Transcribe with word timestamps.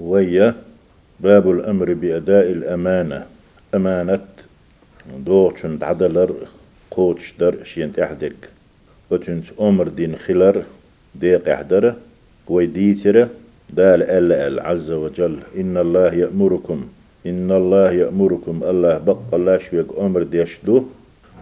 ويا 0.00 0.54
باب 1.20 1.50
الأمر 1.50 1.92
بأداء 1.94 2.50
الأمانة. 2.52 3.26
أمانة 3.74 4.26
دوغشن 5.26 5.78
عدلر 5.82 6.30
قوتش 6.90 7.32
در 7.40 7.64
شينت 7.64 7.98
أحدك 7.98 8.36
وتنس 9.10 9.52
أمر 9.60 9.88
دين 9.88 10.16
خلر 10.16 10.62
ديق 11.14 11.48
أحدر 11.48 11.94
ويديتر 12.48 13.28
دال 13.70 14.02
أل 14.02 14.32
أل 14.32 14.60
عز 14.60 14.90
وجل. 14.90 15.38
إن 15.56 15.76
الله 15.76 16.14
يأمركم 16.14 16.88
إن 17.26 17.50
الله 17.52 17.90
يأمركم. 17.90 18.62
الله 18.64 18.98
بق 18.98 19.34
الله 19.34 19.58
شويك 19.58 19.86
أمر 19.98 20.22
ديشدو. 20.22 20.84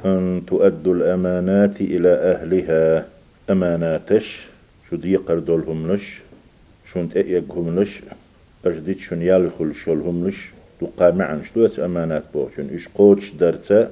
أن 0.05 0.43
تؤدوا 0.47 0.95
الأمانات 0.95 1.81
إلى 1.81 2.09
أهلها. 2.09 3.07
أماناتش 3.51 4.47
شو 4.91 4.97
دي 4.97 5.17
قردولهم 5.17 5.93
لش 5.93 6.23
شون 6.85 7.11
تأيقهم 7.11 7.81
لش 7.81 8.03
أجديت 8.67 8.99
شون 8.99 9.23
يالخل 9.23 9.75
شولهم 9.75 10.27
لش 10.27 10.53
تقا 10.81 11.11
معن 11.11 11.43
شتوت 11.43 11.79
أمانات 11.79 12.25
بوشن 12.35 12.75
إش 12.75 12.89
قوتش 12.89 13.33
درتا 13.33 13.91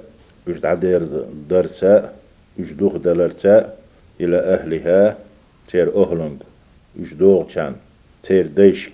إش 0.49 0.59
دعدير 0.59 1.03
درتا 1.51 2.13
إش 2.61 2.73
دوخ 2.73 2.97
دلرتا 2.97 3.75
إلى 4.21 4.39
أهلها 4.39 5.17
تير 5.69 5.89
أهلنگ 6.03 6.39
إش 7.01 7.15
دوغ 7.15 7.47
چان 7.47 7.75
تير 8.23 8.47
ديشك. 8.47 8.93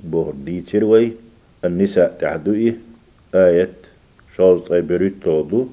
بور 0.00 0.34
دي 0.44 0.60
تيروي 0.60 1.12
النساء 1.64 2.16
تعدوئي 2.20 2.76
آية 3.34 3.72
شوز 4.34 4.60
طيبريت 4.60 5.14
تودو. 5.22 5.66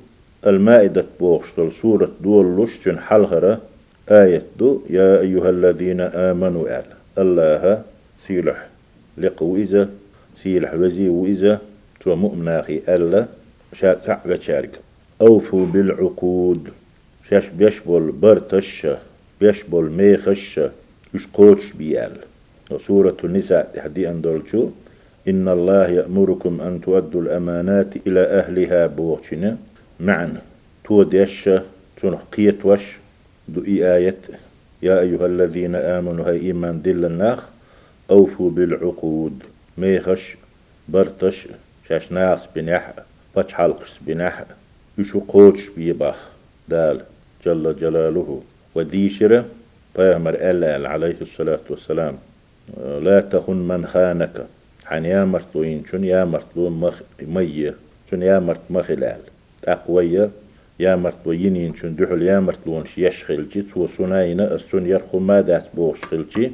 المائدة 0.47 1.05
بوغشتل 1.19 1.71
سورة 1.71 2.11
دول 2.21 2.63
لشتن 2.63 2.99
حلغرة 2.99 3.61
آية 4.09 4.43
دو 4.59 4.81
يا 4.89 5.19
أيها 5.19 5.49
الذين 5.49 6.01
آمنوا 6.01 6.69
أعلى 6.69 6.95
الله 7.17 7.81
سيلح. 8.17 8.74
لقو 9.17 9.55
إذا 9.55 9.89
سيلح 10.35 10.73
وزي 10.73 11.09
وإذا 11.09 11.61
تو 11.99 12.15
مؤمناخي 12.15 12.81
ألا 12.89 13.25
شاء 13.73 14.21
وشارك 14.29 14.79
أوفوا 15.21 15.65
بالعقود 15.65 16.69
شاش 17.29 17.49
بيشبول 17.49 18.11
برتش 18.11 18.87
بيشبول 19.41 19.91
ميخش 19.91 20.59
يش 21.13 21.27
قوتش 21.33 21.73
بيال. 21.73 22.17
سورة 22.77 23.17
النساء 23.23 23.71
تحدي 23.75 24.09
أندولشو 24.09 24.69
إن 25.27 25.47
الله 25.47 25.87
يأمركم 25.89 26.61
أن 26.61 26.81
تؤدوا 26.81 27.21
الأمانات 27.21 28.07
إلى 28.07 28.19
أهلها 28.19 28.87
بوغشنا 28.87 29.57
معنا 29.99 30.41
تود 30.85 31.13
يش 31.13 31.49
تنقيت 31.97 32.65
وش 32.65 32.97
دو 33.47 33.61
آية 33.67 34.17
يا 34.81 34.99
أيها 34.99 35.25
الذين 35.25 35.75
آمنوا 35.75 36.25
هاي 36.29 36.39
إيمان 36.39 36.81
دل 36.81 37.05
الناخ. 37.05 37.49
أوفوا 38.11 38.51
بالعقود. 38.51 39.43
ميخش 39.77 40.37
برتش 40.89 41.47
شاش 41.87 42.11
ناس 42.11 42.47
بنح 42.55 42.93
بچ 43.37 43.53
حلقش 43.53 43.99
بنح 44.01 44.43
يشو 44.97 45.19
قوتش 45.19 45.69
بيباخ. 45.69 46.29
دال 46.69 47.01
جل 47.45 47.75
جلاله. 47.75 48.41
وديشرة 48.75 49.45
بيامر 49.97 50.33
ألا 50.33 50.89
عليه 50.89 51.17
الصلاة 51.21 51.59
والسلام. 51.69 52.17
لا 52.77 53.21
تخن 53.21 53.55
من 53.55 53.85
خانك. 53.85 54.45
حن 54.85 55.05
يا 55.05 55.25
مرتوين 55.25 55.85
شن 55.85 56.03
يا 56.03 56.25
مرتو 56.25 56.69
مخ 56.69 57.01
مية 57.21 57.75
شن 58.11 58.21
يا 58.21 58.39
مرت 58.39 58.61
مخلال 58.69 59.19
تقوية 59.61 60.29
يا 60.79 60.95
مرتوين 60.95 61.75
شن 61.75 61.95
دحل 61.95 62.21
يا 62.21 62.39
مرتلون 62.39 62.83
يشخلجي 62.97 63.61
تو 63.61 63.87
سناينا 63.87 64.55
السن 64.55 64.85
يرخو 64.85 65.19
ما 65.19 65.41
دات 65.41 65.65
بوشخلجي 65.73 66.51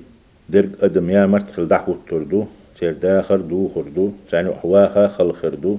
درق 0.54 0.84
أدم 0.84 1.10
يا 1.10 1.26
مرت 1.26 1.52
خل 1.52 1.68
دحو 1.68 1.96
تردو 2.10 2.46
سير 2.80 2.94
داخر 2.94 3.38
دو 3.38 3.68
خردو 3.76 4.12
سانو 4.32 4.54
حواها 4.54 5.08
خل 5.08 5.32
خردو 5.32 5.78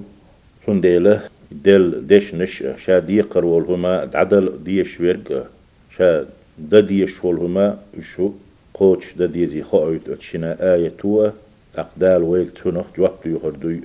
سن 0.65 0.81
ديله 0.81 1.19
دل 1.65 2.07
دش 2.09 2.35
نش 2.35 2.63
شا 2.77 2.99
دي 2.99 3.21
قرول 3.21 3.63
هما 3.63 4.09
عدل 4.15 4.45
ديش 4.65 5.01
ورق 5.01 5.47
شا 5.89 6.25
دا 6.71 6.79
ديش 6.79 7.25
هما 7.25 7.77
شو 8.01 8.31
قوتش 8.73 9.13
دا 9.13 9.25
ديزي 9.25 9.61
خايت 9.61 10.09
اتشنا 10.09 10.73
آية 10.73 10.89
توا 10.89 11.29
أقدال 11.77 12.23
ويك 12.23 12.51
تنخ 12.51 12.87
جواب 12.97 13.11
يخردو 13.25 13.75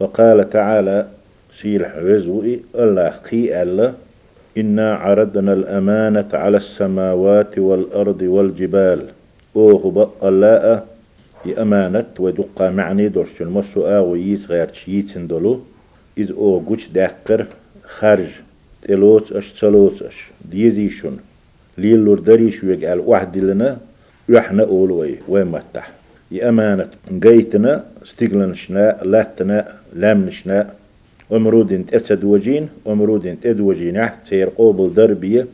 وقال 0.00 0.50
تعالى 0.50 1.06
سيل 1.52 1.86
حوزوئي 1.86 2.60
الله 2.74 3.08
قي 3.08 3.62
الله 3.62 3.94
إنا 4.58 4.94
عرضنا 4.94 5.52
الأمانة 5.52 6.28
على 6.32 6.56
السماوات 6.56 7.58
والأرض 7.58 8.22
والجبال. 8.22 9.00
أوه 9.56 9.90
بقى 9.90 10.28
الله 10.28 10.82
أمانة 11.58 12.04
ودقا 12.18 12.70
معني 12.70 13.08
دوش 13.08 13.42
المسو 13.42 13.86
آغو 13.86 14.14
ييس 14.14 14.50
غير 14.50 14.68
تشيتن 14.68 15.26
دولو 15.26 15.60
إذ 16.18 16.32
أو 16.32 16.58
قوش 16.58 16.88
داقر 16.88 17.46
خارج 17.84 18.28
تلوت 18.82 19.32
أش 19.32 19.52
تلوت 19.52 20.02
أش. 20.02 20.30
ديزيشون 20.50 21.18
ليلور 21.78 22.18
دريش 22.18 22.64
ويقال 22.64 23.00
واحد 23.00 23.36
لنا 23.38 23.78
يحنا 24.28 24.62
أولوي 24.62 25.18
ويمتح 25.28 25.90
يأمانة 26.30 26.88
قيتنا 27.22 27.84
استقلنشنا 28.02 28.98
لاتنا 29.02 29.74
لامنشنا 29.96 30.74
ومرود 31.30 31.94
أسد 31.94 32.24
وجين 32.24 32.68
ومرود 32.84 33.26
أد 33.44 33.60
وجين 33.60 33.96
أحت 33.96 34.26
سير 34.26 34.48
قوبل 34.48 34.94
دربية 34.94 35.46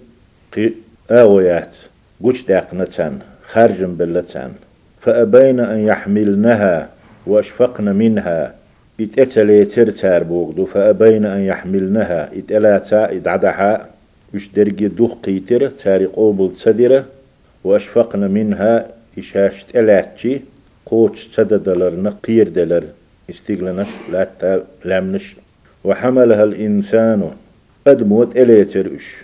قي 0.56 0.72
آويات 1.10 1.77
قوش 2.22 2.43
داقنتان 2.43 3.19
خارج 3.53 3.84
بلتان. 3.84 4.53
فأبين 4.99 5.61
أن 5.61 5.78
يحملنها 5.78 6.88
وأشفقن 7.27 7.97
منها. 7.97 8.55
إتأتلي 9.00 9.65
ترتار 9.65 10.25
بوغدو. 10.25 10.65
فأبين 10.66 11.25
أن 11.27 11.41
يحملنها. 11.41 12.31
إتألاتا 12.39 13.12
إدعدها 13.12 13.89
يش 14.34 14.49
درجي 14.49 14.89
دوخ 14.89 15.15
قيتر 15.15 15.71
تاري 15.71 16.06
قوبل 16.06 16.53
تسدرة 16.55 17.05
وأشفقن 17.65 18.31
منها. 18.31 18.89
إشاش 19.19 19.65
تألاتشي 19.65 20.41
قوتش 20.87 21.27
تددلر. 21.27 21.94
نقير 21.94 22.49
دلر. 22.49 22.84
إستيقلنش. 23.31 23.89
لا 24.12 24.62
لامنش. 24.84 25.37
وحملها 25.84 26.44
الإنسان. 26.44 27.31
أدموت 27.87 28.37
إليتر 28.37 28.87
إش. 28.97 29.22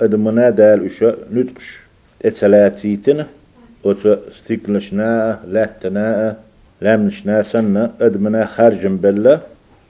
أدمنا 0.00 0.50
دال 0.50 0.84
إش. 0.84 1.04
نتقش. 1.32 1.80
إتسلاتيتنا 3.84 4.18
وتستيقلشنا 4.28 5.40
لا 5.48 5.66
تنا 5.80 6.36
لامنشنا 6.80 7.42
سنة 7.42 7.92
أدمنا 8.00 8.46
خارج 8.46 8.86
بلا 8.86 9.40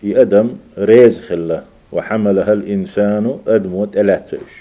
يأدم 0.03 0.48
ريز 0.78 1.20
خلا. 1.20 1.62
وحملها 1.92 2.53
الإنسان 2.53 3.38
أدموت 3.47 3.97
إلاتش 3.97 4.53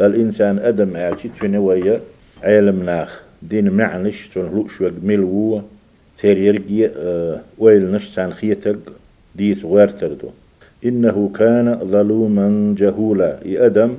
الإنسان 0.00 0.58
أدم 0.58 0.96
أعشي 0.96 1.28
تنوية 1.28 2.00
علم 2.42 2.82
ناخ. 2.82 3.22
دين 3.42 3.70
معنش 3.70 4.28
تنهلوش 4.28 4.80
وقملو 4.80 5.62
تير 6.18 6.38
يرقي 6.38 6.86
أه 6.86 7.40
ويل 7.58 7.92
نشتان 7.92 8.32
خيتك. 8.32 8.78
ديت 9.34 9.64
وارتردو 9.64 10.30
إنه 10.84 11.30
كان 11.38 11.78
ظلوما 11.84 12.74
جهولا. 12.78 13.38
يأدم 13.44 13.94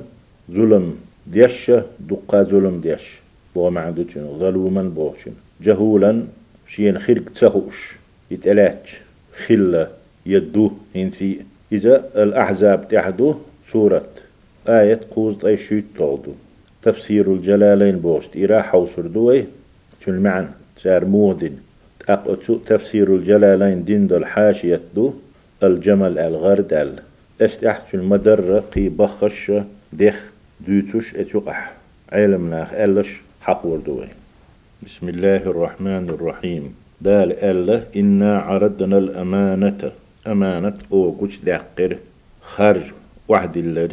ظلم 0.50 0.94
ديش 1.26 1.72
دقا 2.00 2.42
ظلم 2.42 2.80
ديش. 2.80 3.25
بو 3.56 3.70
معدوتين 3.70 4.38
ظلوما 4.38 4.82
بوشين 4.82 5.34
جهولا 5.66 6.12
شين 6.66 6.98
خرق 6.98 7.24
تهوش 7.38 7.98
يتألاتش 8.30 8.90
خلة 9.46 9.88
يدو 10.26 10.70
هنسي 10.96 11.30
إذا 11.72 11.94
الأحزاب 12.16 12.88
تحدو 12.88 13.34
سورة 13.72 14.08
آية 14.68 15.00
قوز 15.10 15.44
أي 15.44 15.56
شيء 15.56 15.84
تغدو 15.98 16.32
تفسير 16.82 17.32
الجلالين 17.32 17.96
بوشت 17.98 18.36
إراحة 18.36 18.78
وسردوي 18.78 19.44
تلمعن 20.00 20.48
سار 20.82 21.04
مودن 21.04 21.54
تفسير 22.66 23.14
الجلالين 23.16 23.84
دين 23.84 24.06
دل 24.06 24.24
حاشية 24.24 24.80
دو 24.94 25.12
الجمل 25.62 26.18
الغردل 26.18 26.92
استحت 27.40 27.94
المدرة 27.94 28.64
قي 28.74 28.88
بخش 28.88 29.52
دخ 29.92 30.18
دوتوش 30.68 31.14
اتوقح 31.14 31.72
علم 32.12 32.50
ناخ 32.50 32.68
ألش 32.72 33.25
حقور 33.46 33.78
دوي 33.78 34.08
بسم 34.82 35.08
الله 35.08 35.36
الرحمن 35.36 36.08
الرحيم. 36.08 36.74
دال 37.00 37.32
ألا 37.32 37.82
إنا 37.96 38.38
عرضنا 38.38 38.98
الأمانة. 38.98 39.92
أمانة 40.26 40.74
أو 40.92 41.12
كوش 41.12 41.38
دقر. 41.38 41.96
خرج 42.42 42.92
واحد 43.28 43.56
اللر 43.56 43.92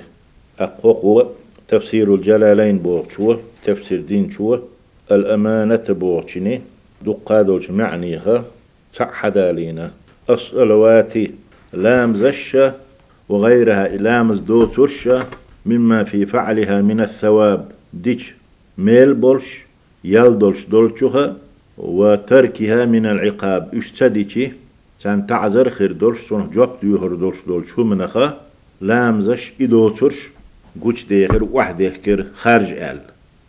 أقوى 0.60 1.30
تفسير 1.68 2.16
الجلالين 2.16 2.78
بوغشوه 2.80 3.40
تفسير 3.66 4.02
دين 4.02 4.30
شوه 4.30 4.64
الأمانة 5.12 5.86
بوغشني 5.90 6.62
دقادوش 7.06 7.72
معنيها 7.72 8.46
تعحدالينا 8.94 9.92
الصلوات 10.30 11.14
لام 11.74 12.14
زشة 12.14 12.74
وغيرها 13.30 13.88
لامز 13.88 14.40
دو 14.40 14.66
ترشة 14.66 15.26
مما 15.66 16.04
في 16.04 16.26
فعلها 16.26 16.82
من 16.82 17.00
الثواب. 17.02 17.72
ديش 17.94 18.34
ميل 18.78 19.14
بولش 19.14 19.66
يلدولش 20.04 20.66
دولشوها 20.66 21.36
وتركها 21.78 22.86
من 22.86 23.06
العقاب. 23.06 23.75
اشتديتي 23.75 24.52
سان 25.00 25.28
تعذر 25.28 25.70
خير 25.70 25.92
دولش 25.92 26.20
سون 26.20 26.50
جواب 26.50 26.70
ديوهر 26.81 27.16
دولش 27.16 27.38
دولش 27.48 27.70
شو 27.70 27.84
منخا 27.84 28.42
لامزش 28.81 29.54
إدوترش 29.62 30.30
قوش 30.81 31.06
ديخر 31.06 31.44
واحد 31.44 31.80
يحكر 31.81 32.25
خارج 32.36 32.72
آل. 32.72 33.00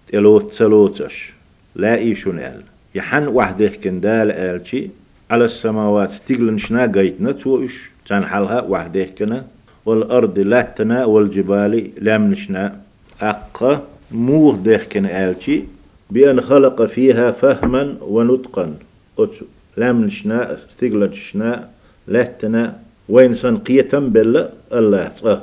تلوت 0.09 0.55
تلوتش 0.55 1.33
لا 1.77 1.95
إيشون 1.95 2.39
آل. 2.39 2.63
يحن 2.95 3.27
واحد 3.27 3.61
يحكن 3.61 4.01
دال 4.01 4.31
آلشي 4.33 4.89
على 5.31 5.45
السماوات 5.45 6.11
ستيغلن 6.11 6.59
شنا 6.59 6.87
قيتنا 6.87 7.33
توش 7.33 7.91
حالها 8.11 8.63
واحد 8.63 8.97
يحكنا 8.97 9.47
والأرض 9.87 10.39
لاتنا 10.39 11.05
والجبال 11.05 11.91
لامنشنا 11.99 12.81
أقا 13.21 13.83
موه 14.15 14.57
ديحكن 14.57 15.07
آلشي 15.07 15.63
بأن 16.11 16.41
خلق 16.41 16.83
فيها 16.85 17.31
فهما 17.31 17.97
ونطقا. 18.01 18.75
أتسو 19.19 19.45
لامنشنا 19.77 20.57
ستيغلن 20.71 21.61
لاتنا 22.09 22.63
وين 23.09 23.35
سن 23.35 23.57
قيتم 23.57 24.09
بلا 24.09 24.51
الله 24.73 25.09
صح 25.09 25.39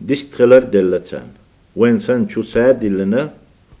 ديست 0.00 0.34
خلر 0.34 0.62
دلتان 0.74 1.28
وين 1.76 1.98
سن 1.98 2.28
شو 2.28 2.42
ساد 2.42 2.84
لنا 2.84 3.30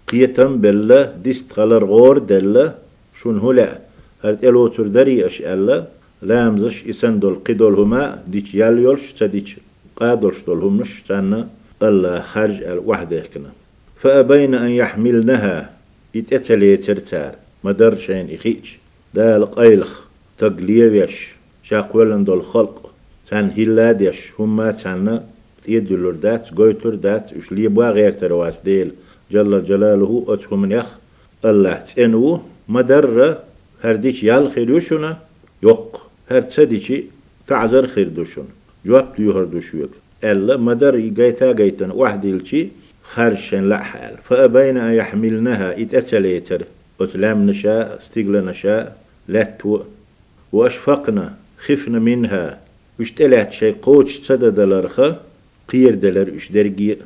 قيتم 0.08 0.58
بلا 0.58 1.12
ديست 1.24 1.52
خلر 1.52 1.84
غور 1.84 2.18
دلا 2.18 2.74
شون 3.14 3.38
هلا 3.38 3.78
هرت 4.24 4.44
إلو 4.44 4.66
تردري 4.68 5.26
أش 5.26 5.40
ألا. 5.40 5.84
لامزش 6.22 6.84
اسن 6.88 7.18
دول 7.18 7.34
قدول 7.46 7.74
هما 7.74 8.22
ديش 8.28 8.54
يال 8.54 8.78
يولش 8.78 9.12
تديش. 9.12 9.56
قادلش 9.96 10.38
دول 10.46 10.58
همش 10.58 11.02
تانا 11.08 11.48
الله 11.82 12.20
خارج 12.20 12.62
الوحدة 12.62 13.22
كنا 13.34 13.52
فأبين 14.04 14.54
أن 14.54 14.70
يحملنها. 14.70 15.70
يتأتلي 16.14 16.76
ترتار. 16.76 17.34
مدر 17.64 17.96
شين 17.96 18.34
إخيج. 18.34 18.70
دال 19.14 19.50
قيلخ. 19.50 20.00
تقليوش 20.38 21.34
شاقولن 21.62 22.24
دول 22.24 22.42
خلق. 22.44 22.90
تان 23.30 23.50
هيلاديش. 23.50 24.32
هما 24.38 24.70
تان 24.72 25.20
يدلور 25.68 26.12
دات. 26.12 26.50
قويتور 26.50 26.94
دات. 26.94 27.36
وش 27.36 27.52
لي 27.52 27.68
بوا 27.68 27.90
غير 27.90 28.12
ترواس 28.12 28.60
ديل. 28.60 28.92
جل 29.30 29.64
جلاله 29.64 30.24
أتهم 30.28 30.72
يخ 30.72 30.86
الله 31.44 31.74
تنو 31.74 32.40
مدر 32.68 33.38
هرديش 33.82 34.24
يال 34.24 35.16
يوق. 35.62 36.06
هر 36.30 36.42
تسديشي 36.42 37.04
تعذر 37.46 37.86
خير 37.86 38.08
دوشون 38.08 38.48
جواب 38.86 39.14
ديوهر 39.16 39.44
دوشوك 39.44 39.90
ألا 40.24 40.56
مدر 40.56 40.98
يقايتا 40.98 41.52
قايتن. 41.52 41.90
واحد 41.90 42.24
يلشي 42.24 42.68
خارشين 43.04 43.68
لا 43.68 43.78
حال. 43.78 44.16
فأبين 44.24 44.76
أن 44.76 44.94
يحملنها. 44.94 45.82
إتأتليتر 45.82 46.64
أتلام 47.00 47.46
نشاء. 47.50 47.98
استيقل 47.98 48.44
نشاء. 48.44 48.96
لاتو 49.28 49.80
وأشفقنا. 50.52 51.34
خفنا 51.58 51.98
منها. 51.98 52.58
وش 53.00 53.12
تلات 53.12 53.52
شيء 53.52 53.76
قوش 53.82 54.18
تصدى 54.18 54.50
دلرخة 54.50 55.16
قير 55.68 55.94
دلر 55.94 56.34
وش 56.34 56.52
درقي؟ 56.52 56.96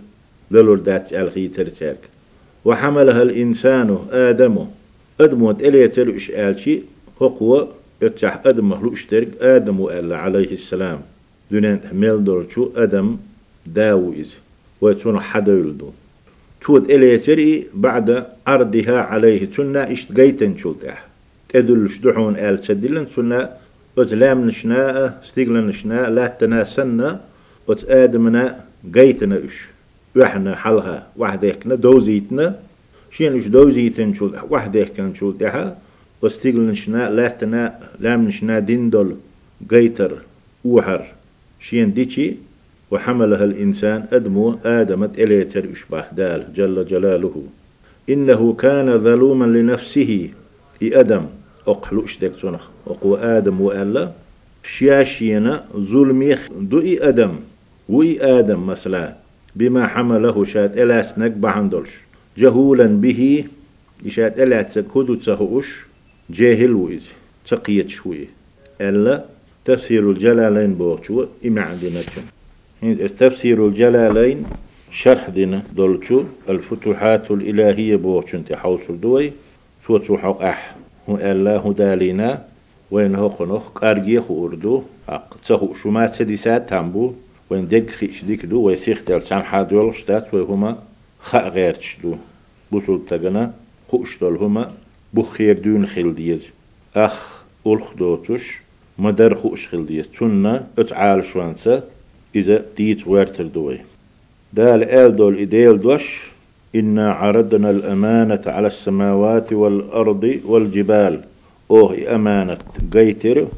دلور 0.51 0.79
دات 0.79 1.13
الخي 1.13 1.49
ترتاك. 1.49 1.97
وحملها 2.65 3.23
الإنسان 3.23 3.99
آدم 4.13 4.67
أدمو 5.21 5.53
تليتر 5.53 6.09
وش 6.11 6.31
آلشي؟ 6.31 6.81
هو 7.23 7.69
يتح 8.03 8.41
أدم 8.47 8.69
مهلو 8.69 8.93
اشترك 8.93 9.29
آدم 9.41 9.81
وآل 9.81 10.13
عليه 10.13 10.53
السلام. 10.53 11.01
دونان 11.51 11.81
ميل 11.93 12.25
دول 12.25 12.53
شو 12.53 12.71
أدم 12.77 13.17
داويز. 13.67 14.35
ويتون 14.81 15.21
حدا 15.21 15.53
يلدو. 15.53 15.91
تود 16.61 16.91
إليتري 16.91 17.67
بعد 17.75 18.27
عرضها 18.47 18.99
عليه 19.01 19.45
تنا 19.45 19.93
اشتقيتن 19.93 20.57
شلتح 20.57 21.07
تدل 21.49 21.91
شدحون 21.91 22.37
آل 22.37 22.59
سدلن 22.59 23.07
تنا 23.07 23.57
وتلام 23.97 24.47
نشناء 24.47 25.21
ستيغلن 25.23 25.67
نشناء 25.67 26.11
لا 26.11 26.27
تناسنا 26.27 27.21
وتآدمنا 27.67 28.65
قيتنا 28.95 29.45
إش. 29.45 29.69
وحنا 30.17 30.57
حلها 30.57 31.07
وحديكنا 31.17 31.75
دوزيتنا. 31.75 32.47
شين 33.11 33.37
إش 33.37 33.47
دوزيتن 33.47 34.15
شول 34.15 34.33
وحديكنا 34.51 35.15
شول 35.15 35.39
تها 35.39 35.79
وستيغلن 36.23 36.71
نشناء 36.71 37.11
لا 37.11 37.29
تنا 37.29 37.79
لام 38.01 38.27
نشنا 38.29 38.59
ديندول 38.59 39.17
قيتر 39.71 40.13
وحر. 40.65 41.05
شين 41.61 41.95
ديتشي 41.95 42.35
وحملها 42.91 43.45
الإنسان 43.45 44.05
أدمو 44.13 44.59
آدمت 44.65 45.19
إليتر 45.19 45.65
إشباه 45.73 46.05
دال 46.13 46.53
جل 46.55 46.87
جلاله. 46.87 47.43
إنه 48.09 48.53
كان 48.53 48.99
ظلوما 48.99 49.45
لنفسه. 49.45 50.31
إي 50.83 51.01
أدم 51.01 51.27
أقلو 51.67 52.05
إشتك 52.05 52.33
تنخ 52.43 52.69
أقو 52.87 53.15
آدم 53.15 53.61
وألا 53.61 54.13
شياشينا 54.63 55.65
ظلميخ 55.77 56.49
دوئي 56.61 57.09
أدم 57.09 57.35
وي 57.89 58.23
آدم 58.39 58.67
مثلا 58.67 59.15
بما 59.57 59.87
حمله 59.87 60.45
شات 60.45 60.77
إلاس 60.77 61.19
نقبع 61.19 61.51
عندلش 61.51 62.01
جهولا 62.39 62.87
به 62.87 63.45
إشات 64.07 64.41
إلاس 64.41 64.79
كودو 64.79 65.15
تسهوش 65.15 65.87
جاهل 66.31 66.73
ويز 66.73 67.03
تقيت 67.47 67.89
شوي 67.91 68.29
ألا 68.81 69.25
تفسير 69.65 70.11
الجلالين 70.11 70.75
بوغشو 70.75 71.27
إما 71.47 71.61
عندنا 71.61 72.01
تفسير 73.19 73.67
الجلالين 73.67 74.45
شرح 74.91 75.29
دينا 75.29 75.63
دولتشو 75.77 76.25
الفتوحات 76.49 77.31
الإلهية 77.31 77.97
بوغشو 77.97 78.37
انت 78.37 78.53
حوصل 78.53 79.01
دوي 79.01 79.33
سوتسو 79.87 80.19
حق 80.19 80.43
أح 80.43 80.77
هو 81.09 81.17
الله 81.17 81.73
دالينا 81.73 82.45
وين 82.91 83.15
هو 83.15 83.29
قنوخ 83.29 83.69
قارجي 83.69 84.21
خو 84.21 84.47
أردو 84.47 84.83
تسهو 85.43 85.75
شمات 85.75 86.15
سديسات 86.15 86.69
تامبو 86.69 87.13
وين 87.51 87.69
دق 87.69 87.87
خيش 87.91 88.25
ديك 88.25 88.47
دو 88.47 88.61
ويسيخ 88.61 89.05
تل 89.05 89.23
سام 89.23 89.43
حاد 89.43 89.73
يولش 89.73 90.05
دات 90.05 90.35
وهما 90.35 90.79
خا 91.21 91.49
غير 91.49 91.75
تشدو 91.75 92.17
بوصل 92.73 93.01
تغنا 93.09 93.53
خوش 93.89 94.19
دول 94.19 94.37
هما 94.37 94.73
بخير 95.15 95.59
دون 95.59 95.87
خيل 95.87 96.15
ديز. 96.15 96.49
أخ 96.97 97.45
أولخ 97.67 97.95
دوتش 97.95 98.61
مدر 98.99 99.35
خوش 99.35 99.69
خيل 99.69 99.87
ديز. 99.87 100.09
تنا 100.09 100.67
اتعال 100.79 101.25
شوانسا 101.25 101.83
إذا 102.37 102.65
ديت 102.77 103.07
ويرتر 103.07 103.47
دوي. 103.47 103.79
دال 104.53 104.85
آل 104.85 105.13
دول 105.13 105.39
إديل 105.39 105.81
دوش 105.81 106.31
إنا 106.75 107.13
عرضنا 107.13 107.71
الأمانة 107.71 108.43
على 108.47 108.67
السماوات 108.67 109.53
والأرض 109.53 110.41
والجبال. 110.45 111.25
أوه 111.71 112.15
أمانة 112.15 112.59
قيتر. 112.93 113.49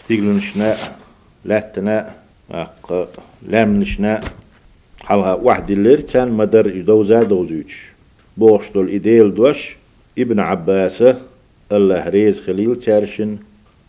استيقلن 0.00 0.40
شناء 0.40 0.98
لا 1.44 1.60
تناء. 1.60 2.22
لام 3.48 3.80
نشناء. 3.80 4.24
حالها 5.00 5.34
واحد 5.34 5.70
اللير 5.70 6.00
كان 6.00 6.32
مدر 6.32 6.80
دوزا 6.80 7.22
دوزيوش. 7.22 7.92
بوش 8.36 8.70
دول 8.70 8.90
إديل 8.90 9.34
دوش 9.34 9.76
ابن 10.18 10.40
عباس 10.40 11.04
الله 11.72 12.08
ريز 12.08 12.40
خليل 12.40 12.76
تارشن. 12.76 13.36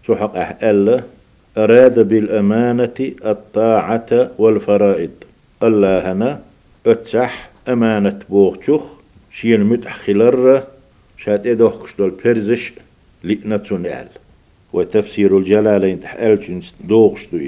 تحق 0.08 0.36
أه 0.38 0.72
الله 0.72 1.04
أراد 1.58 2.08
بالأمانة 2.08 3.12
الطاعة 3.26 4.32
والفرائض. 4.38 5.12
الله 5.64 6.12
هنا 6.12 6.42
أتسح 6.86 7.50
أمانة 7.68 8.20
بوغشوخ 8.30 8.84
شين 9.30 9.64
متح 9.64 9.96
خلر 9.96 10.64
شات 11.18 11.48
إدوخ 11.48 11.84
كشدول 11.84 12.10
بيرزش 12.24 12.74
لئنة 13.24 13.64
نعل 13.72 14.08
وتفسير 14.74 15.38
الجلالين 15.38 16.00
تحقل 16.00 16.40
جنس 16.40 16.76
دوغشتوي 16.84 17.48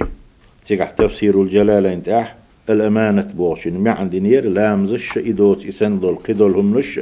تيقح 0.66 0.92
تفسير 0.92 1.42
الجلالين 1.42 2.04
تح 2.04 2.36
الأمانة 2.70 3.32
بوغشين. 3.38 3.80
ما 3.80 3.92
عندي 3.92 4.20
نير 4.20 4.46
لامزش 4.50 5.18
إدوت 5.18 5.66
إسندول 5.66 6.16
قدول 6.16 6.52
هم 6.52 6.78
نش 6.78 7.00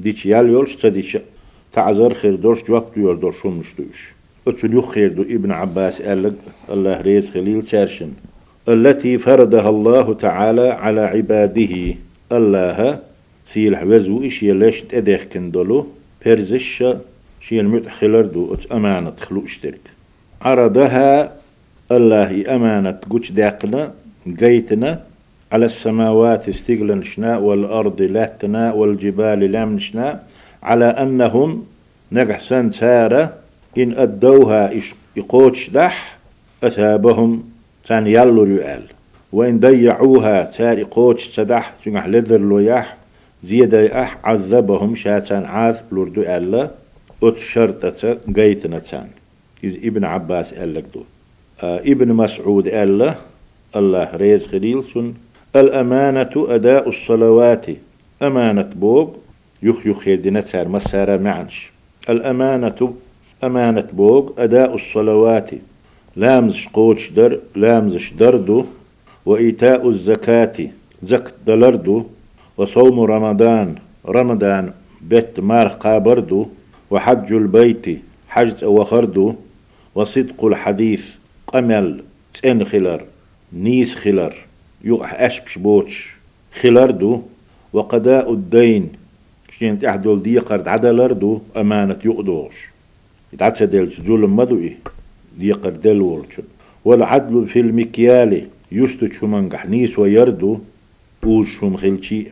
ديش 0.00 0.26
يال 0.26 0.48
يولش 0.48 0.76
تديش 0.76 1.18
تعذر 1.72 2.14
خير 2.14 2.34
دورش 2.34 2.62
جواب 2.64 2.86
ديول 2.94 3.20
دورش 3.20 3.46
هم 3.46 3.58
نشتوش 3.58 4.19
أتسليو 4.48 4.82
خير 4.82 5.12
دو 5.12 5.22
ابن 5.22 5.50
عباس 5.50 6.02
قال 6.02 6.32
الله 6.70 7.00
ريز 7.00 7.30
خليل 7.30 7.62
تارشن 7.62 8.10
التي 8.68 9.18
فرضها 9.18 9.68
الله 9.68 10.14
تعالى 10.14 10.68
على 10.68 11.00
عباده. 11.00 11.94
الله 12.32 12.98
سيل 13.46 13.84
وزو 13.84 14.26
إش 14.26 14.42
يلاش 14.42 14.82
تأديخ 14.82 15.22
كندلو 15.32 15.86
بيرزش 16.24 16.84
شيل 17.40 17.68
متخلر 17.68 18.22
دو 18.22 18.54
أت 18.54 18.72
أمانة 18.72 19.12
خلو 19.20 19.44
إشترك. 19.44 19.80
عرضها 20.42 21.32
الله 21.92 22.54
أمانة 22.54 22.98
قوش 23.10 23.32
داقنا 23.32 23.94
قيتنا 24.40 25.04
على 25.52 25.66
السماوات 25.66 26.48
استقلن 26.48 27.02
شناء 27.02 27.40
والأرض 27.40 28.02
لاتنا 28.02 28.72
والجبال 28.72 29.40
لام 29.52 29.78
شناء 29.78 30.26
على 30.62 30.84
أنهم 30.84 31.64
نقحسن 32.12 32.72
سارة 32.72 33.39
إن 33.78 33.92
أدوها 33.92 34.70
إقوتش 35.18 35.70
دح 35.70 36.18
أثابهم 36.64 37.44
تان 37.84 38.06
يالو 38.06 38.42
ريال 38.42 38.82
وإن 39.32 39.60
ضيعوها 39.60 40.42
تار 40.42 40.82
إقوتش 40.82 41.36
تدح 41.36 41.74
تنح 41.84 42.06
لدر 42.06 42.40
لو 42.40 42.58
يح 42.58 42.96
زيادة 43.42 44.02
أح 44.02 44.18
عذبهم 44.24 44.94
شاتان 44.94 45.44
عاذ 45.44 45.78
بلوردو 45.90 46.22
ألا. 46.22 46.70
أت 47.22 47.38
شرطة 47.38 48.18
قيتنا 48.36 48.78
تان 48.78 49.08
إذ 49.64 49.86
إبن 49.86 50.04
عباس 50.04 50.54
قال 50.54 50.74
لك 50.74 50.84
دو. 50.94 51.02
آه 51.62 51.80
إبن 51.84 52.12
مسعود 52.12 52.68
قال 52.68 52.98
له 52.98 53.16
الله 53.76 54.16
ريز 54.16 54.46
خليل 54.46 54.82
الأمانة 55.56 56.30
أداء 56.36 56.88
الصلوات. 56.88 57.66
أمانة 58.22 58.70
بوغ 58.76 59.08
يخ 59.62 59.86
يخ 59.86 60.04
تار 60.52 60.68
مسارة 60.68 61.16
معنش. 61.16 61.72
الأمانة 62.08 62.94
أمانة 63.44 63.88
بوغ 63.92 64.30
أداء 64.38 64.74
الصلوات 64.74 65.50
لامز 66.16 66.66
قوتش 66.72 67.08
در 67.08 67.38
لامزش 67.56 68.10
دردو 68.12 68.64
وإيتاء 69.26 69.88
الزكاة 69.88 70.56
زك 71.02 71.34
دلردو 71.46 72.04
وصوم 72.56 73.00
رمضان 73.00 73.74
رمضان 74.06 74.72
بيت 75.00 75.40
مار 75.40 75.68
قابردو 75.68 76.46
وحج 76.90 77.32
البيت 77.32 77.86
حج 78.28 78.64
وخردو 78.64 79.34
وصدق 79.94 80.44
الحديث 80.44 81.14
قمل 81.46 82.02
تن 82.42 82.64
خلر 82.64 83.04
نيس 83.52 83.94
خلر 83.94 84.34
يوح 84.84 85.14
أشبش 85.20 85.58
بوتش 85.58 86.16
خلردو 86.60 87.22
وقضاء 87.72 88.32
الدين 88.32 88.92
شين 89.50 89.78
تحدول 89.78 90.22
دي 90.22 90.38
قرد 90.38 90.68
عدلردو 90.68 91.40
أمانة 91.56 91.98
يقدوش 92.04 92.70
ظلم 94.02 94.36
مدوئي 94.36 94.76
دي 95.38 95.52
قرد 95.52 95.80
دل 95.80 96.22
والعدل 96.84 97.46
في 97.46 97.60
المكيال 97.60 98.46
يستج 98.72 99.24
منقح 99.24 99.66
نيس 99.66 99.98
ويردو 99.98 100.58
شوم 101.42 101.76
خلشي. 101.76 102.26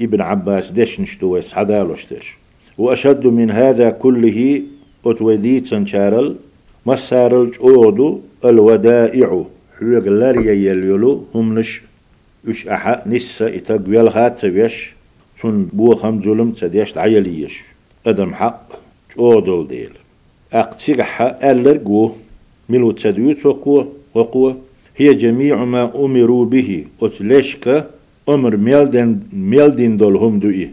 ابن 0.00 0.20
عباس 0.20 0.70
دش 0.70 1.00
نشتويس 1.00 1.52
حدالوشتش 1.52 2.38
وأشد 2.78 3.26
من 3.26 3.50
هذا 3.50 3.90
كله 3.90 4.62
أتوديت 5.06 5.66
سنشارل 5.66 6.36
مسارل 6.86 7.50
أودو 7.60 8.20
الودائع. 8.44 9.44
حلوغ 9.78 10.04
لاريا 10.08 10.52
يليلو 10.52 11.24
هم 11.34 11.58
نش. 11.58 11.82
اش 12.48 12.68
احا 12.68 13.02
نسا 13.06 13.56
إتقويل 13.56 14.08
هات 14.08 14.38
سبيش. 14.38 14.94
سن 15.36 15.66
بو 15.72 15.94
خم 15.94 16.20
ظلم 16.22 16.50
تسديش 16.50 16.92
تعيليش. 16.92 17.62
أدم 18.06 18.34
حق 18.34 18.68
أودول 19.18 19.68
ديل 19.68 19.90
اقتسيقحا 20.52 21.50
ألر 21.50 21.76
قو 21.76 22.10
ملو 22.68 22.90
تسديوت 22.90 23.46
وقوة 24.14 24.56
هي 24.96 25.14
جميع 25.14 25.64
ما 25.64 25.92
أمروا 26.04 26.44
به. 26.44 26.84
أتلشك 27.02 27.90
أمر 28.28 28.56
ميلدن 28.56 29.20
ميلدن 29.32 29.96
دول 29.96 30.16
هم 30.16 30.38
دوئي. 30.38 30.70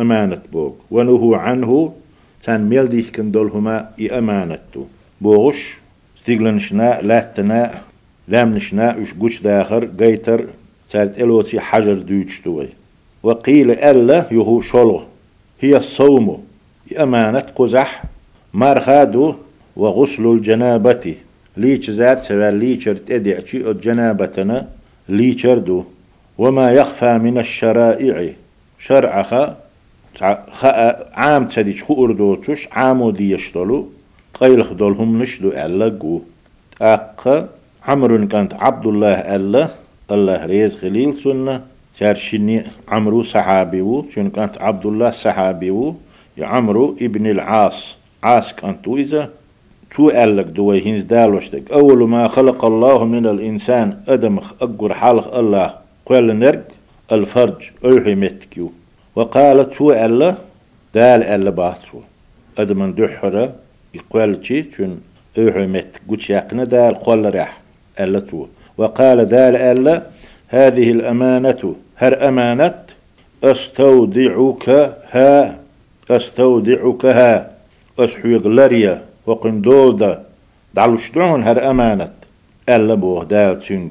أمانة 0.00 0.42
بوغ. 0.52 0.72
ونهو 0.90 1.34
عنه 1.34 1.92
تان 2.42 2.68
ميلديك 2.68 3.16
كن 3.16 3.30
دول 3.30 3.48
هما 3.50 3.90
إي 4.00 4.18
أمانتو 4.18 4.84
بوغش 5.20 5.78
ستيغلنشنا 6.16 7.00
لاتنا 7.02 7.82
لامنشنا 8.28 9.02
اش 9.02 9.14
قوش 9.14 9.42
داخر 9.42 9.84
قيتر 10.00 10.46
تالت 10.90 11.20
إلوتي 11.20 11.60
حجر 11.60 11.94
دوش 11.94 12.40
دوي 12.40 12.68
وقيل 13.22 13.70
ألا 13.70 14.28
يهو 14.30 14.60
شلو 14.60 15.02
هي 15.60 15.76
الصوم. 15.76 16.44
أمانة 16.98 17.40
قزح. 17.40 18.02
مرخادو 18.54 19.34
وغسل 19.76 20.26
الجنابة. 20.26 21.14
ليش 21.56 21.90
ذات 21.90 22.24
سوى 22.24 22.50
ليشر 22.50 22.94
تدي 22.94 23.38
أشي 23.38 23.70
الجنابتنا؟ 23.70 24.68
ليشر 25.08 25.58
دو. 25.58 25.84
وما 26.38 26.72
يخفى 26.72 27.18
من 27.18 27.38
الشرائع. 27.38 28.32
شرعها 28.78 29.56
عام 31.14 31.46
تديش 31.46 31.82
خو 31.82 32.04
أردوتش 32.04 32.68
عامو 32.72 33.10
دي 33.10 33.30
يشتلو. 33.32 33.88
قيل 34.34 34.64
خدولهم 34.64 35.22
نشدو 35.22 35.48
ألقو 35.50 36.20
أق. 36.82 37.48
عمرو 37.88 38.28
كانت 38.28 38.54
عبد 38.54 38.86
الله 38.86 39.14
ألا. 39.14 39.68
الله 40.10 40.44
ريز 40.46 40.76
خليل 40.76 41.14
سنة. 41.18 41.62
تارشني 41.98 42.64
عمرو 42.88 43.22
صحابي 43.22 43.80
و. 43.80 44.02
كانت 44.16 44.58
عبد 44.60 44.86
الله 44.86 45.10
صحابي 45.10 45.70
و. 45.70 45.94
عمرو 46.38 46.96
ابن 47.02 47.26
العاص. 47.26 47.97
كانت 48.22 48.88
إذا 48.88 49.30
تو 49.96 50.10
ألك 50.10 50.44
دوي 50.44 50.82
هنز 50.86 51.02
دالوشتك؟ 51.02 51.70
أول 51.72 52.08
ما 52.08 52.28
خلق 52.28 52.64
الله 52.64 53.04
من 53.04 53.26
الإنسان 53.26 53.96
أدم 54.08 54.38
أقر 54.60 54.94
حالق 54.94 55.34
الله 55.36 55.70
قال 56.06 56.38
نرق 56.38 56.64
الفرج 57.12 57.70
أوحي 57.84 58.14
متكيو 58.14 58.72
وقالت 59.16 59.72
تو 59.74 59.92
ألا 59.92 60.34
دال 60.94 61.22
ألا 61.22 61.50
باتسو 61.50 61.98
أدم 62.58 62.92
دحرة 62.92 63.52
يقول 63.94 64.46
شي 64.46 64.62
تون 64.62 65.00
أوحي 65.38 65.66
مت 65.66 65.96
قوش 66.08 66.30
يقنا 66.30 66.64
دال 66.64 66.94
قول 66.94 67.34
رح 67.34 67.60
ألا 68.00 68.20
تو 68.20 68.46
وقال 68.78 69.24
دال 69.24 69.56
ألا 69.56 70.02
هذه 70.48 70.90
الأمانة 70.90 71.74
هر 71.96 72.28
أمانة 72.28 72.78
أستودعك 73.44 74.68
ها 75.10 75.58
أستودعك 76.10 77.04
ها. 77.06 77.57
أسحويق 77.98 78.46
لريا 78.46 79.02
وقندولدا 79.26 80.22
دعلو 80.74 80.96
شتعون 80.96 81.42
هر 81.42 81.70
أمانة 81.70 82.12
ألا 82.68 82.94
بوه 82.94 83.24
دال 83.24 83.90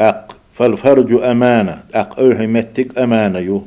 أق 0.00 0.36
فالفرج 0.52 1.12
أمانة. 1.12 1.82
أق 1.94 2.20
أوهي 2.20 2.46
متك 2.46 2.98
أمانة 2.98 3.38
يو 3.38 3.62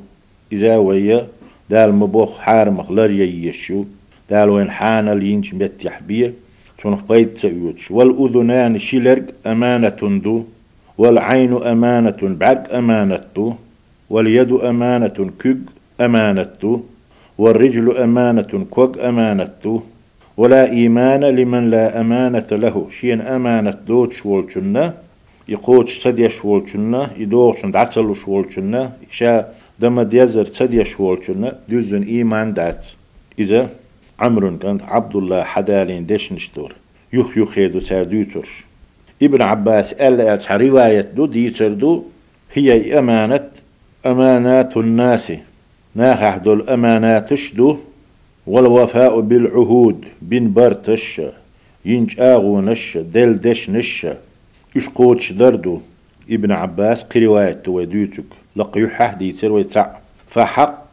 إذا 0.52 0.78
ويا 0.78 1.28
دال 1.70 1.94
مبوخ 1.96 2.40
حارمخ 2.40 2.92
لريا 2.92 3.50
يشو 3.50 3.84
دال 4.30 4.50
وين 4.50 4.72
حانا 4.72 5.16
لينش 5.16 5.54
مت 5.54 5.86
يحبيه 5.86 6.34
تنخ 6.78 7.02
بيت 7.10 7.38
سيوتش 7.38 7.92
والأذنان 7.92 8.80
شلرق 8.80 9.26
أمانة 9.48 10.20
دو. 10.24 10.44
والعين 10.98 11.54
أمانة 11.64 12.18
بعد 12.22 12.72
أمانة 12.72 13.58
واليد 14.10 14.52
أمانة 14.52 15.32
كج 15.40 15.58
أمانة 16.02 16.82
والرجل 17.38 17.98
أمانة 17.98 18.66
كوج 18.72 19.00
أمانة. 19.00 19.82
ولا 20.38 20.72
إيمان 20.72 21.24
لمن 21.24 21.70
لا 21.70 22.02
أمانة 22.02 22.48
له. 22.52 22.88
شين 22.90 23.22
أمانة 23.22 23.78
دوت 23.88 24.14
شولشنا 24.14 24.94
يقوش 25.48 26.00
سديا 26.04 26.28
شولشنا 26.28 27.10
يدوغش 27.18 27.66
دعتلو 27.66 28.14
شولشنا 28.14 28.92
إشا 29.12 29.46
دم 29.80 30.02
ديزر 30.02 30.46
سديا 30.46 30.84
شولشنا 30.84 31.58
دوزن 31.70 32.04
إيمان 32.04 32.54
دات. 32.54 32.88
إذا 33.40 33.70
عمر 34.20 34.56
كانت 34.62 34.84
عبد 34.84 35.16
الله 35.16 35.44
حدالين 35.44 36.06
ديش 36.06 36.34
نشتور. 36.34 36.76
يخ 37.14 37.38
يخ 37.38 37.58
يدو 37.58 37.80
سار 37.80 38.04
ديوترش. 38.04 38.66
ابن 39.24 39.42
عباس 39.42 39.94
قال 39.94 40.40
رواية 40.52 41.02
دو 41.02 41.26
ديتر 41.26 41.74
دو 41.74 42.04
هي 42.54 43.00
أمانة 43.00 43.50
أمانات 44.06 44.78
الناس. 44.78 45.34
ناخح 45.96 46.38
دول 46.38 46.70
أماناتش 46.70 47.54
دو 47.54 47.78
والوفاء 48.48 49.20
بالعهود 49.20 50.06
بن 50.22 50.54
برتش 50.54 51.22
ينج 51.86 52.20
آغو 52.20 52.62
نش 52.62 52.98
دل 52.98 53.34
دش 53.38 53.70
نش 53.70 54.08
إش 54.78 54.90
قوتش 54.90 55.32
دردو 55.32 55.80
ابن 56.30 56.52
عباس 56.52 57.04
قرواية 57.04 57.64
وديتك 57.68 58.30
لقيو 58.56 58.88
حهدي 58.88 59.32
تروي 59.32 59.66
فحق 60.28 60.84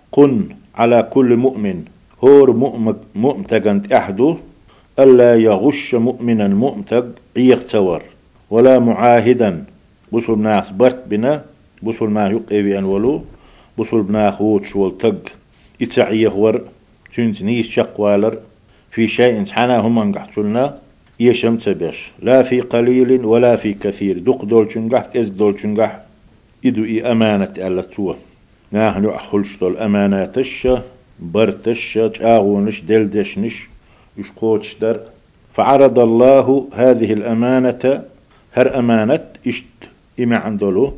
على 0.75 1.03
كل 1.03 1.37
مؤمن 1.37 1.85
هور 2.25 2.49
مؤمتقنت 3.15 3.93
أحدو 3.93 4.37
ألا 4.99 5.37
يغش 5.37 5.95
مؤمنا 5.95 6.49
مؤمتق 6.49 7.07
يختور. 7.37 8.03
ولا 8.51 8.79
معاهدا 8.79 9.65
بصل 10.13 10.39
ناس 10.39 10.71
برت 10.71 11.03
بنا 11.07 11.45
بصل 11.83 12.09
ما 12.11 12.29
يقوي 12.29 12.79
أنولو. 12.79 13.25
بصل 13.79 14.03
بنا 14.03 14.31
خوتش 14.31 14.77
والتق 14.77 15.33
إتسعيه 15.83 16.29
ور 16.29 16.61
تنت 17.15 17.43
نيس 17.43 17.69
شقوالر 17.71 18.39
في 18.91 19.07
شيء 19.07 19.45
حنا 19.45 19.79
هم 19.79 19.99
انقحتلنا 19.99 20.79
يشم 21.21 21.57
تبش. 21.57 22.13
لا 22.23 22.43
في 22.43 22.61
قليل 22.61 23.25
ولا 23.25 23.57
في 23.57 23.75
كثير 23.75 24.19
دق 24.19 24.45
دول 24.45 24.73
شنقح 24.73 25.07
كز 25.07 25.29
دول 25.29 25.61
شنقح. 25.61 26.01
إدو 26.65 26.85
إي 26.85 27.13
أمانة 27.13 27.53
ألا 27.59 27.83
توا. 27.83 28.15
نحن 28.73 29.05
أخلش 29.07 29.57
دول 29.57 29.77
أماناتش 29.77 30.69
برتش 31.21 31.95
تاغونش 32.15 32.81
دلدشنش 32.81 33.69
يشقوتش 34.19 34.75
در 34.75 35.01
فعرض 35.53 35.99
الله 35.99 36.69
هذه 36.73 37.13
الأمانة 37.13 38.03
هر 38.53 38.79
أمانة 38.79 39.27
إشت 39.47 39.67
إما 40.21 40.37
عندلو 40.37 40.95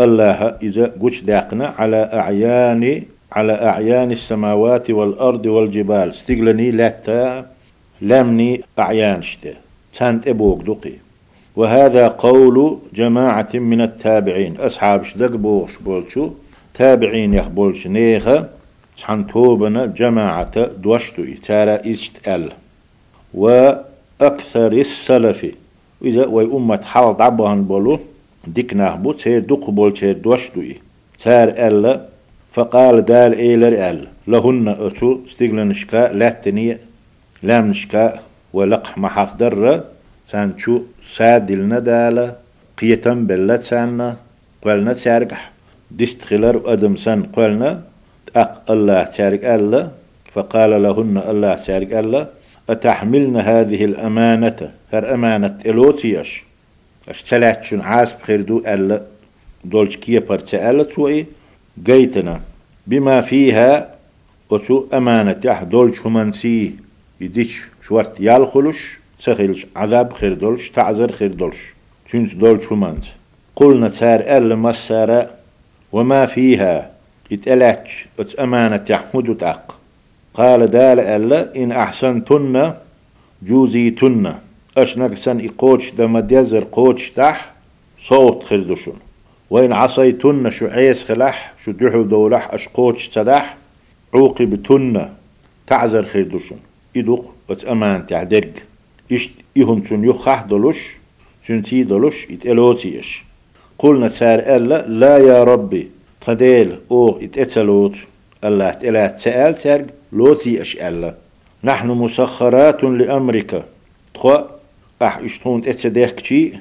الله 0.00 0.56
إذا 0.62 0.92
قش 1.02 1.20
داقنا 1.20 1.74
على 1.78 2.10
أعيان 2.14 3.02
على 3.32 3.52
أعيان 3.52 4.10
السماوات 4.12 4.90
والأرض 4.90 5.46
والجبال. 5.46 6.10
استقلني 6.10 6.70
لاتا 6.70 7.46
لمني 8.02 8.62
أعيان 8.78 9.22
شتا. 9.22 9.52
تانت 9.94 10.28
أبوك 10.28 10.62
دقي 10.62 10.92
وهذا 11.56 12.08
قول 12.08 12.78
جماعة 12.94 13.48
من 13.54 13.80
التابعين. 13.80 14.56
أصحاب 14.56 15.02
شدق 15.02 15.36
بوش 15.36 15.76
بولشو. 15.76 16.30
تابعين 16.74 17.34
يخبولش 17.34 17.86
نيخا 17.86 18.48
تحن 18.98 19.26
توبنا 19.26 19.86
جماعة 19.86 20.66
دوشتو 20.66 21.24
تارا 21.46 21.92
إست 21.92 22.28
أل. 22.28 22.50
وأكثر 23.34 24.72
السلف. 24.72 25.46
إذا 26.04 26.26
وي 26.26 26.44
أمة 26.44 26.80
حال 26.84 27.16
دعبهن 27.16 27.62
بولو. 27.64 28.00
ديك 28.46 28.74
نهبو 28.74 29.12
تي 29.12 29.40
دوق 29.40 29.70
بول 29.70 29.92
تي 29.92 30.12
دوشتو 30.12 30.62
تار 31.22 31.48
ألا 31.48 32.00
فقال 32.52 33.04
دال 33.04 33.32
إيلر 33.38 33.74
أل. 33.90 34.08
لهن 34.28 34.68
أتو 34.68 35.20
استغلنشكا 35.26 36.12
لاتني 36.12 36.78
لامنشكا 37.42 38.20
ولق 38.52 38.98
محاق 38.98 39.36
در 39.36 39.82
سانشو 40.26 40.82
سادلنا 41.16 41.78
دالا 41.78 42.26
قيتم 42.78 43.26
بلت 43.26 43.62
سانا 43.62 44.16
قلنا 44.62 44.92
تارك 44.92 45.32
دست 45.98 46.22
خلر 46.22 46.72
أدم 46.72 46.96
سان 46.96 47.22
قلنا 47.22 47.70
أق 48.36 48.70
الله 48.70 49.04
تارك 49.04 49.44
ألا 49.44 49.82
فقال 50.32 50.82
لهن 50.82 51.16
الله 51.30 51.54
تارك 51.54 51.92
ألا 51.92 52.22
أتحملن 52.70 53.36
هذه 53.36 53.84
الأمانة؟ 53.84 54.70
هر 54.92 55.14
أمانة 55.14 55.58
إلوتيش. 55.66 56.44
أش 57.08 57.22
تلاتشن 57.22 57.80
عاسب 57.80 58.16
خيردو 58.22 58.58
ألا 58.58 59.02
دولش 59.64 59.96
كيه 59.96 60.18
برتا 60.18 60.70
ألا 60.70 60.82
توي 60.82 61.26
قيتنا 61.86 62.40
بما 62.86 63.20
فيها 63.20 63.94
أتو 64.52 64.86
أمانة 64.94 65.40
يح 65.44 65.62
دولش 65.62 66.00
همانسي 66.06 66.74
يديش 67.20 67.62
شوارت 67.86 68.20
يالخلش 68.20 68.98
سخيلش 69.18 69.66
عذاب 69.76 70.12
خير 70.12 70.34
دولش 70.34 70.70
تعذر 70.70 71.12
خير 71.12 71.32
دولش 71.32 71.74
تنس 72.10 72.34
دولش 72.34 72.72
همانت 72.72 73.04
قلنا 73.56 73.88
تار 73.88 74.20
ألا 74.20 74.54
مسارة 74.54 75.30
وما 75.92 76.26
فيها 76.26 76.90
يتألاتش 77.30 78.06
أت 78.20 78.34
أمانة 78.34 78.84
يحمد 78.90 79.36
تاق 79.36 79.78
قال 80.34 80.70
دال 80.70 81.00
ألا 81.00 81.56
إن 81.56 81.72
أحسنتن 81.72 82.74
جوزيتن 83.42 84.34
أشنك 84.76 85.16
سن 85.16 85.48
إقوتش 85.48 85.90
دم 85.90 86.18
ديزر 86.18 86.64
قوتش 86.72 87.10
تح 87.10 87.52
صوت 87.98 88.44
خردشن 88.44 88.92
وإن 89.50 89.72
عصيتن 89.72 90.50
شو 90.50 90.66
عيس 90.66 91.04
خلح 91.04 91.54
شو 91.58 91.72
دحو 91.72 92.02
دولح 92.02 92.54
أش 92.54 92.68
قوتش 92.68 93.08
تدح 93.08 93.56
عوقبتن 94.14 95.08
تعزر 95.66 96.06
خردشن 96.06 96.56
إدوق 96.96 97.34
أمان 97.68 98.06
تعدق 98.06 98.50
إشت 99.12 99.32
إهم 99.58 99.80
تن 99.80 100.04
يخح 100.04 100.42
دلوش 100.42 100.96
تنتي 101.46 101.82
دلوش 101.82 102.26
إتألوتيش 102.30 103.24
قلنا 103.78 104.08
سار 104.08 104.38
ألا 104.38 104.86
لا 104.88 105.18
يا 105.18 105.44
ربي 105.44 105.90
تديل 106.20 106.78
أو 106.90 107.18
إتأتلوت. 107.22 107.96
الله 108.44 108.70
تألات 108.70 109.18
سأل 109.18 109.54
ترق 109.54 109.86
لوتي 110.12 110.62
أش 110.62 110.76
ألا. 110.76 111.14
نحن 111.64 111.88
مسخرات 111.88 112.84
لأمريكا. 112.84 113.64
أح 115.04 115.18
إشتون 115.18 115.60
تأتسديخ 115.60 116.10
كشي 116.10 116.52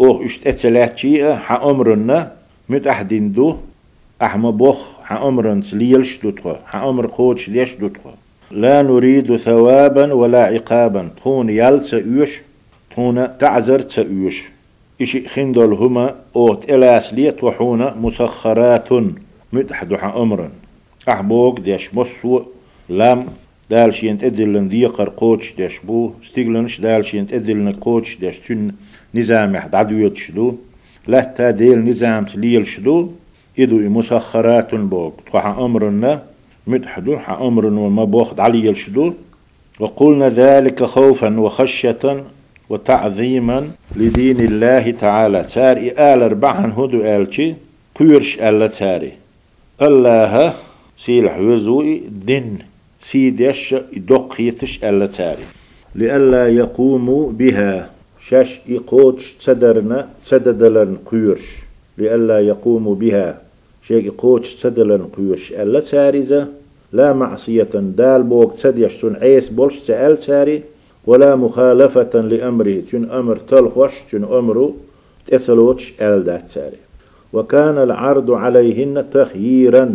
أو 0.00 0.24
اشت 0.24 0.46
أتسلات 0.46 0.98
شي 0.98 1.34
ح 1.34 1.52
أمرنا 1.52 2.32
مت 2.68 2.86
أحدين 2.86 3.32
دو 3.32 3.56
أح 4.22 4.36
مبوخ 4.36 5.00
ح 5.02 5.12
أمرن 5.12 5.62
ليلش 5.72 6.18
دو 6.18 6.30
تخوا 6.30 6.54
ح 6.66 6.76
أمر 6.76 7.06
قوتش 7.06 7.48
ليش 7.48 7.74
دو 7.74 7.88
تخوا 7.88 8.12
لا 8.50 8.82
نريد 8.82 9.36
ثوابا 9.36 10.12
ولا 10.12 10.44
عقابا. 10.44 11.10
تخون 11.16 11.50
يلس 11.50 11.94
أيوش 11.94 12.42
تخون 12.90 13.38
تعزر 13.38 13.80
تأيوش 13.80 14.48
إشي 15.02 15.28
خندل 15.28 15.72
هما 15.72 16.14
أوت 16.36 16.70
إلاس 16.70 17.14
ليت 17.14 17.44
وحونا 17.44 17.94
مسخرات 18.00 18.88
متحدو 19.52 19.96
ح 19.96 20.04
أمرن. 20.04 20.50
أحبوك 21.08 21.60
ديش 21.60 21.94
مصو 21.94 22.42
لام 22.88 23.26
دالشينت 23.72 24.24
ادلن 24.24 24.68
ديقر 24.68 25.08
قوتش 25.08 25.52
داش 25.58 25.78
بو 25.86 25.98
ستيغلنش 26.22 26.80
دالشينت 26.80 27.34
ادلن 27.34 27.72
قوتش 27.72 28.10
داش 28.22 28.38
تن 28.44 28.70
نظام 29.14 29.54
يحد 29.54 29.74
عدويت 29.74 30.16
شدو. 30.16 30.56
لتا 31.08 31.50
ديل 31.50 31.78
نظام 31.90 32.24
تليل 32.24 32.66
شدو. 32.66 32.98
إدو 33.58 33.76
مسخرات 33.96 34.74
بوك 34.74 35.14
تخا 35.26 35.64
أمرنا 35.64 36.22
متحدو 36.66 37.16
ح 37.24 37.30
أمر 37.30 37.64
وما 37.66 38.04
بوخد 38.04 38.40
علي 38.40 38.74
شدو. 38.74 39.12
وقلنا 39.80 40.28
ذلك 40.28 40.84
خوفا 40.84 41.40
وخشية 41.40 42.24
وتعظيما 42.70 43.58
لدين 43.96 44.40
الله 44.40 44.90
تعالى 44.90 45.42
تاري 45.42 45.90
آل 45.90 46.22
أربعا 46.22 46.66
هدو 46.78 47.00
آلتي 47.00 47.54
قيرش 47.94 48.38
ألا 48.38 48.66
تاري 48.66 49.12
الله 49.82 50.54
سيلح 50.98 51.38
وزوي 51.38 52.02
دين 52.26 52.71
سيدش 53.02 53.74
دقيتش 53.96 54.84
ألا 54.84 55.06
تاري. 55.06 55.42
لألا 55.94 56.48
يقوموا 56.48 57.32
بها. 57.32 57.90
شاش 58.26 58.60
إقوتش 58.70 59.34
تدرنا 59.34 60.08
تددلن 60.28 60.96
قيرش 61.06 61.58
لألا 61.98 62.40
يقوموا 62.40 62.94
بها. 62.94 63.40
شيء 63.82 64.08
إقوتش 64.08 64.54
تدلن 64.54 65.04
قيرش 65.16 65.52
ألا 65.52 65.80
تاريزة 65.80 66.48
لا 66.92 67.12
معصية 67.12 67.68
دال 67.72 68.22
بوك 68.22 68.54
تديش 68.54 68.92
سن 68.92 69.16
عيس 69.16 69.48
بولش 69.48 69.80
تأل 69.80 70.16
تاري. 70.16 70.62
ولا 71.06 71.36
مخالفة 71.36 72.20
لأمره 72.20 72.80
تن 72.90 73.10
أمر 73.10 73.36
تلخوش 73.36 74.02
تن 74.02 74.24
أمره 74.24 74.74
تسلوتش 75.26 75.92
أل 76.00 76.24
دات 76.24 76.50
تاري. 76.50 76.76
وكان 77.32 77.78
العرض 77.78 78.30
عليهن 78.30 79.10
تخييرا. 79.10 79.94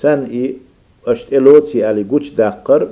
تن 0.00 0.22
اشت 0.24 0.54
الوتي 1.32 1.84
علي 1.84 2.04
قوش 2.10 2.28
داقر 2.30 2.88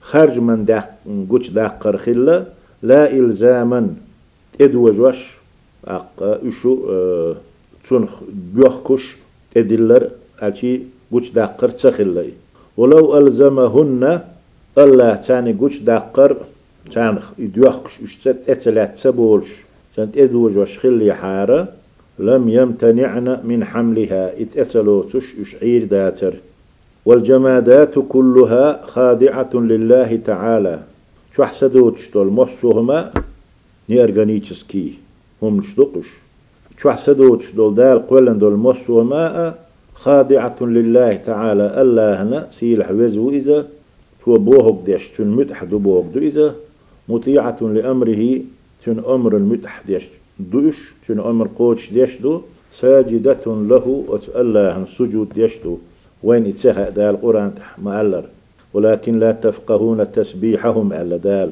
خرج 0.00 0.38
من 0.38 0.64
داق 0.64 0.88
قوش 1.30 1.50
داقر 1.50 1.96
خلا 1.96 2.44
لا 2.82 3.12
إلزاما 3.12 3.94
ادوج 4.60 5.00
وش 5.00 5.20
اق 5.86 6.22
اشو 6.46 6.72
تون 7.88 8.08
بيحكش 8.54 9.16
ادلر 9.56 10.10
الشي 10.42 10.80
قوش 11.12 11.30
داقر 11.30 11.68
تخلي 11.68 12.32
ولو 12.76 13.18
ألزمهن 13.18 14.20
الله 14.78 15.14
تاني 15.14 15.52
قوش 15.52 15.78
داقر 15.78 16.36
تان 16.92 17.18
يدوحكش 17.38 18.00
اشتت 18.02 18.50
اتلات 18.50 18.96
سبولش 18.96 19.50
سنت 19.96 20.16
ادوج 20.16 20.58
وش 20.58 20.78
خلي 20.78 21.14
حارة 21.14 21.68
لم 22.18 22.48
يمتنعن 22.48 23.40
من 23.44 23.64
حملها 23.64 24.42
اتأسلو 24.42 25.02
تش 25.02 25.34
اشعير 25.40 25.84
داتر 25.84 26.34
والجمادات 27.06 27.94
كلها 28.08 28.86
خاضعة 28.86 29.50
لله 29.54 30.16
تعالى. 30.16 30.80
شو 31.32 31.44
حسدو 31.44 31.90
تشتول 31.90 32.26
مصوهما 32.26 33.12
نيرغانيتشسكي. 33.88 34.92
هم 35.42 35.56
نشتقش 35.56 36.08
شو 36.76 36.90
حسدو 36.90 37.36
تشتول 37.36 37.74
دال 37.74 38.06
قولن 38.06 38.38
دول 38.38 38.52
مصوهما 38.52 39.54
خاضعة 39.94 40.56
لله 40.60 41.16
تعالى. 41.16 41.82
الله 41.82 42.22
هنا 42.22 42.46
سيلح 42.50 42.90
وزو 42.90 43.30
إذا 43.30 43.66
تو 44.24 44.38
بوهك 44.38 44.78
ديش 44.86 45.08
تن 45.08 45.28
متح 45.28 45.64
دو 45.64 45.78
بوهك 45.78 46.04
دو 46.14 46.20
إذا 46.20 46.54
مطيعة 47.08 47.58
لأمره 47.60 48.22
تن 48.84 48.98
أمر 49.14 49.36
المتح 49.36 49.82
ديش 49.86 50.08
دوش. 50.38 50.94
تن 51.08 51.20
أمر 51.20 51.48
قوتش 51.58 51.92
ديش 51.92 52.18
دو. 52.20 52.40
ساجدة 52.72 53.44
له 53.46 54.04
الله 54.36 54.84
سجود 54.84 55.28
ديش 55.34 55.58
دو. 55.64 55.78
وين 56.22 56.46
يتسهى 56.46 56.90
دال 56.90 57.14
القرآن 57.14 57.52
مألر 57.78 58.24
ولكن 58.74 59.18
لا 59.18 59.32
تفقهون 59.32 60.12
تسبيحهم 60.12 60.92
ألا 60.92 61.16
دال. 61.16 61.50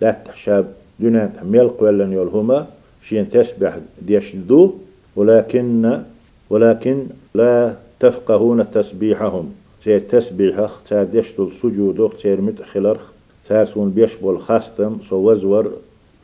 لا 0.00 0.10
تحشاب 0.24 0.66
دون 1.00 1.32
ملق 1.44 1.82
ولا 1.82 2.04
يلهما 2.04 2.66
شين 3.02 3.28
تسبح 3.28 3.78
ديشدو 4.02 4.74
ولكن 5.16 6.00
ولكن 6.50 7.06
لا 7.34 7.74
تفقهون 8.00 8.70
تسبيحهم. 8.70 9.52
سير 9.84 10.00
تسبيح 10.00 10.70
سير 10.84 11.04
ديشتو 11.04 11.46
السجود 11.46 12.12
سير 12.16 12.40
متخلرخ. 12.40 13.10
سير 13.48 13.64
سون 13.64 13.90
بيشبول 13.90 14.40
خاستم 14.40 14.98
سو 15.08 15.16
وزور 15.16 15.72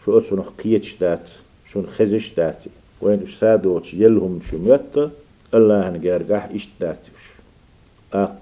شو 0.04 0.18
أسنخ 0.18 0.48
قيتش 0.64 0.96
دات 1.00 1.28
شون 1.66 1.86
خزش 1.86 2.34
داتي. 2.34 2.70
وين 3.02 3.22
أستاذوش 3.22 3.94
يلهم 3.94 4.40
شميت 4.42 5.10
الله 5.54 5.90
نجارجح 5.90 6.48
إشت 6.54 6.68
داتيش. 6.80 7.35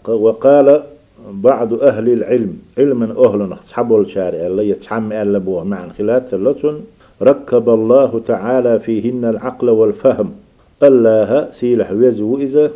وقال 0.09 0.83
بعض 1.31 1.75
أهل 1.75 2.09
العلم 2.09 2.59
علما 2.79 3.25
أهل 3.25 3.53
أصحاب 3.53 4.01
الشارع 4.01 4.47
اللي 4.47 4.69
يتحم 4.69 5.13
ألبوه 5.13 5.65
مع 5.65 5.89
خلات 5.89 6.35
اللتن 6.35 6.81
ركب 7.23 7.69
الله 7.69 8.21
تعالى 8.27 8.81
فيهن 8.81 9.25
العقل 9.25 9.71
والفهم. 9.71 10.33
الله 10.83 11.51
سيلح 11.51 11.91
ويزو 11.91 12.39
إذا 12.39 12.71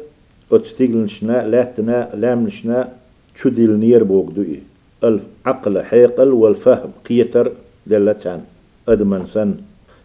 أتستيقل 0.53 1.07
لا 1.51 1.65
تنا 1.65 2.09
لام 2.15 2.47
نشنا 2.47 2.89
تشدل 3.35 3.71
نير 3.77 4.05
بوك 4.05 4.31
دوئي. 4.31 4.63
العقل 5.05 5.83
حيقل 5.83 6.33
والفهم 6.33 6.91
قيتر 7.09 7.53
دلتان. 7.87 8.41
أدمن 8.89 9.27
سن 9.27 9.55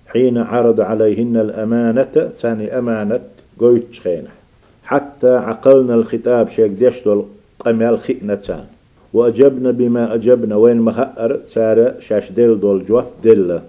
حين 0.08 0.38
عرض 0.38 0.82
عليهن 0.82 1.38
الأمانة 1.38 2.32
ثاني 2.36 2.78
أمانة 2.78 3.19
قويت 3.60 3.96
خينه 4.04 4.42
حتى 4.84 5.36
عقلنا 5.36 5.96
الخطاب 5.96 6.48
شيك 6.48 6.72
ديشتو 6.72 7.24
قمال 7.60 8.00
خئنتان 8.00 8.65
وأجبنا 9.13 9.72
بما 9.72 10.13
أجبنا. 10.15 10.56
وين 10.56 10.78
مخأر 10.78 11.39
سارة 11.50 11.96
شاش 12.00 12.32
دل 12.32 12.60
دول 12.60 12.86
جوه 12.86 13.06
دل 13.24 13.60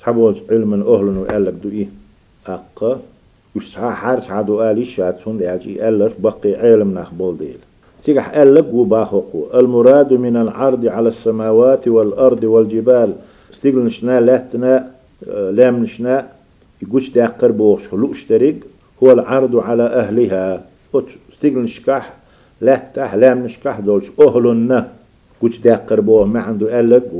صحبوز 0.00 0.36
علم 0.50 0.72
أهل 0.74 1.18
وقالك 1.18 1.52
دو 1.62 1.68
إيه 1.68 1.86
أقا. 2.46 3.00
وش 3.56 3.66
صحا 3.72 3.90
حارس 3.90 4.30
عدو 4.30 4.62
آلي 4.62 4.84
شاتون 4.84 5.38
دي 5.38 5.46
عجي 5.48 5.80
قالك 5.80 6.20
بقي 6.20 6.54
علم 6.54 6.94
نخبول 6.94 7.36
ديل. 7.38 7.58
تيجح 8.02 8.28
قالك 8.34 8.66
وباخقو 8.72 9.46
المراد 9.54 10.12
من 10.12 10.36
العرض 10.36 10.86
على 10.86 11.08
السماوات 11.08 11.88
والأرض 11.88 12.44
والجبال. 12.44 13.12
استيقل 13.52 13.78
نشنا 13.78 14.20
لاتنا 14.20 14.90
لام 15.26 15.82
نشنا. 15.82 16.26
يقوش 16.82 17.10
داقر 17.10 17.50
بوش 17.50 17.88
خلوش 17.88 18.24
تريق 18.24 18.56
هو 19.04 19.12
العرض 19.12 19.56
على 19.56 19.82
أهلها. 19.82 20.64
استيقل 21.32 21.58
نشكح 21.58 22.12
لا 22.60 22.82
لام 23.16 23.44
نشكح 23.44 23.80
دولش 23.80 24.10
أهلنا 24.20 24.88
قوش 25.40 25.58
داقر 25.58 26.00
بوه 26.00 26.24
ما 26.26 26.40
عنده 26.40 26.76
قالك 26.76 27.10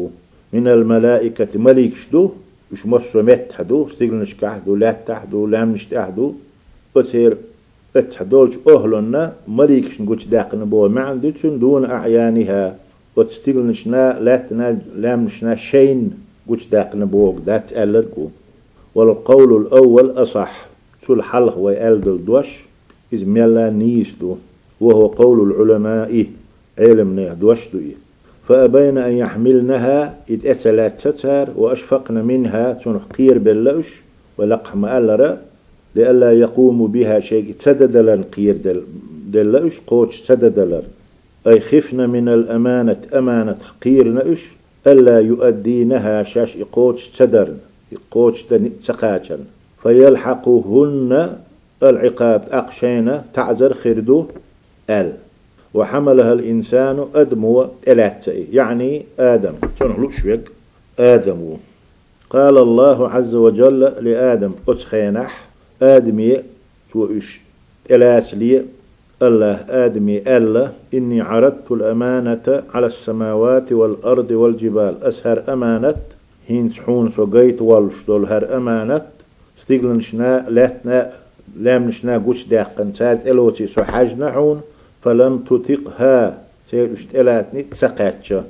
من 0.52 0.68
الملائكة 0.68 1.48
مليك 1.54 1.96
شدو 1.96 2.30
وش 2.72 2.86
مصر 2.86 3.22
مت 3.22 3.52
حدو. 3.52 3.86
استيقل 3.86 4.14
نشكح 4.14 4.56
دو 4.66 4.76
لا 4.76 4.92
تحدو 4.92 5.46
لام 5.46 5.72
نشتح 5.72 6.08
دو. 6.08 6.34
أتير 6.96 7.36
اتحدولش 7.96 8.54
أهلنا 8.68 9.32
مليك 9.48 9.90
شنقوش 9.92 10.24
داقن 10.24 10.64
بوه 10.64 10.88
ما 10.88 11.00
عنده 11.00 11.32
دون 11.44 11.84
أعيانها. 11.84 12.76
وتستيقل 13.16 13.66
نشنا 13.66 14.20
لا 14.20 14.76
لام 14.96 15.24
نشنا 15.24 15.56
شين. 15.56 16.10
قوش 16.48 16.66
داقن 16.66 17.04
بوه 17.04 17.40
دات 17.46 17.72
ألرقو 17.72 18.28
والقول 18.94 19.62
الأول 19.62 20.10
أصح. 20.10 20.73
تول 21.06 21.22
حلق 21.22 21.58
ويألدل 21.58 22.24
دوش 22.24 22.64
إذ 23.12 23.24
ميلا 23.26 23.70
نيسدو 23.70 24.36
وهو 24.80 25.06
قول 25.06 25.50
العلماء 25.50 26.26
علم 26.78 27.36
دوشدو 27.40 27.78
فأبين 28.48 28.98
أن 28.98 29.12
يحملنها 29.12 30.18
اتأسلات 30.30 31.00
تتر 31.00 31.48
وأشفقن 31.56 32.14
منها 32.14 32.72
تنقير 32.72 33.38
باللوش 33.38 34.00
ولقح 34.38 34.76
مألرة 34.76 35.38
لألا 35.94 36.32
يقوم 36.32 36.86
بها 36.86 37.20
شيء 37.20 37.54
تددلن 37.58 38.22
قير 38.22 38.56
دل 38.56 38.82
دلوش 39.28 39.80
قوش 39.80 40.20
تددلن 40.20 40.82
أي 41.46 41.60
خفن 41.60 42.10
من 42.10 42.28
الأمانة 42.28 43.00
أمانة 43.14 43.58
قير 43.82 44.08
نأش 44.08 44.52
ألا 44.86 45.20
يؤدينها 45.20 46.22
شاش 46.22 46.56
إقوش 46.56 47.08
تدرن 47.08 47.58
إقوش 47.92 48.42
تقاتن 48.84 49.38
فيلحقهن 49.84 51.36
العقاب. 51.82 52.44
أقشينا 52.50 53.24
تعزر 53.34 53.74
خردو 53.74 54.26
أل. 54.90 55.12
وحملها 55.74 56.32
الإنسان 56.32 57.06
أدمو 57.14 57.66
ثلاثة 57.84 58.32
يعني 58.52 59.04
آدم. 59.18 59.52
تنهلو 59.78 60.10
شويق 60.10 60.52
آدم. 60.98 61.56
قال 62.30 62.58
الله 62.58 63.08
عز 63.08 63.34
وجل 63.34 63.80
لآدم 63.80 64.52
أتخينح 64.68 65.48
آدمي 65.82 66.40
توئش 66.92 67.40
ثلاث 67.88 68.34
لي. 68.34 68.62
الله 69.22 69.54
آدمي 69.68 70.18
ألا. 70.18 70.68
إني 70.94 71.20
عرضت 71.20 71.72
الأمانة 71.72 72.62
على 72.74 72.86
السماوات 72.86 73.72
والأرض 73.72 74.30
والجبال. 74.30 74.94
أسهر 75.02 75.42
أمانة. 75.48 75.94
هين 76.48 76.70
سحون 76.70 77.08
سوغيت 77.08 77.62
والشدول 77.62 78.26
هر 78.26 78.56
أمانة. 78.56 79.06
ستيغلن 79.56 80.00
شنا 80.00 80.46
لاتنا 80.48 81.12
لام 81.56 81.88
نشنا 81.88 82.18
قوش 82.18 82.44
داقن 82.44 82.92
سات 82.92 83.26
إلوتي 83.26 83.66
سو 83.66 83.82
حاجنا 83.82 84.60
فلم 85.02 85.38
تطقها 85.38 86.38
سيرشت 86.70 87.14
إلاتني 87.14 87.66
سقاتشا 87.74 88.44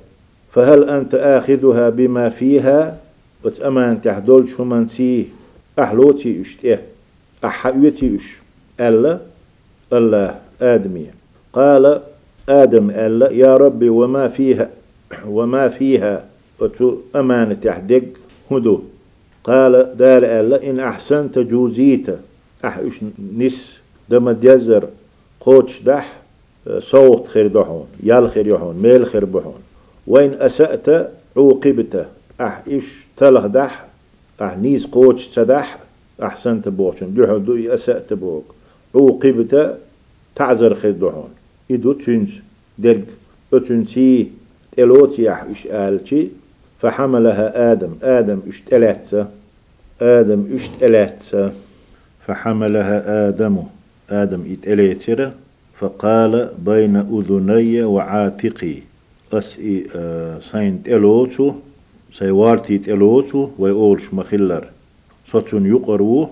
فهل 0.53 0.89
أنت 0.89 1.15
آخذها 1.15 1.89
بما 1.89 2.29
فيها 2.29 2.99
وتأمان 3.45 4.03
تحدول 4.03 4.49
شو 4.49 4.65
من 4.65 4.87
سي 4.87 5.27
أحلوتي 5.79 6.41
اشتئه 6.41 6.79
أحيوتي 7.45 8.17
اش 8.17 8.37
ألا 8.81 9.19
الله 9.93 10.35
آدمي 10.63 11.07
قال 11.53 12.01
آدم 12.49 12.91
ألا 12.91 13.33
يا 13.33 13.57
ربي 13.57 13.89
وما 13.89 14.29
فيها 14.29 14.71
وما 15.27 15.69
فيها 15.69 16.25
وتو 16.61 16.97
أمانة 17.17 17.55
تحدق 17.55 18.03
هدو 18.51 18.83
قال 19.45 19.97
دار 19.97 20.23
ألا 20.23 20.71
إن 20.71 20.81
أحسنت 20.81 21.39
جوزيت. 21.39 22.07
أحيوش 22.65 23.01
نس 23.37 23.79
دم 24.09 24.31
ديزر 24.31 24.89
قوتش 25.41 25.83
دح 25.83 26.21
صوت 26.79 27.29
خير 27.29 27.47
دحون 27.47 27.87
يال 28.03 28.29
خير 28.29 28.47
يحون 28.47 28.77
ميل 28.77 29.07
خير 29.07 29.25
بحون 29.25 29.61
وين 30.07 30.35
أسأت 30.35 31.11
عوقبت. 31.37 32.07
أح 32.41 32.63
إيش 32.69 33.07
تلغ 33.17 33.47
دح؟ 33.47 33.87
أح 34.43 34.57
نيز 34.59 34.87
قوتش 34.87 35.29
تدح. 35.29 35.79
أحسنت 36.23 36.69
بوشن 36.69 37.15
دحو 37.15 37.39
دو 37.39 37.75
أسأت 37.75 38.13
بوك. 38.13 38.45
عوقبت. 38.95 39.79
تعزر 40.35 40.75
خير 40.75 40.93
دحون 40.93 41.29
إدو 41.71 41.93
تنس 41.93 42.31
درق. 42.79 43.05
أتنسي. 43.55 44.29
تلوتي 44.77 45.31
أح 45.33 45.43
إش 45.43 45.67
آلتي 45.67 46.31
فحملها 46.81 47.73
آدم. 47.73 47.93
آدم 48.03 48.41
اشتلت 48.49 49.27
آدم 50.01 50.45
اشتلت 50.55 51.53
فحملها 52.27 53.29
آدم. 53.29 53.57
آدم 54.11 54.43
اتليتره 54.53 55.35
فقال 55.79 56.51
بين 56.59 56.97
أذني 56.97 57.83
وعاتقي. 57.83 58.77
أه 59.35 60.39
سين 60.41 60.83
تلوتو 60.83 61.55
سيوارتي 62.13 62.79
تلوتو 62.79 63.51
ويقولش 63.59 64.15
مخلر 64.15 64.65
صوتون 65.27 65.67
يقرو. 65.67 66.29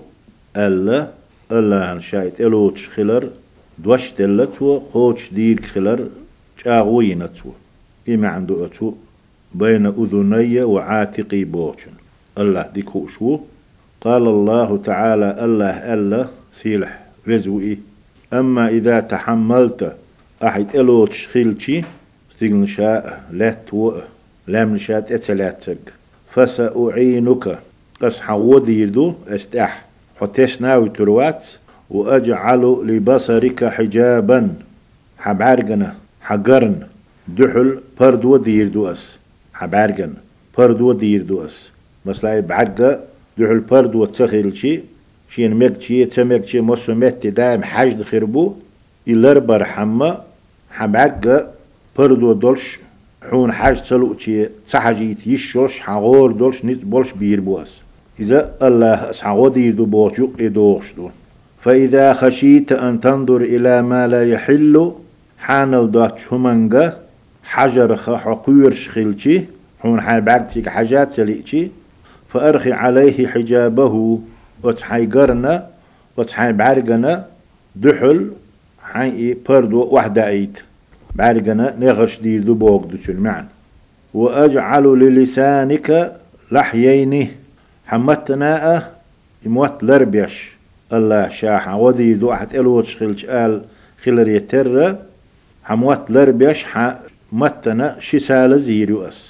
ألا 0.57 1.09
ألا 1.52 1.85
عن 1.85 2.00
شاي 2.00 2.31
تلوتش 2.31 2.88
خلر 2.88 3.28
دوش 3.78 4.11
تلتو 4.11 4.78
قوتش 4.78 5.33
دير 5.33 5.62
خلر 5.62 6.07
جاغوينتو 6.64 7.50
إما 8.09 8.28
عنده 8.28 8.66
أتو. 8.66 8.92
بين 9.54 9.86
أذني 9.86 10.62
وعاتقي 10.62 11.44
بوشن 11.44 11.90
الله 12.38 12.66
ديكو 12.74 13.06
شو 13.06 13.40
قال 14.00 14.22
الله 14.22 14.76
تعالى 14.84 15.44
الله 15.44 15.94
ألا 15.94 16.26
سيلح 16.54 17.00
وزوئي. 17.28 17.78
أما 18.32 18.68
إذا 18.68 19.00
تحملت 19.00 19.96
أحد 20.44 20.76
إلو 20.76 21.06
تشخيلتي 21.06 21.84
تيغن 22.38 22.66
شاء 22.66 23.24
لا 23.32 23.56
تو 23.66 23.92
لام 24.46 24.76
شات 24.76 25.12
اتلاتك 25.12 25.78
فسأعينك. 26.30 27.58
أصحى 28.02 28.34
وذيردو 28.34 29.14
أستح. 29.28 29.84
حتيس 30.20 30.62
ناوي 30.62 30.88
تروات 30.88 31.46
وأجعل 31.90 32.62
لبصرك 32.86 33.64
حجابا. 33.64 34.54
حبعرقنا 35.18 35.94
حقرن. 36.20 36.86
دحل 37.28 37.78
برد 38.00 38.24
وديردو 38.24 38.90
أس. 38.90 39.21
حبعرقن 39.62 40.12
برد 40.59 40.81
وديردو 40.81 41.44
أس 41.46 41.57
مثلا 42.07 42.40
بعرقة 42.40 43.01
دحل 43.38 43.61
برد 43.61 43.94
وتسخيل 43.94 44.57
شين 45.29 45.55
مكتشي 45.55 46.05
تمكتشي 46.05 46.61
مصو 46.61 46.94
متي 46.94 47.31
دائم 47.31 47.62
حاج 47.62 48.03
خربو 48.03 48.55
إلر 49.09 49.38
برحمة 49.38 50.18
حمعك 50.70 51.25
بردو 51.98 52.33
دولش 52.33 52.81
حون 53.31 53.53
حاج 53.53 53.83
تلوتشي 53.83 54.48
تحاجيت 54.70 55.27
يشوش 55.27 55.81
حغور 55.81 56.33
دولش 56.33 56.64
نيت 56.64 56.85
بولش 56.85 57.12
بير 57.12 57.40
بواس 57.40 57.81
إذا 58.20 58.55
الله 58.62 59.11
أسحغو 59.11 59.48
ديردو 59.48 59.85
بوشوق 59.85 60.33
إدوغشدو 60.40 61.11
فإذا 61.61 62.12
خشيت 62.12 62.72
أن 62.72 63.01
تنظر 63.01 63.40
إلى 63.40 63.83
ما 63.83 64.09
لا 64.09 64.31
يحل 64.33 64.92
حانل 65.38 65.90
دواتش 65.90 66.33
همانغا 66.33 67.01
حجر 67.42 67.96
حقير 67.96 68.70
شخلتي 68.70 69.46
حون 69.81 70.00
حال 70.00 70.46
حاجات 70.68 71.12
سليتي 71.12 71.70
فأرخي 72.28 72.72
عليه 72.72 73.26
حجابه 73.26 74.20
وتحي 74.62 75.07
قرنا 75.07 75.66
وتحي 76.16 76.52
بعرقنا 76.52 77.26
دحل 77.76 78.31
حي 78.83 79.35
بردو 79.35 79.85
واحدة 79.85 80.28
أيت. 80.28 80.59
بعرقنا 81.14 81.74
نغش 81.78 82.20
دير 82.20 82.42
دو 82.42 82.55
بوق 82.55 82.87
دوشل 82.87 83.16
معن 83.16 83.46
وأجعل 84.14 84.85
للسانك 84.98 86.16
لحيين 86.52 87.28
حمتنا 87.87 88.90
يموت 89.46 89.85
لربيش. 89.85 90.52
الله 90.92 91.28
شاحا 91.28 91.74
ودي 91.74 92.14
دو 92.14 92.33
أحد 92.33 92.55
إلوتش 92.55 92.96
خلش 92.96 93.24
آل 93.24 93.62
خلر 94.05 94.28
يتر 94.28 94.96
حموت 95.64 96.11
لربيش. 96.11 96.66
متنا 97.33 97.97
شسال 98.01 98.61
زيرو 98.61 99.03
أس 99.09 99.29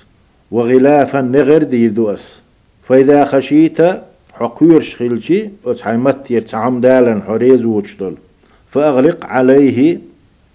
وغلافا 0.51 1.21
نغر 1.21 1.62
دير 1.62 2.15
أس. 2.15 2.37
فإذا 2.85 3.25
خشيت 3.25 3.79
حقير 4.33 4.81
شخيلشي 4.81 5.49
وتحيمت 5.65 6.31
يرتعم 6.31 6.81
دالا 6.81 7.23
حريز 7.27 7.65
وشتل 7.65 8.15
فأغلق 8.71 9.27
عليه 9.27 9.99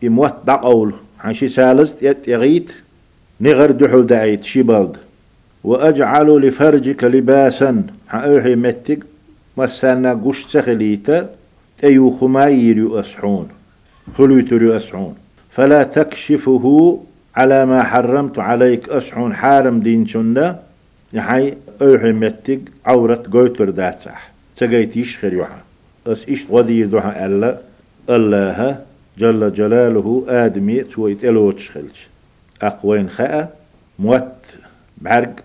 إموت 0.03 0.33
دقول 0.47 0.93
حنشي 1.19 1.49
سالز 1.49 1.95
يغيت 2.27 2.71
نغر 3.41 3.71
دحل 3.71 4.05
دعيت 4.05 4.43
شبالد 4.43 4.97
وأجعل 5.63 6.27
لفرجك 6.41 7.03
لباسا 7.03 7.83
حأوحي 8.07 8.55
متك 8.55 8.99
مسانا 9.57 10.13
قش 10.13 10.45
تخليتا 10.45 11.29
تيو 11.79 12.11
خماير 12.11 12.99
أسحون 12.99 13.47
خلوتر 14.13 14.75
أسحون 14.77 15.15
فلا 15.51 15.83
تكشفه 15.83 16.99
على 17.37 17.65
ما 17.65 17.83
حرمت 17.83 18.39
عليك 18.39 18.89
أسحون 18.89 19.35
حارم 19.35 19.79
دين 19.79 20.07
شندا 20.07 20.59
يحي 21.13 21.53
أوحي 21.81 22.11
متك 22.11 22.61
عورة 22.85 23.23
قوتر 23.33 23.69
داتسح 23.69 24.31
تقيت 24.55 24.97
يشخر 24.97 25.33
يوحا 25.33 25.61
أس 26.07 26.29
إشت 26.29 26.51
غدي 26.51 26.83
دوحا 26.83 27.25
ألا؟ 27.25 27.57
الله 28.09 28.79
جل 29.17 29.53
جلاله 29.53 30.25
آدمي 30.27 30.83
تويت 30.83 31.25
ألوتش 31.25 31.71
خلش. 31.71 32.07
أقوين 32.61 33.09
خاء 33.09 33.57
موت 33.99 34.57
بعرق 34.97 35.35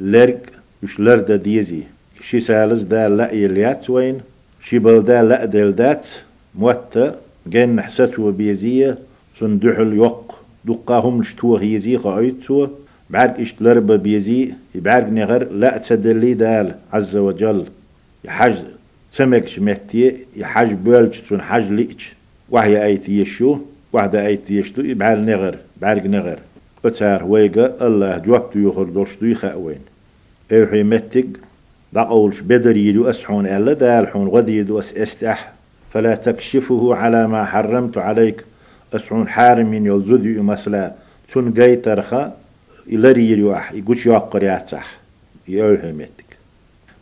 لرق 0.00 0.40
يش 0.82 1.00
لرد 1.00 1.32
ديزي. 1.32 1.82
شي 2.20 2.40
سالز 2.40 2.82
دا 2.82 3.08
لا 3.08 3.32
يليات 3.32 3.90
وين؟ 3.90 4.20
شي 4.60 4.78
بلدا 4.78 5.22
لا 5.22 5.44
دلدات 5.44 6.08
موت 6.54 7.14
جن 7.46 7.82
حسته 7.82 8.30
بيزية 8.30 8.98
سن 9.34 9.58
دحل 9.58 9.92
يق 9.96 10.45
دقاهم 10.66 11.22
شتوه 11.22 11.62
يزي 11.62 11.96
قايتسو 11.96 12.68
بعرق 13.10 13.40
إشت 13.40 13.62
لرب 13.62 13.92
بيزي 13.92 14.52
بعرق 14.74 15.08
نغر 15.08 15.42
لا 15.52 15.78
تدلي 15.78 16.34
دال 16.34 16.74
عز 16.92 17.16
وجل. 17.16 17.64
يحج 18.24 18.56
سمك 19.12 19.46
شمتي 19.46 20.16
يحج 20.36 20.72
بولج 20.72 21.14
سن 21.14 21.40
حج 21.40 21.72
ليش 21.72 22.14
وهي 22.50 22.84
أيت 22.84 23.08
يشو 23.08 23.58
واحدة 23.92 24.26
أيت 24.26 24.50
يشتو 24.50 24.82
يبعال 24.82 25.26
نغر 25.26 25.56
بعرق 25.80 26.06
نغر. 26.06 26.38
أتار 26.84 27.24
ويقا 27.24 27.86
الله 27.86 28.18
جوابتو 28.18 28.58
يخر 28.58 28.84
دولشتو 28.84 29.26
يخاوين 29.26 29.80
أوحي 30.52 30.82
متق 30.82 31.26
دقولش 31.92 32.40
بدر 32.40 32.76
يدو 32.76 33.10
أسحون 33.10 33.46
ألا 33.46 33.72
دالحون 33.72 34.28
غدي 34.28 34.58
يدو 34.58 34.78
أس 34.78 34.94
أستح. 34.94 35.52
فلا 35.90 36.14
تكشفه 36.14 36.94
على 36.94 37.28
ما 37.28 37.44
حرمت 37.44 37.98
عليك. 37.98 38.44
أسحون 38.94 39.28
حارم 39.28 39.66
من 39.66 39.86
يلزد 39.86 40.26
مثلا 40.38 40.92
تون 41.28 41.52
جاي 41.52 41.76
ترخا 41.76 42.32
إلري 42.92 43.52
أح 43.52 43.72
يقولش 43.72 44.06
ياتح 44.06 44.98
يأوحي 45.48 45.92
متق 45.92 46.28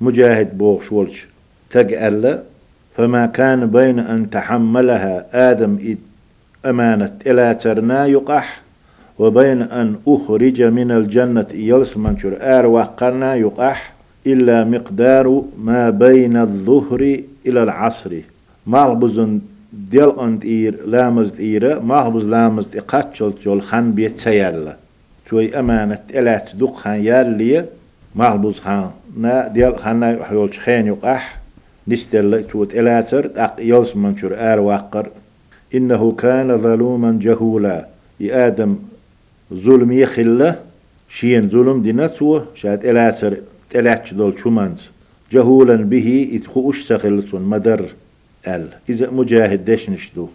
مجاهد 0.01 0.59
بوغ 0.59 0.81
شولش 0.81 1.27
تق 1.71 2.07
ألا 2.07 2.43
فما 2.97 3.27
كان 3.27 3.67
بين 3.67 3.99
أن 3.99 4.31
تحملها 4.31 5.27
آدم 5.51 5.97
أمانة 6.67 7.13
إلى 7.27 7.55
ترنا 7.55 8.07
يقح 8.07 8.61
وبين 9.19 9.63
أن 9.63 9.97
أخرج 10.09 10.63
من 10.63 10.91
الجنة 10.91 11.47
يلس 11.55 11.97
منشر 11.97 12.37
آر 12.41 12.67
وقرنا 12.67 13.35
يقح 13.35 13.93
إلا 14.27 14.65
مقدار 14.65 15.45
ما 15.59 15.91
بين 15.91 16.37
الظهر 16.37 17.01
إلى 17.47 17.63
العصر. 17.63 18.21
مغبز 18.67 19.29
ديل 19.75 20.19
أنت 20.21 20.45
إير 20.45 20.87
لامز 20.87 21.41
إيرا 21.41 21.79
مغبز 21.79 22.25
لامز 22.25 22.77
إقاتشل 22.77 23.33
جول 23.45 23.63
خان 23.63 23.93
بيت 23.93 24.19
سيالا 24.19 24.77
توي 25.27 25.59
أمانة 25.59 25.99
إلات 26.15 26.57
دوق 26.57 26.77
خان 26.77 27.05
يالي 27.05 27.65
مغبز 28.15 28.59
خان. 28.59 28.91
نا 29.19 29.49
ديل 29.49 29.79
خان 29.79 30.03
يحيول 30.03 30.55
شخين 30.55 30.87
يقح 30.87 31.41
نستل 31.89 32.45
توت 32.45 32.75
إلاتر 32.75 33.31
أق 33.37 33.57
يلس 33.59 33.97
منشر 33.97 34.53
آر 34.53 34.61
وقر 34.61 35.11
إنه 35.75 36.13
كان 36.13 36.59
ظلوما 36.59 37.19
جهولا 37.23 37.87
يا 38.21 38.47
آدم 38.47 38.77
ظلم 39.55 39.93
يخلة 39.93 40.59
شين 41.09 41.49
ظلم 41.49 41.83
ديناتو 41.83 42.41
شاد 42.55 42.87
إلاتر 42.87 43.37
تلاتش 43.71 44.15
دول 44.15 44.39
شمانز 44.39 44.83
جهولا 45.33 45.77
به 45.77 46.31
إتخو 46.33 46.71
أشتغلتون 46.71 47.43
مدر. 47.43 47.87
أل. 48.47 48.69
إذا 48.89 49.11
مجاهد 49.11 49.65
دشنشدو 49.65 50.29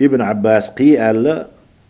ابن 0.00 0.20
عباس 0.20 0.70
قي 0.70 1.10
أل 1.10 1.46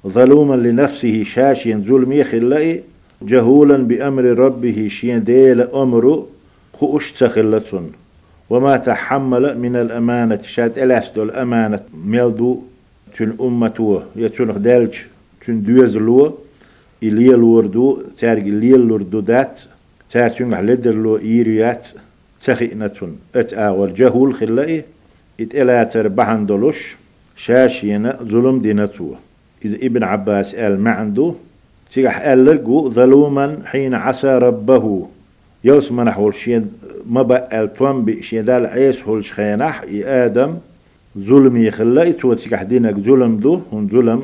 ظلوما 0.06 0.54
لنفسه 0.54 1.22
شاشين 1.22 1.82
ظلم 1.82 2.12
يخلة 2.12 2.80
جهولا 3.22 3.76
بأمر 3.76 4.24
ربه 4.24 4.88
شين 4.88 5.24
ديل 5.24 5.60
أمره 5.60 6.26
خو 6.72 6.96
أشتغلتون 6.96 7.92
وما 8.50 8.76
تحمل 8.76 9.58
من 9.58 9.76
الأمانة 9.76 10.38
شاد 10.38 10.78
إلاس 10.78 11.10
دول 11.10 11.30
أمانة 11.30 11.80
ميلدو 12.04 12.62
تن 13.14 13.36
أمتو 13.40 14.00
يتون 14.16 14.62
دالج 14.62 14.94
تن 15.40 15.62
دوزلو 15.62 16.38
إليل 17.02 17.42
وردو 17.42 18.02
تارج 18.18 18.48
إليل 18.48 18.92
وردو 18.92 19.20
دات. 19.20 19.60
تارتون 20.10 20.54
لدرلو 20.54 21.16
إيريات 21.16 21.88
تخينتون 22.40 23.18
أت 23.36 23.54
آور 23.54 23.90
جهول 23.90 24.34
خلائي 24.34 24.84
إت 25.40 25.54
إلاتر 25.54 26.08
بحن 26.08 26.46
دولوش 26.46 26.96
شاشينا 27.36 28.18
ظلم 28.22 28.60
دينتو 28.60 29.14
إذا 29.64 29.76
ابن 29.76 30.02
عباس 30.02 30.54
قال 30.54 30.80
ما 30.80 30.90
عنده 30.90 31.34
تيجح 31.90 32.22
قال 32.22 32.64
ظلوما 32.90 33.58
حين 33.64 33.94
عسى 33.94 34.38
ربه. 34.38 35.06
يوس 35.64 35.92
منح 35.92 36.30
شين 36.30 36.70
ما 37.06 37.22
بقى 37.22 37.64
التوان 37.64 38.04
بشين 38.04 38.44
دال 38.44 38.66
عيس 38.66 39.04
هول 39.04 39.24
شخينح 39.24 39.84
آدم 40.04 40.58
ظلم 41.18 41.56
يخلائي 41.56 42.12
تو 42.12 42.34
تيجح 42.34 42.62
دينك 42.62 42.98
ظلم 42.98 43.36
دو 43.36 43.60
هون 43.72 43.88
ظلم 43.88 44.22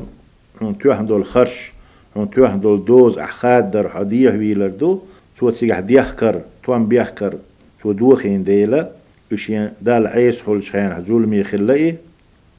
هون 0.61 0.77
توحن 0.77 1.05
دول 1.05 1.25
خرش 1.25 1.73
هون 2.17 2.29
توحن 2.29 2.59
دول 2.59 2.85
دوز 2.85 3.17
أحخاد 3.17 3.71
در 3.71 3.87
حدية 3.87 4.29
ويلر 4.29 4.67
دو. 4.67 4.99
تو 5.37 5.49
تيجح 5.49 5.79
ديخكر 5.79 6.41
توان 6.63 6.85
بيخكر 6.85 7.33
تو 7.81 7.91
دوخين 7.91 8.43
ديلا 8.43 8.89
وشين 9.31 9.69
دال 9.81 10.07
عيس 10.07 10.43
هول 10.43 10.63
شخينح 10.63 10.99
ظلم 10.99 11.33
يخلائي 11.33 11.95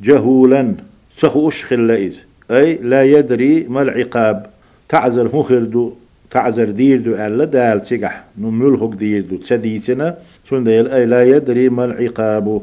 جهولا 0.03 0.74
سخوش 1.16 1.64
خلائيز 1.64 2.22
أي 2.50 2.74
لا 2.74 3.05
يدري 3.05 3.66
ما 3.68 3.83
العقاب. 3.83 4.46
تعزر 4.88 5.37
مخردو 5.37 5.92
تعزر 6.31 6.70
ديردو 6.70 7.14
ألا 7.14 7.44
دال 7.44 7.83
تيجح 7.83 8.24
نملهك 8.38 8.94
ديردو 8.94 9.37
تسديتنا 9.37 10.18
سن 10.50 10.64
ديل 10.64 10.88
أي 10.88 11.07
لا 11.07 11.22
يدري 11.22 11.68
ما 11.68 11.85
العقاب. 11.85 12.62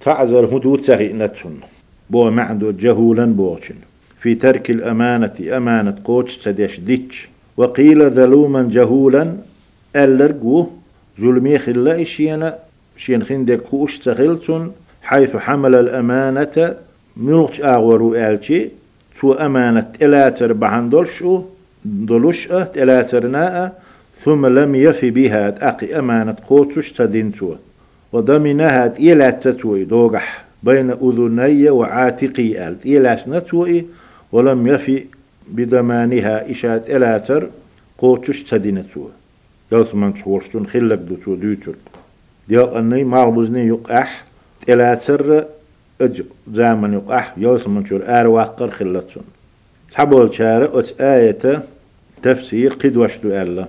تعزر 0.00 0.44
هدو 0.56 0.76
تغينتن 0.76 1.54
بو 2.10 2.30
معدو 2.30 2.70
جهولا 2.70 3.24
بوشن 3.24 3.74
في 4.18 4.34
ترك 4.34 4.70
الأمانة 4.70 5.56
أمانة 5.56 5.96
قوتش 6.04 6.38
تديش 6.38 6.80
ديتش. 6.80 7.28
وقيل 7.56 8.02
ذلوما 8.10 8.68
جهولا 8.72 9.36
ألرقو. 9.96 10.66
ظلمي 11.20 11.58
خلا 11.58 12.04
شينا 12.04 12.58
شين 12.98 13.22
خندك 13.22 13.62
خوش 13.64 13.98
تغلتن 13.98 14.70
حيث 15.02 15.36
حمل 15.36 15.74
الأمانة 15.74 16.76
ملوش 17.16 17.60
آغورو 17.60 18.14
آلشي 18.14 18.68
تو 19.20 19.32
أمانة 19.32 19.92
إلاتر 20.02 20.52
بحندولشو 20.52 21.42
دولوش 21.84 22.52
إلاترناء 22.52 23.82
ثم 24.14 24.46
لم 24.46 24.74
يفي 24.74 25.10
بها 25.10 25.68
أقي 25.68 25.98
أمانة 25.98 26.36
قوتش 26.48 26.92
تدينتو. 26.92 27.54
وضمنها 28.12 28.86
إلى 28.86 29.32
تتوي 29.32 29.84
دوغح 29.84 30.44
بين 30.62 30.90
أذني 30.90 31.70
وعاتقي 31.70 32.68
آلت. 32.68 32.86
إلى 32.86 33.18
نتوي 33.28 33.86
ولم 34.32 34.66
يفي 34.66 35.04
بضمانها 35.48 36.50
إشات 36.50 36.90
إلاتر 36.90 37.48
قوتش 37.98 38.42
تدينتو. 38.42 39.08
يوس 39.72 39.94
من 39.94 40.14
شورشتون 40.14 40.66
خلق 40.66 41.00
دوتو 41.08 41.34
دوتر 41.34 41.74
ديال 42.48 42.74
أني 42.74 43.04
مغبوزني 43.04 43.66
يقح 43.66 44.24
إلاتر 44.68 45.44
أج 46.00 46.22
زامن 46.52 47.02
يوس 47.36 47.66
من 47.68 47.84
شور 47.84 48.02
آر 48.06 48.26
واقر 48.26 48.70
خلتون. 48.70 49.24
تحبول 49.90 50.34
شارع 50.34 50.70
أت 50.74 51.00
آية 51.00 51.62
تفسير 52.22 52.72
قد 52.72 52.96
وشدو 52.96 53.28
ألا. 53.28 53.68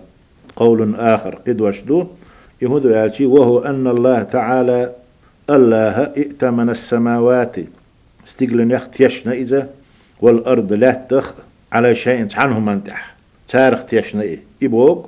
قول 0.55 0.95
آخر 0.95 1.35
قد 1.35 1.61
وشدو. 1.61 2.07
يهود 2.61 2.85
يالشي 2.85 3.25
وهو 3.25 3.59
أن 3.59 3.87
الله 3.87 4.23
تعالى 4.23 4.91
الله 5.49 6.03
ائتمن 6.03 6.69
السماوات. 6.69 7.55
استقلن 8.27 8.71
يخت 8.71 8.99
يشنا 8.99 9.33
إذا 9.33 9.69
والأرض 10.21 10.73
لا 10.73 10.91
تخ 10.91 11.33
على 11.71 11.95
شيء 11.95 12.27
عنهم 12.35 12.69
انتح 12.69 13.15
تارخ 13.47 13.85
تيشنا 13.85 14.21
إيه 14.21 14.39
إبوغ 14.63 15.05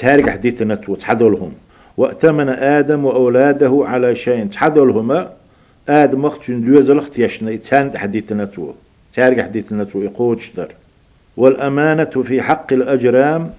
تارك 0.00 0.30
حديثنا 0.30 0.74
تو 0.74 0.94
تحدلهم 0.94 1.52
وأتمن 2.02 2.48
آدم 2.48 3.04
وأولاده 3.04 3.82
على 3.86 4.14
شيء. 4.14 4.46
تحدلهما 4.46 5.30
آدم 5.88 6.24
وقت 6.24 6.50
دوزل 6.50 6.98
اختيشنا 6.98 7.56
تان 7.56 7.98
حديثنا 7.98 8.44
تو 8.44 8.72
تارك 9.14 9.40
حديثنا 9.40 9.84
تو 9.84 10.02
يقود 10.02 10.40
در 10.56 10.70
والأمانة 11.36 12.14
في 12.28 12.42
حق 12.42 12.72
الأجرام. 12.72 13.50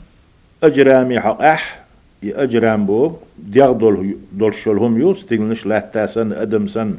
أجرام 0.63 1.19
حق 1.19 1.41
أح. 1.41 1.83
أجرام 2.23 2.85
بو 2.85 3.11
ديغ 3.39 3.71
دول 3.71 4.15
دول 4.33 4.53
شلهم 4.53 4.97
يوس 4.99 5.25
تيغنش 5.25 5.65
لا 5.65 5.79
تاسن 5.93 6.33
أدم 6.33 6.67
سن. 6.67 6.95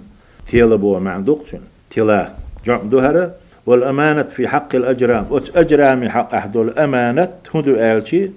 تيلا 0.47 0.77
بو 0.77 0.99
معندوق 0.99 1.45
تيلا 1.91 2.33
جعم 2.67 2.89
دوهرة. 2.89 3.35
والأمانة 3.67 4.23
في 4.23 4.49
حق 4.49 4.75
الأجرام. 4.75 5.27
أت 5.31 5.57
أجرام 5.57 6.09
حق 6.09 6.35
أحد 6.35 6.57
الأمانة 6.57 7.29
هدو 7.55 7.75
آلتي 7.75 8.31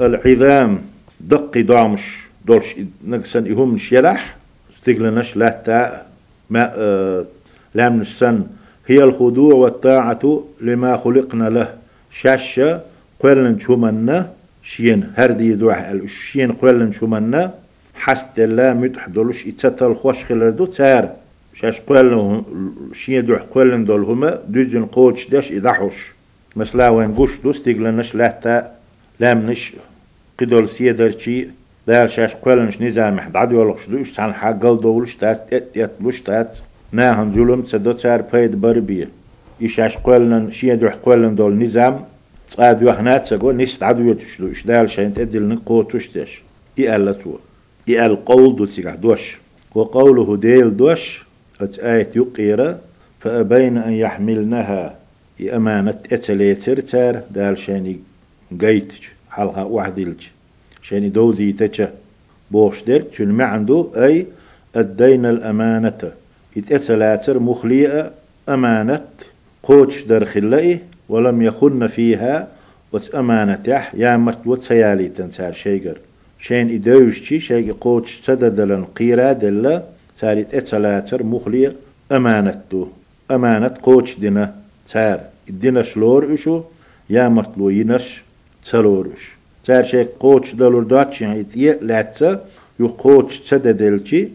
العظام. 0.00 0.78
دقي 1.20 1.62
دامش. 1.62 2.25
دولش 2.46 2.76
نقسن 3.06 3.52
إهم 3.52 3.76
شيلح 3.76 4.36
استقلنش 4.72 5.36
لا 5.36 5.50
تا 5.66 6.06
ما 6.50 6.72
آه 6.76 7.26
لام 7.74 8.00
السن 8.00 8.46
هي 8.86 9.02
الخضوع 9.04 9.54
والطاعة 9.54 10.44
لما 10.60 10.96
خلقنا 10.96 11.48
له. 11.50 11.74
شاشة 12.10 12.80
قلن 13.20 13.58
شمنا 13.58 14.32
شين 14.62 15.12
هردي 15.16 15.54
دوح 15.54 15.78
الشين 15.78 16.52
قلن 16.52 16.92
شمنا 16.92 17.54
حست 17.94 18.38
الله 18.38 18.72
متح 18.72 19.08
دولش 19.08 19.46
اتسطل 19.46 19.94
خوش 19.94 20.24
خلردو 20.24 20.66
تار. 20.66 21.04
شاش 21.54 21.80
قلن 21.80 22.42
شين 22.92 23.24
دوح 23.24 23.42
قلن 23.42 23.84
دول 23.84 24.02
هما 24.04 24.30
دوزن 24.48 24.84
قوتش 24.86 25.26
داش 25.26 25.52
إضحوش 25.52 26.14
مثلا 26.56 26.88
وين 26.88 27.14
قوش 27.14 27.40
دو 27.40 27.50
استقلنش 27.50 28.14
لا 28.14 28.28
تا 28.42 28.70
لام 29.20 29.50
نش 29.50 29.72
قدول 30.38 30.68
سيدرشي 30.68 31.48
دار 31.86 32.08
شاش 32.08 32.34
قلنش 32.34 32.82
نزام 32.82 33.20
حد 33.20 33.36
عدو 33.36 33.64
لقش 33.64 33.88
دوش 33.88 34.12
تان 34.12 34.32
حقل 34.32 34.80
دولش 34.80 35.16
تات 35.16 35.54
ات 35.54 35.78
ات 35.78 35.90
لوش 36.00 36.20
تات 36.20 36.58
ناهن 36.92 37.32
ظلم 37.32 37.62
تسدو 37.62 37.92
تار 37.92 38.22
بيد 38.22 38.60
بربية 38.60 39.08
إشاش 39.62 39.96
قولن 39.96 40.50
شيا 40.50 40.74
دوح 40.74 40.94
قولن 40.94 41.34
دول 41.34 41.64
نظام 41.64 42.04
تقاد 42.50 42.82
وحنات 42.82 43.24
سقو 43.24 43.52
نست 43.52 43.82
عدو 43.82 44.10
يتشلو 44.10 44.50
إشدال 44.50 44.90
شاين 44.90 45.14
تدل 45.14 45.42
نقو 45.48 45.82
تشتش 45.82 46.42
إيال 46.78 47.18
تو 47.18 47.38
إيال 47.88 48.24
قول 48.24 48.56
دو 48.56 48.66
سيقع 48.66 48.94
دوش. 48.94 49.40
وقوله 49.74 50.36
ديل 50.36 50.76
دوش. 50.76 51.26
أت 51.60 51.78
آية 51.78 52.08
يقيرة. 52.16 52.80
فأبين 53.20 53.78
أن 53.78 53.92
يحملنها. 53.92 54.96
أمانة 55.40 55.98
أتليتر 56.12 56.80
تار. 56.80 57.22
دال 57.30 57.58
شاني 57.58 58.00
قيتج 58.60 59.02
حلقة 59.30 59.64
وحديلج 59.64 60.26
شاني 60.86 61.08
دوزي 61.08 61.52
تجا 61.52 61.88
بوش 62.50 62.82
در 62.82 63.00
تلمع 63.00 63.44
عنده 63.44 63.90
أي 63.96 64.26
أدينا 64.76 65.30
الأمانة. 65.30 66.12
يتأسلاتر 66.56 67.38
مخليئة 67.38 68.10
أمانة 68.48 69.04
قوتش 69.62 70.02
در 70.02 70.24
خلائي 70.24 70.80
ولم 71.08 71.42
يخن 71.42 71.86
فيها 71.86 72.48
وتأمانة 72.92 73.62
يح 73.66 73.94
يا 73.94 74.16
مرت 74.16 74.46
وتسيالي 74.46 75.08
تنسار 75.08 75.52
شيقر 75.52 75.98
شين 76.38 76.70
إدوشتي 76.70 77.40
شيء 77.40 77.72
قوتش 77.72 78.20
تددلن 78.20 78.84
قيرا 78.84 79.32
دلا 79.32 79.82
تاري 80.20 80.44
تأسلاتر 80.44 81.22
مخليئة 81.22 81.72
أمانة 82.12 82.88
أمانة 83.30 83.74
قوتش 83.82 84.18
دينا 84.18 84.54
تار 84.92 85.20
الدينا 85.50 85.82
شلور 85.82 86.34
إشو 86.34 86.62
يا 87.10 87.28
مرتلو 87.28 87.70
ينش 87.70 88.24
تسلور 88.62 89.35
دلور 89.68 90.82
داتش 90.82 91.22
يعني 91.22 91.44
تيه 91.44 91.78
لاتسا 91.82 92.44
يو 92.80 92.86
قوتش 92.86 93.40
تددلتي 93.40 94.32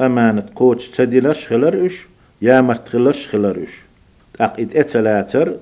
أمانة 0.00 0.46
قوتش 0.56 0.88
تدلش 0.90 1.46
خلر 1.46 1.86
إش 1.86 2.06
يا 2.42 2.60
مرت 2.60 2.88
خلش 2.88 3.26
خلر 3.28 3.62
إش 3.62 3.74
أقيد 4.40 4.76
إتلاتر 4.76 5.56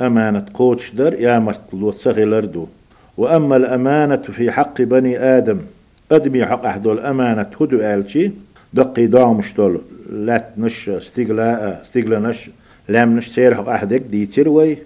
أمانة 0.00 0.46
قوتش 0.54 0.90
در 0.90 1.14
يا 1.14 1.38
مرت 1.38 1.60
لوتس 1.72 2.08
خلر 2.08 2.44
دو 2.44 2.66
وأما 3.16 3.56
الأمانة 3.56 4.16
في 4.16 4.50
حق 4.50 4.82
بني 4.82 5.18
آدم 5.18 5.58
أدمي 6.12 6.44
حق 6.46 6.64
أحد 6.66 6.86
الأمانة 6.86 7.46
هدو 7.60 7.80
آلتي 7.80 8.32
دقي 8.74 9.06
دامش 9.06 9.54
دول 9.54 9.80
لات 10.10 10.48
نش 10.58 10.88
استقلاء 10.88 11.80
استقلا 11.82 12.18
نش 12.18 12.50
لام 12.88 13.16
نش 13.16 13.30
تير 13.30 13.54
حق 13.54 13.68
أحدك 13.68 14.00
دي 14.00 14.26
تروي 14.26 14.78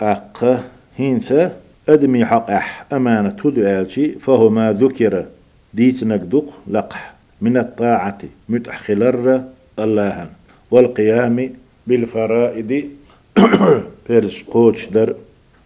أق 0.00 0.60
هينسا 0.96 1.56
أدمي 1.88 2.24
حق 2.24 2.50
أح 2.50 2.86
أمانة 2.92 3.36
آلتي 3.46 4.12
فهو 4.12 4.50
ما 4.50 4.72
ذكر. 4.72 5.26
ديتنك 5.74 6.20
دق 6.20 6.48
لقح 6.68 7.14
من 7.40 7.56
الطاعة 7.56 8.18
متأخلر 8.48 9.44
الله 9.78 10.28
والقيام 10.70 11.50
بالفرائض 11.86 12.84
بيرش 14.08 14.44
قوتش 14.52 14.86
در. 14.86 15.14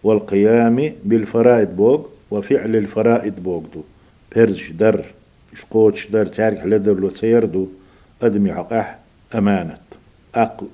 والقيام 0.03 0.91
بالفرائض 1.05 1.75
بوغ 1.75 2.05
وفعل 2.31 2.75
الفرائض 2.75 3.35
بوغ 3.43 3.63
دو. 3.73 3.81
بيرش 4.35 4.71
در 4.71 5.03
شقوتش 5.53 6.05
در 6.05 6.25
تارك 6.25 6.65
لدر 6.65 6.93
لو 6.93 7.09
سيردو 7.09 7.67
أدمي 8.21 8.53
حقاح 8.53 8.99
أمانة. 9.35 9.77
أقل. 10.35 10.67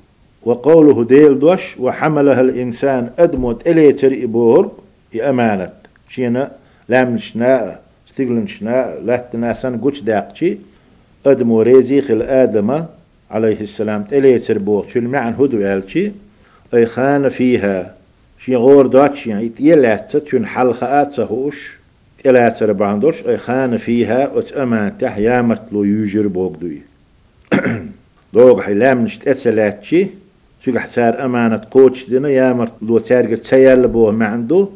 وقوله 0.43 1.03
ديل 1.03 1.39
دوش 1.39 1.77
وحملها 1.77 2.41
الإنسان 2.41 3.09
أدموت 3.19 3.67
إلي 3.67 3.93
تري 3.93 4.25
بورغ. 4.25 4.82
أمانة 5.21 5.69
شينا 6.07 6.51
لامنشنا 6.89 7.79
استغلنشنا 8.09 8.95
لا 9.05 9.17
تناسان 9.17 9.77
قوش 9.77 10.01
داقشي 10.01 10.57
أدمو 11.25 11.61
ريزي 11.61 12.01
خل 12.01 12.21
آدم 12.21 12.85
عليه 13.31 13.61
السلام 13.61 14.03
تلي 14.03 14.37
سربوغ 14.37 14.87
شو 14.87 14.99
المعن 14.99 15.33
هدو 15.33 15.57
يالشي 15.57 16.11
أي 16.73 16.85
خان 16.85 17.29
فيها. 17.29 17.95
شي 18.37 18.55
غور 18.55 18.87
داتش 18.87 19.27
يعني 19.27 19.51
يلات 19.59 20.17
تون 20.17 20.45
حلقة 20.45 21.09
سهوش 21.09 21.77
تلات 22.23 22.53
سرباندوش 22.53 23.27
أي 23.27 23.37
خان 23.37 23.77
فيها 23.77 24.39
أتأمان 24.39 24.97
تح 24.97 25.17
يامت 25.17 25.61
لو 25.71 25.83
يوجر 25.83 26.27
بوغ 26.27 26.55
دوي. 26.55 26.81
دوغ 28.33 28.61
حلام 28.61 29.03
نشت 29.03 29.27
أتسلاتشي 29.27 30.07
شو 30.59 30.79
حسار 30.79 31.25
أمانة 31.25 31.61
قوتش 31.71 32.09
دينا 32.09 32.29
يامت 32.29 32.71
لو 32.81 32.99
تارجر 32.99 33.35
تسيال 33.35 33.87
بوه 33.87 34.11
ما 34.11 34.25
عنده 34.25 34.67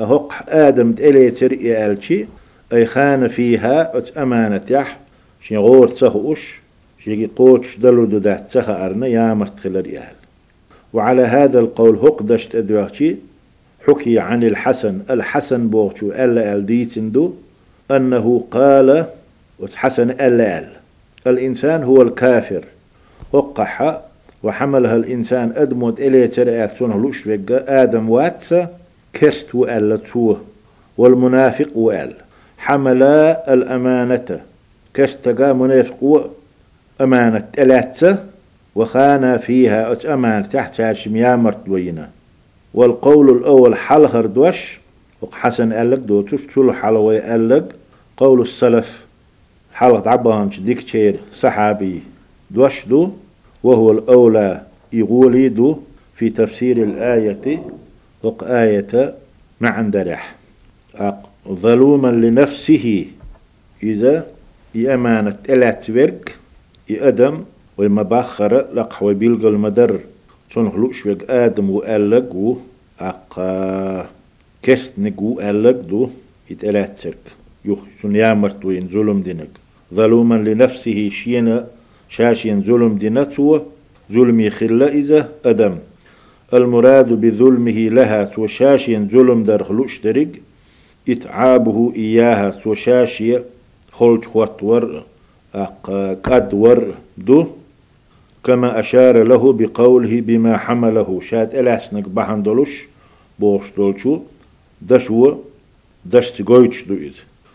أهق 0.00 0.32
آدم 0.48 0.92
تلي 0.92 1.30
تر 1.30 1.52
يالشي 1.52 2.26
أي 2.72 2.86
خان 2.86 3.28
فيها 3.28 3.98
أتأمانة 3.98 4.58
تح 4.58 4.98
شي 5.40 5.56
غور 5.56 5.88
تسهوش 5.88 6.60
شي 6.98 7.26
قوتش 7.26 7.78
دلو 7.78 8.04
دو 8.04 8.18
دات 8.18 8.46
تسخ 8.46 8.68
أرنا 8.70 9.06
يا 9.06 9.34
مرتخلر 9.34 9.86
يهل. 9.86 10.14
وعلى 10.92 11.22
هذا 11.22 11.58
القول 11.58 11.96
هقدشت 11.96 12.54
أدواتي 12.54 13.16
حكي 13.86 14.18
عن 14.18 14.44
الحسن 14.44 15.00
الحسن 15.10 15.68
بوغشو 15.68 16.06
ألا 16.06 16.54
ألديتندو 16.54 17.32
أنه 17.90 18.44
قال 18.50 19.06
وحسن 19.58 20.10
ألا 20.10 20.58
أل. 20.58 20.68
الإنسان 21.26 21.82
هو 21.82 22.02
الكافر. 22.02 22.64
وقح 23.32 24.00
وحملها 24.42 24.96
الإنسان 24.96 25.52
أدمت 25.56 26.00
إليه 26.00 26.26
ترأت 26.26 26.76
سنه 26.76 26.96
لوش 26.96 27.28
آدم 27.50 28.10
واتسا 28.10 28.81
كست 29.12 29.54
وألا 29.54 29.96
تسوه. 29.96 30.40
والمنافق 30.98 31.76
وأل. 31.76 32.14
حمل 32.58 33.02
الأمانة. 33.48 34.40
كستقا 34.94 35.52
منافق 35.52 36.30
أمانة. 37.00 37.48
ألاتسة 37.58 38.24
وخان 38.74 39.38
فيها 39.38 39.92
أت 39.92 40.06
أمان 40.06 40.48
تحت 40.48 40.80
هاشم 40.80 41.16
يا 41.16 41.36
مرتوينا 41.36 42.10
والقول 42.74 43.36
الأول 43.36 43.76
حلخر 43.76 44.26
دوش 44.26 44.80
وحسن 45.22 45.72
قالك 45.72 45.98
دو 45.98 46.22
تشتول 46.22 46.74
حلوي 46.74 47.20
قالك 47.20 47.74
قول 48.16 48.40
السلف 48.40 49.04
حلقة 49.74 50.10
عبانش 50.10 50.60
ديكتير 50.60 51.20
صحابي 51.34 52.00
دوش 52.50 52.86
دو. 52.86 53.10
وهو 53.62 53.90
الأولى 53.90 54.62
يقولي 54.92 55.48
دو. 55.48 55.78
في 56.14 56.30
تفسير 56.30 56.76
الآية 56.82 57.60
وق 58.22 58.44
آية 58.44 59.14
مع 59.60 59.80
اندرح 59.80 60.34
ظلوما 61.48 62.08
لنفسه. 62.08 63.06
إذا 63.82 64.26
يأمانة 64.74 65.36
إلات 65.48 65.90
ورك 65.90 66.36
يأدم 66.88 67.44
وما 67.78 68.02
بأخر 68.02 68.66
لق 68.74 69.02
وبيلغ 69.02 69.48
المدر. 69.48 70.00
صن 70.48 70.70
خلوش 70.70 71.06
وق 71.06 71.30
آدم 71.30 71.70
وقالق 71.70 72.34
و 72.34 72.56
كست 74.62 74.92
نقو 74.98 75.40
قالق 75.40 75.80
دو 75.90 76.10
يتألات 76.50 76.96
سرك 76.96 77.24
يخ 77.64 77.78
سن 78.02 78.16
يامرت 78.16 78.64
وين 78.64 78.88
ظلم 78.88 79.22
دينك. 79.22 79.50
ظلوما 79.94 80.34
لنفسه. 80.34 81.08
شينا 81.10 81.66
شاشين 82.08 82.62
ظلم 82.62 82.96
دينتو 82.98 83.60
ظلم 84.12 84.40
يخلا 84.40 84.88
إذا 84.88 85.28
أدم. 85.44 85.74
المراد 86.54 87.20
بظلمه 87.20 87.88
لها 87.88 88.30
وشاشين 88.38 89.08
ظلم 89.08 89.42
در 89.44 89.62
خلوش 89.62 89.98
درق 89.98 90.28
إتعابه 91.08 91.92
إياها 91.96 92.52
وشاشي 92.66 93.38
خلج 93.92 94.24
ور 94.62 95.04
قد 96.24 96.54
ور 96.54 96.94
دو. 97.18 97.46
كما 98.44 98.80
أشار 98.80 99.22
له 99.22 99.52
بقوله 99.52 100.20
بما 100.20 100.56
حمله 100.56 101.20
شاد 101.20 101.54
إلاسنك 101.54 102.08
بحن 102.08 102.42
دلوش 102.42 102.88
بوش 103.38 103.72
دولشو 103.76 104.20
دشو 104.82 105.36
دشت 106.12 106.42
قويتش 106.42 106.84
دويد. 106.84 107.14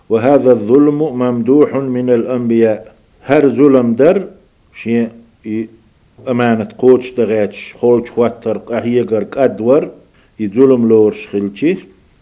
وهذا 0.10 0.52
الظلم 0.52 0.98
ممدوح 0.98 1.76
من 1.76 2.10
الأنبياء. 2.10 2.94
هر 3.24 3.50
ظلم 3.50 3.94
در 3.94 4.28
شيء 4.74 5.10
أمانة 6.30 6.68
قوتش 6.78 7.12
دغاتش 7.12 7.74
خولش 7.74 8.12
خواتر 8.12 8.58
قهيقر 8.58 9.24
قدور 9.24 9.90
يظلم 10.40 10.88
لورش 10.90 11.28
خلچي 11.28 11.78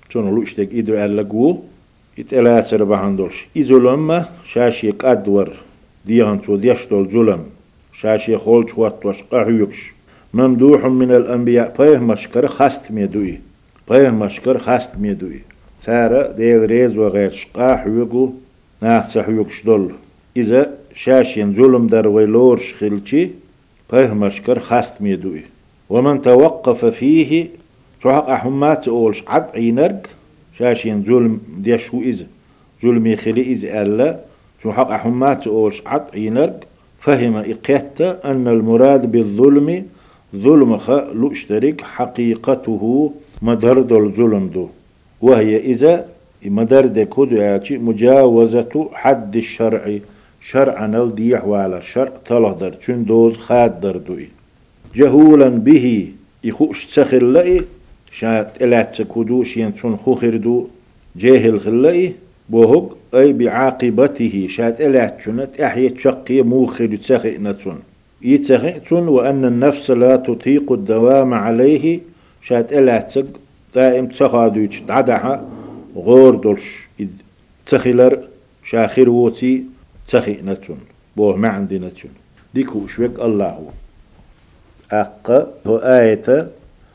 چون 0.10 0.30
لوش 0.36 0.54
دك 0.60 0.70
إدر 0.74 1.06
ألقو 1.06 1.58
يتألاسر 2.18 2.84
بهندولش. 2.84 3.48
إظلم 3.58 4.26
شاشي 4.43 4.91
قدور 4.91 5.50
ديان 6.06 6.41
تو 6.41 6.56
ديشتول 6.56 7.10
ظلم 7.10 7.43
شاشي 7.93 8.38
خولش 8.38 8.74
خواتوش 8.74 9.24
قهيقش. 9.24 9.93
ممدوح 10.34 10.86
من 10.86 11.12
الأنبياء 11.12 11.74
بيه 11.78 11.98
مشكر 11.98 12.48
خست 12.48 12.91
ميدوي 12.91 13.39
بيه 13.89 14.10
مشكر 14.10 14.58
خست 14.58 14.98
ميدوي. 14.98 15.41
سارة 15.78 16.32
ديل 16.32 16.66
ريز 16.66 16.98
وغير 16.98 17.32
شقاح 17.32 17.88
يقو 17.88 18.30
ناخ 18.82 19.18
يقشدول 19.18 19.91
إذا 20.38 20.74
شاشين 20.93 21.54
ظلم 21.54 21.88
در 21.88 22.08
ويلورش 22.08 22.74
خلچي 22.74 23.30
بيه 23.91 24.13
مشكر 24.13 24.59
خست 24.59 25.01
ميدوي 25.01 25.41
ومن 25.89 26.21
توقف 26.21 26.86
فيه 26.86 27.47
تحق 28.01 28.29
أحمات 28.29 28.88
أولش 28.88 29.23
عد 29.27 29.45
عينرق 29.53 30.07
شاشين 30.57 31.03
ظلم 31.03 31.39
ديشو 31.57 32.01
إذا 32.01 32.25
ظلمي 32.83 33.15
خلي 33.15 33.41
إذا 33.41 33.81
ألا 33.81 34.19
تحق 34.63 34.91
أحمات 34.91 35.47
أولش 35.47 35.81
عد 35.86 36.03
عينرق 36.13 36.59
فهم 36.99 37.36
إقيت 37.36 38.01
أن 38.01 38.47
المراد 38.47 39.11
بالظلم 39.11 39.86
ظلم 40.36 40.77
خ 40.77 40.89
لؤشترك 40.91 41.81
حقيقته 41.81 43.13
مدرد 43.41 43.91
الظلم 43.91 44.47
دو. 44.47 44.67
وهي 45.21 45.57
إذا 45.57 46.05
مدرد 46.45 46.99
كودو 46.99 47.59
مجاوزة 47.71 48.89
حد 48.93 49.39
الشرع 50.46 50.74
شرعا 50.74 51.04
الديح 51.04 51.46
وعلى 51.46 51.82
شرع 51.82 52.12
تلهدر 52.26 52.74
تون 52.74 53.04
دوز 53.04 53.38
خاد 53.38 53.82
دردوي 53.82 54.30
جهولا 54.96 55.50
به 55.50 56.08
يخوش 56.43 56.86
تسخلئي 56.86 57.62
شات 58.12 58.62
إلات 58.64 58.93
سكودو 58.93 59.43
شين 59.43 59.74
تون 59.74 59.98
خوخردو 59.98 60.68
جاهل 61.16 61.60
خلئي 61.60 62.14
بوهق 62.50 62.98
أي 63.16 63.34
بعاقبته 63.34 64.46
شات 64.50 64.82
إلات 64.82 65.22
شنت 65.22 65.62
أحيا 65.62 65.89
تشقي 65.89 66.41
موخر 66.41 66.96
تسخي 66.96 67.38
نتون 67.38 67.80
يتسخي 68.22 68.74
وأن 68.91 69.46
النفس 69.46 69.91
لا 69.91 70.16
تطيق 70.16 70.72
الدوام 70.72 71.34
عليه 71.34 72.00
شات 72.41 72.74
إلات 72.74 73.12
سك 73.12 73.30
دائم 73.76 74.08
تسخادو 74.08 74.66
تعدها 74.88 75.46
غور 75.96 76.36
دولش 76.36 76.88
تسخيلر 77.66 78.20
شاخر 78.64 79.10
ووتي 79.10 79.74
تخي 80.08 80.41
نتون 80.41 80.80
بوه 81.18 81.36
ما 81.36 81.49
عندي 81.49 81.80
نتون. 81.80 82.12
ديكو 82.53 82.88
شوك 82.88 83.20
الله. 83.20 83.49
هو 83.49 83.70
أقا 84.91 85.47
هو 85.68 85.78
آية 85.78 86.47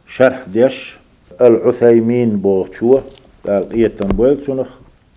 شرح 0.07 0.45
ديش. 0.53 0.99
العثيمين 1.41 2.37
بوشوه 2.37 3.03
قال 3.47 3.73
إيتن 3.73 4.09
بويلتونخ 4.09 4.71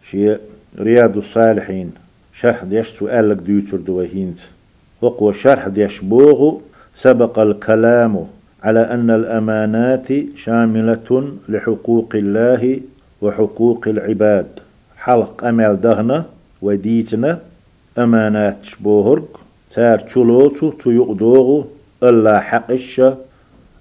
شي 0.04 0.38
رياض 0.80 1.18
الصالحين. 1.18 1.91
شرح 2.34 2.64
ديش 2.64 2.88
سؤال 2.88 3.30
لك 3.30 3.38
ديوتر 3.38 3.78
دوهينت. 3.78 4.39
وقوى 5.02 5.34
شرح 5.34 5.68
ديش 5.68 6.00
بوغو 6.00 6.62
سبق 6.96 7.39
الكلام 7.39 8.28
على 8.64 8.80
أن 8.80 9.10
الأمانات 9.10 10.08
شاملة 10.36 11.34
لحقوق 11.50 12.16
الله 12.16 12.80
وحقوق 13.22 13.88
العباد. 13.88 14.48
حلق 14.98 15.46
أمل 15.46 15.82
دهنا 15.82 16.26
وديتنا. 16.62 17.39
أمانات 17.98 18.64
شبوهرك 18.64 19.28
تار 19.70 20.00
تشلوتو 20.00 20.72
تيقدوغو 20.72 21.66
ألا 22.04 22.39
حقش 22.39 23.02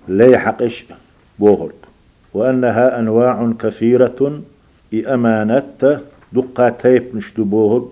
لا 0.09 0.39
حقش 0.39 0.87
بوهرك 1.39 1.83
وأنها 2.35 2.99
أنواع 2.99 3.53
كثيرة 3.59 4.41
أمانات 4.95 5.83
دقا 6.33 6.69
تيب 6.69 7.17
نشتبوهرك 7.17 7.91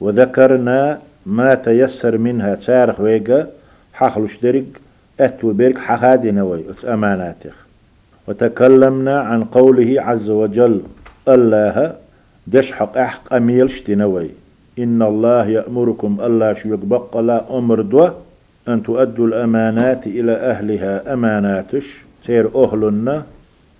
وذكرنا 0.00 1.00
ما 1.26 1.54
تيسر 1.54 2.18
منها 2.18 2.54
تارخ 2.54 3.00
ويقا 3.00 3.46
حخلش 3.92 4.38
درق 4.38 4.64
أتو 5.20 5.52
بيرك 5.52 5.78
حخادي 5.78 6.30
نوي 6.30 6.64
أماناتك 6.84 7.52
وتكلمنا 8.28 9.20
عن 9.20 9.44
قوله 9.44 10.02
عز 10.02 10.30
وجل 10.30 10.82
الله 11.28 11.96
دشحق 12.46 12.98
أحق 12.98 13.34
أميلش 13.34 13.80
تنوي 13.80 14.30
إن 14.78 15.02
الله 15.02 15.48
يأمركم 15.48 16.16
ألا 16.20 16.52
شوك 16.52 16.78
بقى 16.78 17.22
لا 17.22 17.58
أمر 17.58 17.80
دوا 17.80 18.08
أن 18.68 18.82
تؤدوا 18.82 19.26
الأمانات 19.26 20.06
إلى 20.06 20.32
أهلها 20.32 21.12
أماناتش. 21.12 22.04
تير 22.24 22.64
أهلنا 22.64 23.22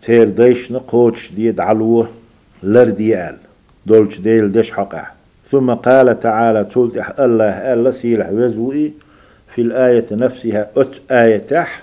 تير 0.03 0.29
ديشنا 0.29 0.79
قوتش 0.79 1.33
ديد 1.33 1.61
علوه 1.61 2.09
لرديال. 2.63 3.37
دولش 3.87 4.19
ديل 4.19 4.53
دش 4.53 4.73
حقع 4.73 5.07
ثم 5.45 5.71
قال 5.71 6.21
تعالى 6.21 6.65
تولتح 6.65 7.21
الله 7.21 7.73
ألا 7.73 7.91
سيلح 7.91 8.29
وزوئي 8.33 8.93
في 9.49 9.63
الآية 9.63 10.05
نفسها 10.13 10.71
أت 10.77 10.97
آية 11.11 11.39
تح 11.39 11.83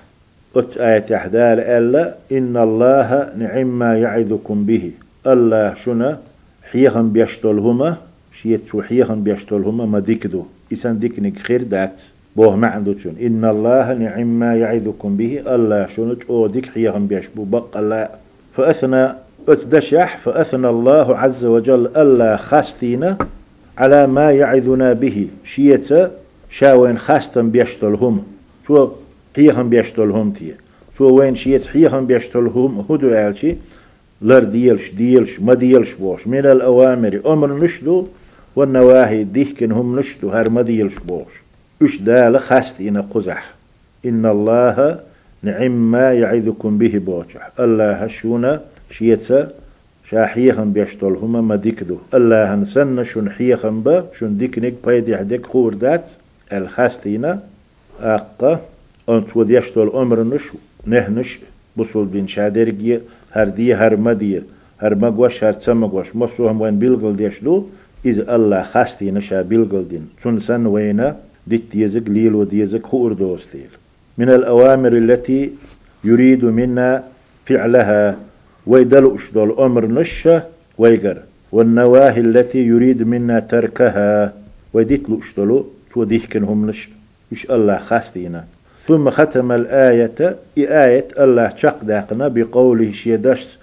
أت 0.55 0.77
آية 0.77 0.99
تح 0.99 1.27
دال 1.27 1.59
ألا 1.59 2.15
إن 2.31 2.57
الله 2.57 3.29
نعم 3.37 3.79
ما 3.79 3.97
يعظكم 3.97 4.65
به. 4.65 4.91
الله 5.27 5.73
شنا 5.73 6.19
حيهم 6.71 7.09
بيشتلهما. 7.09 7.97
شيت 8.41 8.67
سوحيهم 8.67 9.23
بيشتلهم 9.23 9.91
ما 9.91 9.99
ديكدو 9.99 10.43
إسان 10.73 10.99
ديكنك 10.99 11.37
خير 11.37 11.63
دات. 11.63 12.01
بوه 12.35 12.55
ما 12.55 12.67
عنده 12.67 12.93
تون 12.93 13.15
إن 13.21 13.45
الله 13.45 13.93
نعم 13.93 14.27
ما 14.39 14.55
يعظكم 14.55 15.17
به. 15.17 15.55
الله 15.55 15.87
شنج 15.87 16.23
أو 16.29 16.47
ديك 16.47 16.65
حيهم 16.65 17.07
بيشبو 17.07 17.43
بق 17.43 17.77
الله 17.77 18.07
فأثنى 18.53 19.03
أتدشح 19.47 20.17
فأثنى 20.17 20.69
الله 20.69 21.17
عز 21.17 21.45
وجل 21.45 21.87
الله 21.97 22.35
خاستينا 22.35 23.17
على 23.77 24.07
ما 24.07 24.31
يعظنا 24.31 24.93
به. 24.93 25.27
شيت 25.43 25.89
شاوين 26.49 26.97
خاستن 26.97 27.49
بيشتلهم 27.49 28.23
تو 28.65 28.89
حيهم 29.35 29.69
بيشتلهم 29.69 30.31
تي 30.31 30.53
تو 30.97 31.09
وين 31.09 31.35
شيت 31.35 31.67
حيهم 31.67 32.05
بيشتلهم 32.05 32.85
هدو 32.89 33.09
آلشي 33.09 33.55
لر 34.21 34.43
ديلش 34.43 34.91
ديلش 34.91 35.39
ما 35.39 35.53
ديلش 35.53 35.93
بوش. 35.93 36.27
من 36.27 36.45
الأوامر. 36.45 37.21
أمر 37.25 37.63
نشدو. 37.63 38.07
والنواهي 38.55 39.23
ديكن 39.23 39.71
هم 39.71 39.99
نشتو 39.99 40.29
هر 40.29 40.49
مديلش 40.49 40.97
بوش 40.99 41.41
إش 41.81 42.01
دال 42.01 42.39
خاست 42.39 42.81
إن 42.81 43.01
قزح. 43.01 43.53
إن 44.05 44.25
الله 44.25 44.99
نعم 45.43 45.91
ما 45.91 46.13
يعذكم 46.13 46.77
به 46.77 46.97
بوشح 46.97 47.49
الله 47.59 48.07
شونا 48.07 48.61
شيتسا 48.89 49.51
شاحيخن 50.09 50.71
بيشتولهما 50.71 51.41
ما 51.41 51.55
ديكدو. 51.55 51.97
الله 52.13 52.55
نسن 52.55 53.03
شن 53.03 53.29
حيخن 53.29 53.81
با 53.81 54.05
شن 54.13 54.37
ديكنك 54.37 54.73
بايدي 54.85 55.17
حدك 55.17 55.45
خور 55.45 55.73
دات 55.73 56.11
الخاستينا 56.53 57.39
أقا. 58.01 58.61
أنت 59.09 59.37
وديشتول 59.37 59.89
أمر 59.89 60.23
نش 60.23 60.51
نهنش 60.85 61.39
بصول 61.77 62.05
بين 62.05 62.27
شادرجي 62.27 62.99
هر 63.31 63.47
دي 63.49 63.73
هر 63.73 63.97
مدي 63.97 64.41
هر 64.79 64.95
مقوش 64.95 65.43
هر 65.43 65.53
تسمقوش 65.53 66.15
مصوهم 66.15 66.61
وين 66.61 66.79
بيلغل 66.79 67.15
ديشدو. 67.15 67.65
إذ 68.05 68.29
الله 68.29 68.61
خاستي 68.61 69.11
نشا 69.11 69.41
بيلقلدين 69.41 70.07
تون 70.21 70.39
سن 70.39 70.65
وينا 70.65 71.17
ديت 71.47 71.75
يزق 71.75 72.09
ليل 72.09 72.35
وديزق 72.35 72.85
خور 72.85 73.13
دوستيل 73.13 73.69
من 74.17 74.29
الأوامر 74.29 74.93
التي 74.93 75.51
يريد 76.03 76.45
منا 76.45 77.03
فعلها 77.45 78.17
ويدل 78.67 79.13
أشدل 79.13 79.55
أمر 79.59 79.85
نشا 79.85 80.43
ويقر. 80.77 81.17
والنواهي 81.51 82.19
التي 82.21 82.67
يريد 82.67 83.03
منا 83.03 83.39
تركها 83.39 84.33
ويديت 84.73 85.09
أشدلو 85.09 85.67
توديكنهم 85.93 86.67
نش 86.67 86.89
إش 87.31 87.51
الله 87.51 87.77
خاستينا. 87.77 88.45
ثم 88.79 89.09
ختم 89.09 89.51
الآية 89.51 90.37
آية 90.57 91.07
الله 91.19 91.49
شق 91.55 91.83
داقنا 91.83 92.27
بقوله 92.27 92.91
شيدشت 92.91 93.59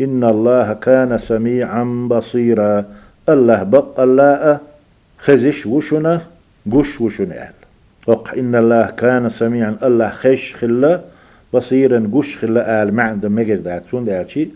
إن 0.00 0.24
الله 0.24 0.72
كان 0.72 1.18
سميعا 1.18 1.84
بصيرا. 2.10 2.84
الله 3.28 3.62
بق 3.62 4.00
الله 4.00 4.60
خزش 5.18 5.66
وشنا 5.66 6.20
قش 6.72 7.00
وشنا 7.00 7.34
أهل 7.42 7.52
وق 8.06 8.34
إن 8.38 8.54
الله 8.54 8.86
كان 8.86 9.28
سميعا 9.28 9.76
الله 9.82 10.08
خش 10.08 10.54
خلا 10.54 11.00
بصيرا 11.52 12.10
قش 12.12 12.36
خلا 12.36 12.80
أهل 12.80 12.92
ما 12.92 13.02
عنده 13.02 13.28
مجر 13.28 13.56
داتون 13.56 14.04
داتشي 14.04 14.48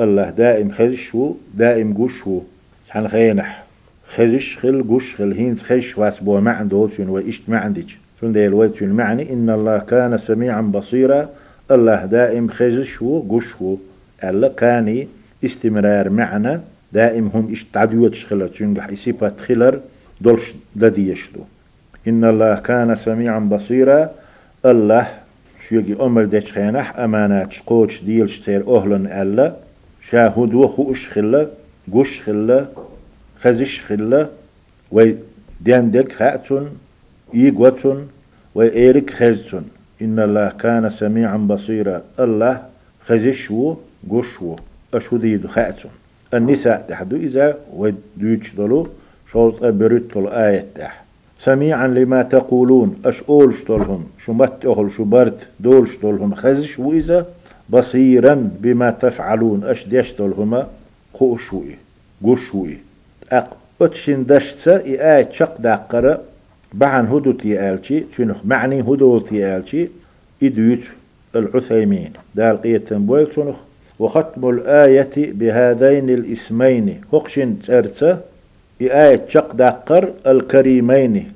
الله 0.00 0.30
دائم 0.30 0.70
خزش 0.70 1.14
و 1.14 1.34
دائم 1.54 2.04
قش 2.04 2.26
و. 2.26 2.40
حن 2.88 3.06
خينح 3.08 3.64
خزش 4.06 4.56
خل 4.56 4.84
قش 4.90 5.14
خل 5.14 5.32
هين 5.32 5.56
خش 5.56 5.98
واسبو 5.98 6.40
ما 6.40 6.50
عنده 6.50 6.76
وتشون 6.76 7.08
وإشت 7.08 7.42
ما 7.48 7.58
عندك 7.58 7.90
تون 8.20 8.32
ديل 8.32 8.52
وتشون 8.54 8.88
معني؟ 8.88 9.32
إن 9.32 9.50
الله 9.50 9.78
كان 9.78 10.18
سميعا 10.18 10.60
بصيرا 10.60 11.28
الله 11.70 12.04
دائم 12.04 12.48
خزش 12.48 13.02
و 13.02 13.22
قش 13.30 13.60
و. 13.60 13.76
الله 14.24 14.48
كاني 14.48 15.08
استمرار 15.44 16.08
معنا 16.08 16.60
دائم 16.92 17.26
هم 17.34 17.52
إش 17.52 17.64
تعديوت 17.64 18.14
شخلر 18.14 18.46
تشنج 18.46 18.80
حيسيبا 18.80 19.28
تخلر 19.28 19.80
دولش 20.20 20.54
ددي 20.76 21.10
يشتو 21.10 21.40
إن 22.08 22.24
الله 22.24 22.54
كان 22.54 22.94
سميعا 22.94 23.38
بصيرا. 23.38 24.10
الله 24.66 25.06
شوگي 25.60 25.94
أمر 26.00 26.24
ديش 26.24 26.52
خينح 26.52 26.98
أمانات 26.98 27.52
شقوش 27.52 28.02
ديل 28.02 28.30
شتير 28.30 28.76
أهلن 28.76 29.06
ألا. 29.06 29.56
شاهد 30.00 30.54
وخوش 30.54 31.08
خلا 31.08 31.46
قش 31.92 32.22
خلا 32.22 32.66
خزش 33.40 33.82
خلا. 33.82 34.28
وي 34.90 35.18
ديندك 35.60 36.12
خاتون 36.12 36.70
إيقوتون 37.34 38.08
وإيرك 38.54 39.10
خزتون 39.10 39.64
إن 40.02 40.18
الله 40.18 40.48
كان 40.48 40.90
سميعا 40.90 41.36
بصيرا. 41.36 42.02
الله 42.20 42.62
خزشو 43.06 43.76
قشو 44.10 44.56
أشو 44.94 45.16
ديدو؟ 45.16 45.48
خاتون 45.48 45.90
النساء 46.34 46.84
تحدو 46.88 47.16
إذا 47.16 47.58
ودوش 47.76 48.54
دلو 48.54 48.88
شوز 49.26 49.54
بريت 49.64 50.16
الآية 50.16 50.66
تح. 50.74 51.04
سميعا 51.38 51.86
لما 51.86 52.22
تقولون 52.22 52.96
أش 53.04 53.22
أولش 53.22 53.64
دولهم 53.64 54.04
شو 54.18 54.32
مت 54.32 54.66
أهل؟ 54.66 54.90
شو 54.90 55.04
برت 55.04 55.48
دولش 55.60 55.96
دولهم 55.96 56.34
خزش 56.34 56.78
وإذا 56.78 57.26
بصيرا 57.70 58.50
بما 58.60 58.90
تفعلون 58.90 59.64
أش 59.64 59.88
ديش 59.88 60.12
دولهما 60.12 60.66
خوشوي 61.12 61.76
قشوي 62.24 62.78
أق 63.32 63.56
أتشن 63.80 64.24
دشتا 64.24 64.76
إآي 64.76 65.26
شق 65.30 65.60
داقرة. 65.60 66.20
بعن 66.74 67.06
هدو 67.06 67.32
تيالشي 67.32 68.00
تشنخ 68.00 68.36
معني 68.44 68.80
هدو 68.80 69.18
تيالشي 69.18 69.88
إدويت 70.42 70.84
العثيمين. 71.36 72.12
دال 72.34 72.62
قية 72.62 72.78
تنبويل 72.78 73.26
تنخ 73.26 73.58
وختم 73.98 74.48
الآية 74.48 75.14
بهذين 75.16 76.10
الاسمين. 76.10 77.00
هقشن 77.12 77.58
ترتا 77.58 78.20
آية 78.82 79.24
شق 79.28 79.54
داقر 79.54 80.12
الكريمين. 80.26 81.28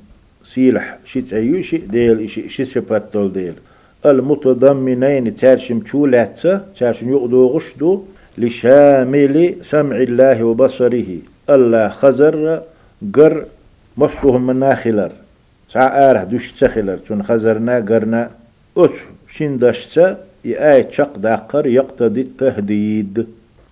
سيلح 0.44 0.98
شيت 1.04 1.32
أيوشي 1.32 1.78
ديل 1.78 2.24
إشي 2.24 2.48
شي 2.48 2.64
سبات 2.64 3.16
ديل. 3.16 3.54
المتضمنين 4.06 5.34
تارشم 5.34 5.84
شولات 5.84 6.40
تارشم 6.78 7.08
يقدو 7.10 7.46
غشدو 7.46 8.02
لشامل 8.38 9.54
سمع 9.62 9.96
الله 9.96 10.44
وبصره. 10.44 11.10
الله 11.50 11.88
خزر 11.88 12.62
قر 13.14 13.44
مصفهم 13.96 14.46
من 14.46 14.56
ناخلر 14.56 15.12
ساعة 15.68 16.10
آره 16.10 16.24
دوش 16.24 16.52
تخلر 16.52 16.98
تون 16.98 17.22
خزرنا 17.22 17.76
قرنا 17.88 18.30
أت 18.76 18.96
شين 19.28 19.56
داشتا 19.58 20.06
آية 20.46 20.88
شق 20.90 21.18
داقر 21.18 21.66
يقتضي 21.66 22.20
التهديد. 22.20 23.26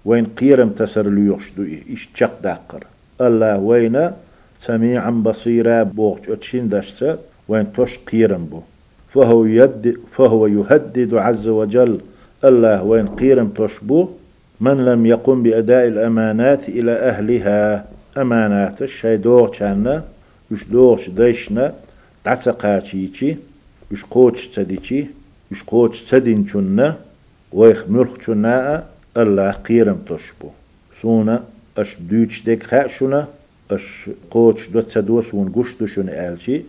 وين 0.05 0.27
قيرم 0.27 0.69
تسر 0.69 1.11
ليوشدو 1.11 1.63
إيش 1.63 2.09
شق 2.15 2.43
داقر؟ 2.43 2.85
الله 3.21 3.59
وين 3.59 4.11
سميعا 4.59 5.11
بصيرا 5.11 5.83
بوغش 5.83 6.29
أتشين 6.29 6.69
داشتا 6.69 7.19
وين 7.49 7.73
توش 7.73 7.99
قيرم 7.99 8.45
بو 8.45 8.61
فهو, 9.09 9.45
يد 9.45 9.97
فهو 10.09 10.47
يهدد 10.47 11.15
عز 11.15 11.49
وجل. 11.49 12.01
الله 12.45 12.83
وين 12.83 13.07
قيرم 13.07 13.49
تشبو 13.49 14.09
من 14.61 14.85
لم 14.85 15.07
يقم 15.07 15.43
بأداء 15.43 15.89
الأمانات 15.89 16.69
إلى 16.69 16.93
أهلها. 16.93 17.85
أمانات 18.17 18.83
الشي 18.83 19.17
دور 19.17 19.49
كان 19.49 20.03
يش 20.51 20.65
دورش 20.65 21.11
ديشنا 21.11 21.75
تعتقاتيتي 22.25 23.37
يش 23.91 24.05
قوتش 24.05 24.47
تديتي 24.49 25.07
يش 25.53 25.63
قوتش 25.63 26.11
تدين 26.11 26.45
كنا 26.45 26.97
ويخ 27.53 27.85
ملخ 27.89 28.13
كنا 28.27 28.85
الله 29.17 29.51
قيرم 29.51 29.99
تشبو 30.09 30.51
سونا 30.93 31.45
أش 31.79 31.97
دوتش 32.11 32.43
ديك 32.45 32.63
خاشنا 32.63 33.29
أش 33.71 34.11
قوتش 34.31 34.69
دوت 34.69 34.91
تدوس 34.93 35.35
ونقش 35.35 35.75
دوشن 35.75 36.09
آلشي 36.09 36.63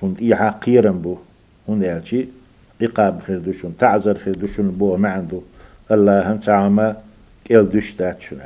سنت 0.00 0.22
إيحا 0.22 0.50
قيرم 0.50 0.98
بو 0.98 1.16
هون 1.68 1.84
آلشي 1.84 2.28
إقاب 2.82 3.20
خير 3.20 3.38
دوشن 3.38 3.76
تعذر 3.76 4.18
خير 4.18 4.34
دوشن 4.34 4.70
بو 4.70 4.96
ما 4.96 5.28
الله 5.90 6.32
هم 6.32 6.36
تعمى 6.36 6.94
كيل 7.44 7.68
دوش 7.68 7.92
داتشن 7.92 8.38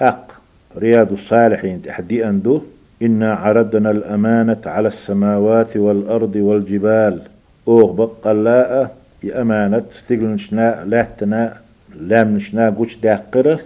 أق 0.00 0.40
رياض 0.76 1.12
الصالحين 1.12 1.82
تحدي 1.82 2.28
أندو 2.28 2.62
إنا 3.02 3.34
عرضنا 3.34 3.90
الأمانة 3.90 4.62
على 4.66 4.88
السماوات 4.88 5.76
والأرض 5.76 6.36
والجبال 6.36 7.22
أوغ 7.68 7.92
بقلاء 7.92 8.96
أمانة 9.32 9.84
استقلنشنا 9.90 10.84
لاهتنا 10.86 11.56
لامنشنا 12.00 12.70
قوش 12.70 12.96
داقرة 12.96 13.60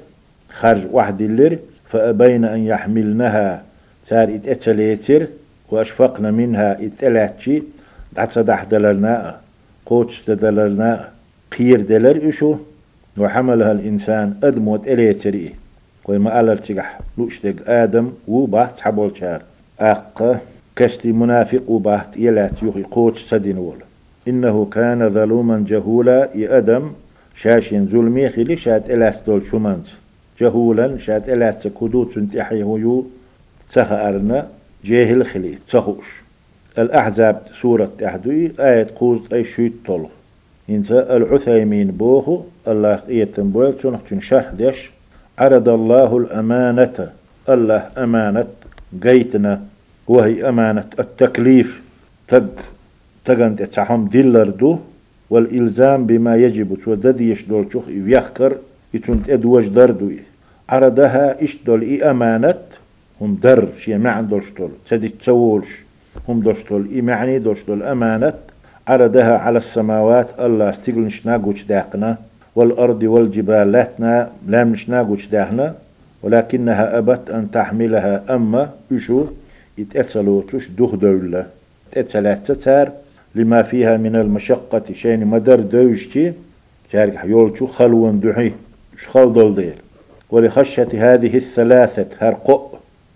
خارج 0.50 0.86
واحد 0.92 1.20
اللير 1.20 1.58
فأبين 1.86 2.44
أن 2.44 2.60
يحملنها 2.66 3.62
تار 4.06 4.34
إتأتليتر 4.34 5.26
وأشفقنا 5.70 6.30
منها 6.30 6.86
إتألاتشي 6.86 7.62
دعتا 8.12 8.42
دح 8.42 8.64
دلرنا 8.64 9.36
قوتش 9.86 10.30
دلرنا 10.30 11.08
قير 11.58 11.80
دلر 11.80 12.28
إشو 12.28 12.56
وحملها 13.18 13.72
الإنسان 13.72 14.34
أدموت 14.44 14.88
إليتري 14.88 15.54
وما 16.08 16.40
ألر 16.40 16.56
تجح 16.56 17.00
لوشتك 17.18 17.68
آدم 17.68 18.12
وبحت 18.28 18.80
حبول 18.80 19.16
شار 19.16 19.42
أق 19.80 20.40
كشتي 20.76 21.12
منافق 21.12 21.70
وبحت 21.70 22.16
إلات 22.16 22.62
يوخي 22.62 22.82
قوتش 22.82 23.24
سدين 23.24 23.58
إنه 24.28 24.64
كان 24.64 25.08
ظلوما 25.08 25.64
جهولا 25.66 26.30
يأدم 26.34 26.92
شاشين 27.34 27.86
ظلمي 27.86 28.28
خلي 28.28 28.56
شات 28.56 28.90
إلات 28.90 29.16
دول 29.26 29.42
شمانت 29.42 29.86
جهولا 30.40 30.98
شات 30.98 31.28
إلات 31.28 31.68
كدوت 31.68 32.10
سنتحي 32.10 32.62
هو 32.62 33.02
تخ 33.72 33.92
أرنا 33.92 34.48
جاهل 34.84 35.26
خلي 35.26 35.54
تخوش 35.68 36.22
الأحزاب 36.78 37.42
سورة 37.52 37.92
أحدوي 38.04 38.52
آية 38.60 38.86
قوز 38.96 39.20
أي 39.32 39.44
شويت 39.44 39.72
طلغ 39.86 40.08
إنت 40.70 40.90
العثيمين 40.92 41.90
بوخو 41.90 42.42
الله 42.68 43.00
إيتن 43.08 43.50
بويل 43.50 43.72
تنخ 43.72 44.00
شرح 44.18 44.50
ديش. 44.50 44.90
عرض 45.38 45.68
الله 45.68 46.16
الأمانة 46.18 47.12
الله 47.48 47.90
أمانة 47.98 48.44
قيتنا 49.02 49.62
وهي 50.08 50.48
أمانة 50.48 50.90
التكليف. 51.00 51.82
تق. 52.28 52.48
تقنت 53.28 53.60
اتعهم 53.60 54.08
دو 54.60 54.78
والإلزام 55.30 56.06
بما 56.06 56.36
يجب 56.36 56.74
تودد 56.82 57.20
يشدول 57.20 57.72
شوخ 57.72 57.84
يخكر 57.88 58.52
يتونت 58.94 59.30
ادوج 59.30 59.68
دردو. 59.68 60.10
عرضها 60.68 61.42
اشدول 61.42 61.82
إي 61.82 62.10
أمانة 62.10 62.64
هم 63.20 63.38
در 63.42 63.68
شيء 63.76 63.96
ما 63.98 64.10
عندوش 64.10 64.46
شتول. 64.48 64.70
تدي 64.86 65.08
تسولش 65.08 65.84
هم 66.28 66.40
دوشتول 66.40 66.88
إي 66.92 67.02
معني 67.02 67.38
دوشتول 67.38 67.82
أمانة 67.82 68.38
عرضها 68.88 69.38
على 69.38 69.58
السماوات 69.58 70.28
الله 70.40 70.70
استيقل 70.70 71.08
ناقوش 71.24 71.64
داقنا 71.64 72.18
والأرض 72.56 73.02
والجبال 73.02 73.72
لاتنا 73.72 74.30
لام 74.46 74.72
ناقوش 74.88 75.26
داقنا 75.26 75.74
ولكنها 76.22 76.98
أبت 76.98 77.30
أن 77.30 77.50
تحملها 77.50 78.34
أما 78.34 78.70
إشو 78.92 79.26
يتأثلوا 79.78 80.42
تش 80.42 80.68
دوخ 80.78 80.94
دولة. 80.94 81.46
تأثلات 81.92 82.52
تتار 82.52 82.92
لما 83.38 83.62
فيها 83.62 83.96
من 83.96 84.16
المشقة 84.16 84.82
شين 84.92 85.26
مدر 85.26 85.60
دوشتي 85.60 86.32
تارك 86.92 87.24
يولشو 87.24 87.66
خلون 87.66 88.20
دحي 88.20 88.52
شخل 88.96 89.32
دول 89.32 89.54
ديل 89.54 89.74
ولخشة 90.30 90.88
هذه 90.94 91.36
الثلاثة 91.36 92.08
هرقو 92.18 92.60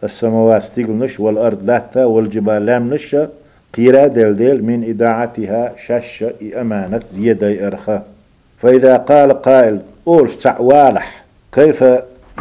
السماوات 0.04 0.78
نش 0.78 1.20
والأرض 1.20 1.66
لاتا 1.66 2.04
والجبال 2.04 2.66
لام 2.66 2.94
نشا 2.94 3.28
قيرا 3.74 4.06
ديل 4.06 4.36
ديل 4.36 4.64
من 4.64 4.84
إداعتها 4.84 5.72
شاشة 5.86 6.32
أمانة 6.60 6.98
زيادة 6.98 7.66
إرخا 7.66 8.02
فإذا 8.58 8.96
قال 8.96 9.32
قائل 9.32 9.80
أولش 10.06 10.36
تعوالح 10.36 11.24
كيف 11.52 11.84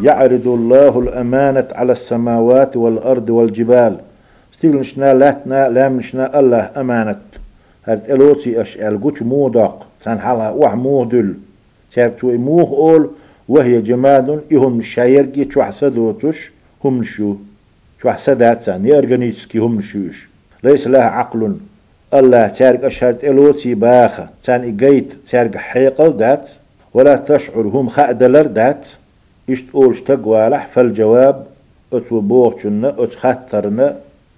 يعرض 0.04 0.48
الله 0.48 1.00
الأمانة 1.00 1.68
على 1.72 1.92
السماوات 1.92 2.78
والأرض 2.78 3.30
والجبال؟ 3.30 3.98
نشنا 4.64 5.14
لاتنا 5.14 5.70
لام 5.70 5.98
نشنا 5.98 6.40
الله 6.40 6.72
أمانة. 6.78 7.16
هرت 7.84 8.10
ألوتي 8.10 8.62
أش 8.62 8.78
الجوش 8.78 9.22
مودق 9.24 9.88
تان 10.04 10.20
حلا 10.20 10.50
وح 10.50 10.74
مودل. 10.76 11.36
تابتو 11.92 12.28
موه 12.28 12.70
أول 12.78 13.10
وهي 13.50 13.82
جماد 13.82 14.44
إهم 14.54 14.82
شايرجي 14.82 15.46
تحسدوتش 15.46 16.52
هم 16.84 17.04
شو. 17.04 17.36
شو 18.02 18.10
حسدات 18.10 18.62
سان 18.62 18.86
يرغنيتسكي 18.86 19.58
هم 19.60 19.82
شوش 19.82 20.30
ليس 20.64 20.88
لها 20.88 21.02
عقل 21.02 21.58
الله 22.14 22.48
تارك 22.48 22.84
أشهرت 22.84 23.24
إلوتي 23.24 23.74
باخة. 23.74 24.30
تان 24.44 24.64
إجيت 24.64 25.14
تارك 25.30 25.58
حيقل 25.58 26.18
دات. 26.18 26.50
ولا 26.94 27.16
تشعر 27.16 27.68
هم 27.68 27.88
خأدلر 27.88 28.48
دات. 28.48 28.88
إشت 29.50 29.66
أولش 29.76 30.02
تقوالح 30.02 30.66
فالجواب 30.66 31.46
أتو 31.94 32.20
بوغشنا 32.20 33.04
أتخطرنا 33.04 33.98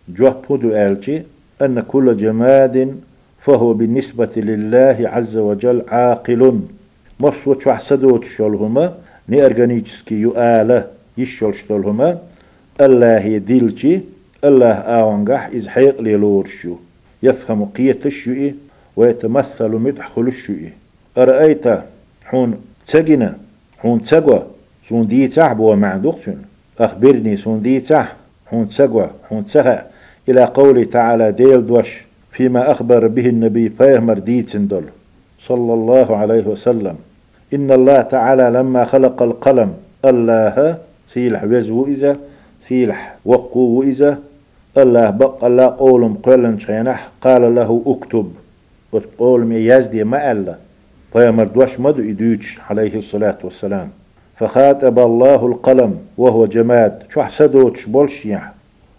جوه 0.09 0.41
بودو 0.49 0.69
آلتي. 0.71 1.23
أن 1.61 1.79
كل 1.79 2.17
جماد 2.17 2.95
فهو 3.43 3.73
بالنسبة 3.73 4.33
لله 4.35 4.97
عز 4.99 5.37
وجل 5.37 5.83
عاقل. 5.87 6.59
مصوت 7.19 7.61
شو 7.61 7.71
حسدوت 7.71 8.23
شولهما 8.23 8.95
ني 9.29 9.45
أرغانيتسكي 9.45 10.15
يؤالة 10.15 10.87
يشول 11.17 11.55
شتولهما 11.55 12.19
الله 12.81 13.19
يديلتي 13.19 14.01
الله 14.43 14.71
آونغح 14.71 15.49
إز 15.55 15.67
حيق 15.67 16.01
لورشو 16.01 16.75
يفهم 17.23 17.65
قية 17.65 17.99
الشيء 18.05 18.55
ويتمثل 18.95 19.71
مدح 19.71 20.17
الشيء 20.17 20.71
أرأيت 21.17 21.65
حون 22.25 22.61
تسجنا 22.85 23.37
حون 23.79 24.01
تسقوا 24.01 24.39
سون 24.83 25.07
دي 25.07 25.27
تعب 25.27 25.59
ومع 25.59 25.97
دقتن 25.97 26.37
أخبرني 26.79 27.37
سون 27.37 27.61
دي 27.61 27.79
تعب 27.79 28.07
حون 28.45 28.67
تسقوا 28.67 29.07
حون 29.29 29.45
تسقى 29.45 29.85
إلى 30.29 30.43
قوله 30.43 30.83
تعالى 30.83 31.31
ديل 31.31 31.67
دوش. 31.67 32.12
فيما 32.33 32.71
أخبر 32.71 33.07
به 33.07 33.29
النبي 33.29 33.69
فيهمر 33.69 34.19
ديتندل 34.19 34.83
صلى 35.39 35.73
الله 35.73 36.17
عليه 36.17 36.47
وسلم. 36.47 36.95
إن 37.53 37.71
الله 37.71 38.01
تعالى 38.01 38.49
لما 38.49 38.85
خلق 38.85 39.23
القلم 39.23 39.73
الله 40.05 40.77
سيلح 41.07 41.43
وزو 41.43 41.85
إذا 41.85 42.13
سيلح 42.61 43.15
وقو 43.25 43.83
إذا 43.83 44.19
الله 44.77 45.09
بق 45.09 45.45
الله 45.45 45.67
قولم 45.67 46.13
قلن 46.13 46.59
شينح 46.59 47.09
قال 47.21 47.55
له 47.55 47.83
اكتب. 47.87 48.31
وتقول 48.91 49.45
مي 49.45 49.55
يزدي 49.55 50.03
ما 50.03 50.31
ألا. 50.31 50.55
فيمر 51.13 51.47
دوش 51.47 51.79
مدو 51.79 52.01
إدوش 52.09 52.59
عليه 52.69 52.97
الصلاة 52.97 53.37
والسلام. 53.43 53.89
فخاطب 54.35 54.99
الله 54.99 55.45
القلم 55.45 55.97
وهو 56.17 56.45
جماد 56.45 57.03
شو 57.09 57.21
يعني 58.25 58.53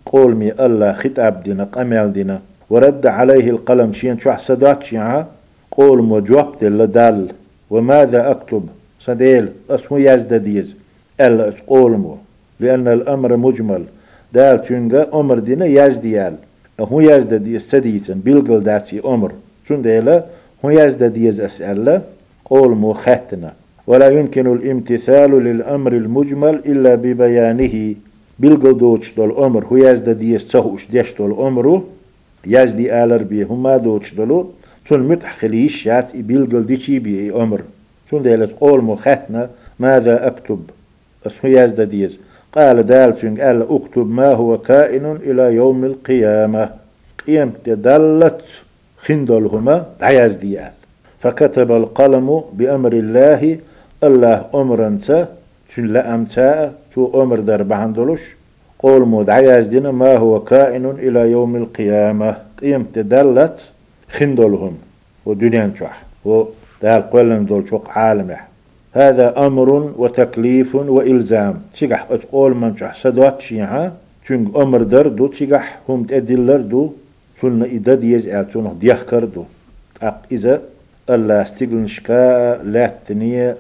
قول 0.07 0.37
مي 0.37 0.53
الله 0.53 0.93
خطاب 0.93 1.43
دينا 1.43 1.65
قمال 1.65 2.13
دينا 2.13 2.41
ورد 2.71 3.07
عليه 3.07 3.51
القلم 3.51 3.93
شين 3.93 4.19
شو 4.19 4.31
حسدات 4.31 4.93
يعني 4.93 5.27
قول 5.71 6.03
مو 6.03 6.19
جوابت 6.19 6.65
دال. 6.65 7.29
وماذا 7.71 8.31
أكتب؟ 8.31 8.63
صديل 9.01 9.49
أسمو 9.71 9.99
يزد 9.99 10.35
ديز. 10.35 10.77
ألا 11.21 11.53
قول 11.67 11.93
مو. 11.93 12.17
لأن 12.61 12.89
الأمر 12.89 13.37
مجمل. 13.37 13.85
دال 14.33 14.59
تشنغا 14.59 15.21
أمر 15.21 15.39
دينا 15.39 15.67
يزديال 15.67 16.35
هو 16.81 17.01
يزد 17.01 17.35
ديز 17.35 17.63
سديتن. 17.63 18.15
بيلقل 18.15 18.61
داتي 18.63 19.01
أمر. 19.05 19.33
شون 19.65 19.83
ديلا 19.83 20.25
هو 20.65 20.71
يزد 20.71 21.05
ديز 21.05 21.41
أسألة 21.41 22.03
قول 22.45 22.77
مو 22.77 22.93
خاتنا 22.93 23.53
ولا 23.87 24.09
يمكن 24.09 24.53
الامتثال 24.53 25.31
للأمر 25.31 25.93
المجمل 25.93 26.55
إلا 26.67 26.95
ببيانه. 26.95 27.95
بيلقل 28.39 28.77
دوتش 28.77 29.15
دول 29.15 29.33
أمر. 29.33 29.65
هو 29.67 29.77
يزد 29.77 30.11
ديز 30.11 30.47
تهوش 30.47 30.89
ديش 30.91 31.15
دول 31.15 31.33
أمرو. 31.33 31.85
يزدي 32.47 33.05
آلر 33.05 33.23
بي 33.23 33.43
هما 33.43 33.77
دوتش 33.77 34.15
دولو 34.15 34.51
تون 34.87 35.21
خليش 35.21 35.87
يات 35.87 36.17
بيلقل 36.17 36.67
ديشي 36.67 36.99
بي 36.99 37.33
أمر 37.33 37.63
تون 38.09 38.23
ديلت 38.23 38.53
قول 38.61 38.81
مو 38.85 38.95
خاتنا 38.95 39.51
ماذا 39.79 40.27
أكتب؟ 40.27 40.61
اسمو 41.27 41.51
يزد 41.51 41.81
ديز. 41.81 42.19
قال 42.55 42.83
دالتون 42.83 43.41
قال 43.41 43.63
أكتب 43.71 44.11
ما 44.11 44.33
هو 44.33 44.59
كائن 44.59 45.07
إلى 45.17 45.55
يوم 45.55 45.85
القيامة. 45.85 46.85
قيام 47.27 47.53
دلت 47.67 48.43
خندلهما 48.99 49.87
عياز 50.01 50.37
ديال 50.37 50.73
فكتب 51.19 51.73
القلم 51.73 52.45
بأمر 52.53 52.93
الله 52.93 53.59
الله 54.05 54.47
أمرنت 54.55 55.29
شن 55.69 55.87
لا 55.87 56.15
أمتا 56.15 56.73
تو 56.93 57.23
أمر 57.23 57.37
در 57.37 57.63
بعندلوش 57.63 58.37
قول 58.85 59.03
مود 59.03 59.31
عياز 59.31 59.67
دينا 59.69 59.91
ما 59.91 60.17
هو 60.17 60.41
كائن 60.41 60.87
إلى 60.87 61.31
يوم 61.31 61.57
القيامة؟ 61.57 62.37
قيام 62.61 62.87
دلت 62.95 63.73
خندلهم 64.09 64.75
ودنيا 65.27 65.73
شح 65.79 66.03
ودال 66.25 67.03
قولن 67.13 67.47
دول 67.47 67.69
شوق 67.69 67.91
عالم 67.91 68.37
هذا 68.93 69.47
أمر 69.47 69.71
وتكليف 69.99 70.75
وإلزام. 70.75 71.61
تيجح 71.75 72.07
أتقول 72.11 72.57
من 72.57 72.77
شح 72.77 72.95
سدوات 72.95 73.41
شيعة. 73.41 73.93
تنج 74.25 74.57
أمر 74.57 74.83
دردو 74.83 75.27
تيجح 75.27 75.79
هم 75.89 76.05
تأدلر 76.05 76.61
دو. 76.61 76.93
تون 77.41 77.63
إدد 77.63 78.05
يزعل 78.05 78.45
تون 78.45 78.79
ديخ 78.81 79.03
كردو 79.03 79.45
أق 80.03 80.23
إذا 80.33 80.63
الله 81.11 81.43
استقلنشكا 81.43 82.63
لا 82.63 82.87
تنية. 83.07 83.57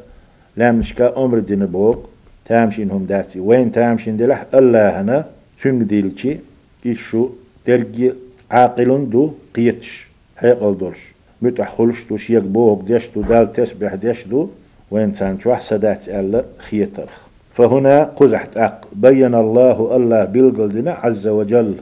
لامنشكا 0.56 1.24
أمر 1.24 1.38
دين 1.38 1.66
بوق. 1.66 2.13
تامشين 2.44 2.90
هم 2.90 3.04
داتي 3.04 3.40
وين 3.40 3.72
تامشين 3.72 4.16
دلح 4.16 4.46
الله 4.54 5.00
هنا 5.00 5.24
تنج 5.58 5.82
ديلشي 5.82 6.38
إيشو 6.86 7.28
درجي 7.66 8.12
عاقل 8.50 9.10
دو 9.10 9.32
قيتش 9.54 10.08
هيقل 10.38 10.78
دولش 10.78 11.14
متح 11.42 11.70
خلش 11.76 12.04
دو 12.04 12.16
شيك 12.16 12.42
بوق 12.42 12.82
ديش 12.82 13.10
دو 13.10 13.22
دال 13.22 13.52
تسبح 13.52 13.94
ديش 13.94 14.26
دو 14.26 14.48
وين 14.90 15.12
كان 15.12 15.40
شوح 15.40 15.60
سدات 15.60 16.08
ألا 16.08 16.44
خيترخ 16.58 17.16
فهنا 17.52 18.04
قزحت 18.04 18.56
أق 18.56 18.88
بين 18.92 19.34
الله 19.34 19.96
الله 19.96 20.24
بالقلدنا 20.24 20.92
عز 20.92 21.26
وجل 21.26 21.74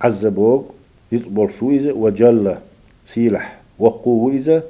عز 0.00 0.26
بوق 0.26 0.74
يطبل 1.12 1.50
شو 1.50 1.70
إذا 1.70 1.92
وجل 1.92 2.56
سيلح 3.06 3.56
وقو 3.78 4.30
إذا 4.30 4.62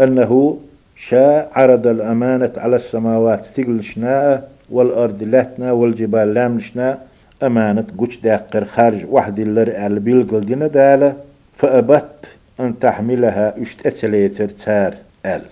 أنه 0.00 0.58
شاء 0.96 1.50
عرض 1.54 1.86
الأمانة 1.86 2.52
على 2.56 2.76
السماوات 2.76 3.38
استقل 3.38 3.82
شناء 3.82 4.50
والأرض 4.70 5.22
لاتنا 5.22 5.72
والجبال 5.72 6.34
لامشنا. 6.34 6.98
أمانة 7.42 7.86
قش 7.98 8.16
داقر 8.16 8.64
خارج 8.64 9.06
واحد 9.08 9.40
اللي 9.40 9.76
على 9.76 10.00
بالقلدنا 10.00 10.66
دالة 10.66 11.16
فأبت 11.54 12.36
أن 12.60 12.78
تحملها 12.78 13.60
اشتأتليتر 13.62 14.48
تار 14.48 14.94
أل. 15.26 15.42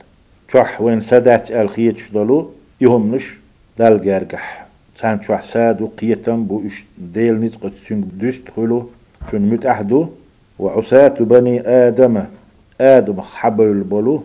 شح 0.53 0.81
وين 0.81 1.01
سادات 1.01 1.51
الخيت 1.51 1.99
شدلو 1.99 2.51
يهمنش 2.81 3.41
دال 3.79 4.01
جارجح 4.03 4.67
سان 4.95 5.23
شح 5.23 5.43
سادو 5.43 5.87
قيتم 5.87 6.45
بو 6.45 6.67
اش 6.67 6.85
ديل 6.99 7.41
نتقت 7.41 7.75
سنگ 7.75 8.05
دست 8.21 8.49
خلو. 8.51 8.89
سن 9.31 9.43
متأحدو 9.43 10.09
وعساة 10.59 11.15
بني 11.21 11.61
آدم 11.69 12.25
آدم 12.81 13.21
حبل 13.21 13.65
البلو 13.65 14.23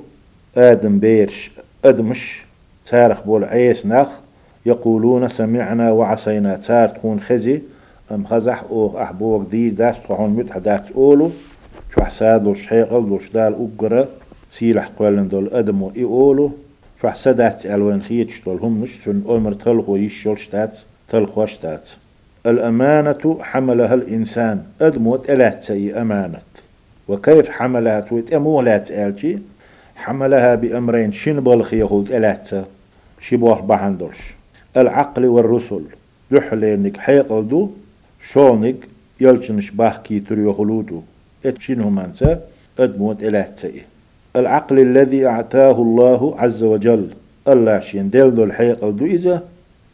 آدم 0.57 0.99
بيرش 0.99 1.51
أدمش 1.85 2.45
تارخ 2.85 3.23
بول 3.23 3.43
عيس 3.43 3.85
نخ 3.85 4.11
يقولون 4.66 5.28
سمعنا 5.28 5.91
وعصينا. 5.91 6.55
تار 6.55 6.88
تكون 6.88 7.20
خزي 7.20 7.61
أم 8.11 8.26
خزح 8.26 8.64
أو 8.70 9.01
أحبوك 9.01 9.49
دي 9.51 9.70
داس 9.70 10.01
تخون 10.01 10.30
متح 10.30 10.57
داس 10.57 10.91
أولو. 10.91 11.32
شو 11.95 12.01
حساد 12.01 12.43
لو 12.43 12.53
شيقل 12.53 13.09
لو 13.09 13.20
شدال 13.20 13.70
أقرأ 13.80 14.07
سيلح 14.51 14.88
قولن 14.88 15.28
دول 15.28 15.49
أدمو 15.53 15.91
إيولو 15.97 16.51
شو 17.01 17.09
حسدات 17.09 17.66
ألوان 17.66 18.01
خيتش 18.01 18.41
دول 18.45 18.57
هم 18.57 18.82
مش 18.82 18.97
تن 18.97 19.24
أمر 19.30 19.53
تلخو 19.53 19.95
يشول 19.95 20.38
شتات 20.38 20.78
تلخو 21.09 21.45
شتات 21.45 21.89
الأمانة 22.45 23.38
حملها 23.41 23.93
الإنسان 23.93 24.64
أدموت 24.82 25.30
ألات 25.30 25.64
سي 25.64 26.01
أمانة. 26.01 26.39
وكيف 27.07 27.49
حملها 27.49 27.99
تويت 27.99 28.34
أمولات 28.34 28.91
ألتي 28.91 29.39
حملها 29.95 30.55
بأمرين 30.55 31.11
بالخي 31.26 31.80
يقول 31.80 32.05
ألات 32.11 32.49
شبوه 33.20 33.61
بحندرش 33.61 34.36
العقل 34.78 35.26
والرسل. 35.26 35.84
لحلينك 36.32 36.97
حيقل 36.97 37.47
دو 37.47 37.69
شونك 38.21 38.76
يلشنش 39.21 39.71
باحكي 39.71 40.19
تريو 40.19 40.53
خلودو 40.53 41.01
اتشينو 41.45 41.89
منسا 41.89 42.41
أدموت 42.80 43.24
ألات 43.24 43.59
سي 43.59 43.82
العقل 44.36 44.80
الذي 44.80 45.28
أعطاه 45.28 45.82
الله 45.82 46.39
عز 46.39 46.63
وجل. 46.63 47.07
الله 47.47 47.80
شين 47.80 48.09
دل 48.09 48.36
دول 48.36 48.53
حيق 48.53 48.89
دو 48.89 49.05
إذا 49.05 49.43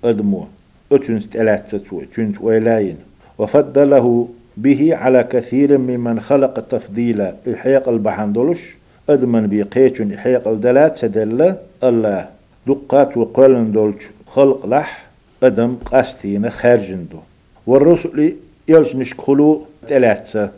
أدمو 0.04 0.48
أتنس 0.92 1.30
تلات 1.30 1.76
تسوي 1.76 2.06
تنس 2.06 2.42
ويلاين. 2.42 2.98
وفضله 3.38 4.28
به 4.58 4.96
على 4.96 5.24
كثير 5.24 5.78
ممن 5.78 6.20
خلق 6.20 6.60
تفضيلا. 6.60 7.36
الحيق 7.48 7.90
البحندولش 7.90 8.78
أدمن 9.10 9.48
بيقيتون 9.48 10.12
الحيق 10.12 10.48
الدلات 10.48 10.98
سدل 10.98 11.56
الله. 11.84 12.28
دقات 12.68 13.18
وقلن 13.18 13.72
دولش 13.72 14.10
خلق 14.30 14.66
لح 14.66 15.06
أدم 15.44 15.76
قاستين 15.86 16.50
خارجندو. 16.50 17.20
والرسل 17.68 18.36
يلش 18.68 18.96
نشكلو 18.96 19.62
تلاتة. 19.88 20.50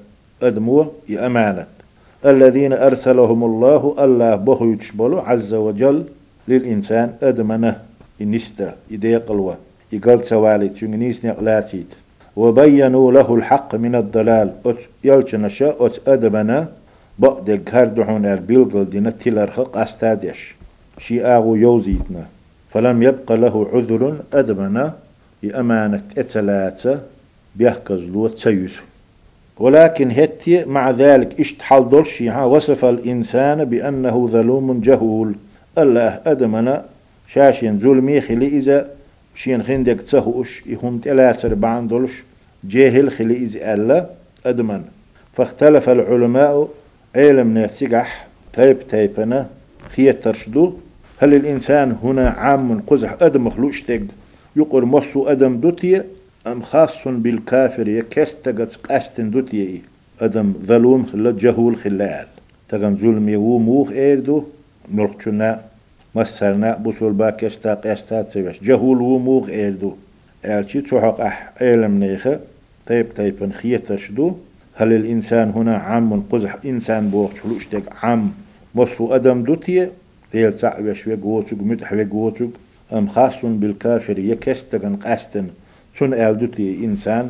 أدمو 0.43 0.91
يأمانت. 1.09 1.67
الذين 2.26 2.74
أرسلهم 2.74 3.43
الله 3.43 3.95
الله 4.03 4.36
بخو 4.36 4.65
يتشبلو 4.65 5.19
عز 5.19 5.53
وجل 5.53 6.05
للإنسان 6.47 7.13
أدمنه. 7.24 7.82
إنستا 8.22 8.76
إدي 8.91 9.15
قلوة 9.15 9.57
يقل 9.93 10.19
توالي 10.19 10.69
تنجنيس 10.69 11.26
نقلاتيت. 11.26 11.93
وبينوا 12.36 13.11
له 13.11 13.36
الحق 13.36 13.76
من 13.76 13.95
الضلال. 13.95 14.53
أت 14.65 14.80
أت 15.61 16.07
أدمنا 16.07 16.67
بعد 17.19 17.49
الكاردحون 17.49 18.26
البيلقل 18.26 18.89
دينا 18.89 19.09
تلرخق 19.09 19.78
أستادش 19.78 20.55
شي 20.97 21.26
آغو 21.26 21.55
يوزيتنا. 21.55 22.26
فلم 22.72 23.03
يبق 23.03 23.32
له 23.32 23.67
عذر 23.74 24.17
أدمنا 24.34 24.93
بأمانة 25.43 26.03
اتلاتة 26.17 26.99
بيحكز 27.55 28.07
لو 28.07 28.28
تسيسو 28.28 28.84
ولكن 29.59 30.11
هتي 30.11 30.65
مع 30.65 30.91
ذلك 30.91 31.39
اشتحل 31.39 31.89
دولشي 31.89 32.32
وصف 32.32 32.86
الإنسان 32.86 33.65
بأنه 33.65 34.28
ظلوم 34.28 34.82
جهول. 34.82 35.36
الله 35.78 36.22
أدمنا 36.26 36.86
شاشين 37.28 37.80
ظلمي 37.80 38.22
خلي 38.22 38.47
إذا 38.47 38.89
شين 39.36 39.63
خندك 39.63 40.01
تسهوش 40.01 40.63
يهم 40.65 40.97
تلاتر 40.97 41.53
بعن 41.53 41.88
دولش 41.88 42.24
جاهل 42.63 43.11
خلي 43.11 43.36
إذا 43.38 43.74
الله 43.74 44.05
أدمن. 44.45 44.84
فاختلف 45.34 45.89
العلماء 45.89 46.69
علم 47.15 47.57
نسجح 47.57 48.28
تايب 48.53 48.80
تايبنا 48.88 49.47
خية 49.95 50.11
ترشدو 50.11 50.74
هل 51.22 51.34
الإنسان 51.34 51.97
هنا 52.03 52.30
عام 52.30 52.80
قزح 52.88 53.15
أدم 53.22 53.49
خلوشتك 53.49 54.01
يقر 54.55 54.86
مصو 54.86 55.28
أدم 55.28 55.57
دوتي 55.57 56.03
أم 56.47 56.61
خاص 56.61 57.07
بالكافر 57.07 57.88
يكستغت 57.88 58.76
قاستن 58.76 59.30
دوتي 59.30 59.82
أدم 60.22 60.53
ظلوم 60.65 61.05
خلا 61.05 61.32
جهول 61.32 61.76
خلال 61.76 62.28
تغن 62.69 62.95
ظلم 62.95 63.30
يو 63.30 63.57
موخ 63.57 63.91
إيردو 63.91 64.43
نلقشنا 64.93 65.61
مسرنا 66.15 66.74
بوصول 66.76 67.13
باكستا 67.13 67.74
قستا 67.74 68.22
تسويش. 68.22 68.61
جهول 68.63 69.01
و 69.01 69.17
موخ 69.17 69.49
إيردو 69.49 69.95
ألشي 70.45 70.82
تحق 70.82 71.22
أح 71.22 71.51
علم 71.61 71.99
نيخة؟ 71.99 72.39
طيب 72.88 73.07
طيب 73.15 73.51
خية 73.51 73.78
ترشدو 73.78 74.34
هل 74.74 74.93
الإنسان 74.93 75.49
هنا 75.49 75.78
عام 75.78 76.24
قزح؟ 76.30 76.57
إنسان 76.65 77.09
بوخ 77.09 77.36
شلوشتك 77.36 77.84
عام. 78.01 78.32
مصو 78.76 79.15
أدم 79.15 79.43
دوتي 79.43 79.89
ديل 80.34 80.53
سع 80.53 80.79
وشوي 80.79 81.15
قوتوك 81.15 81.59
متحوي 81.61 82.05
قوتوك 82.05 82.51
أم 82.93 83.07
خاص 83.07 83.45
بالكافر 83.45 84.19
يكستغن 84.19 84.95
قاستن 84.95 85.47
سن 85.93 86.13
ألدوتي 86.13 86.86
إنسان 86.86 87.29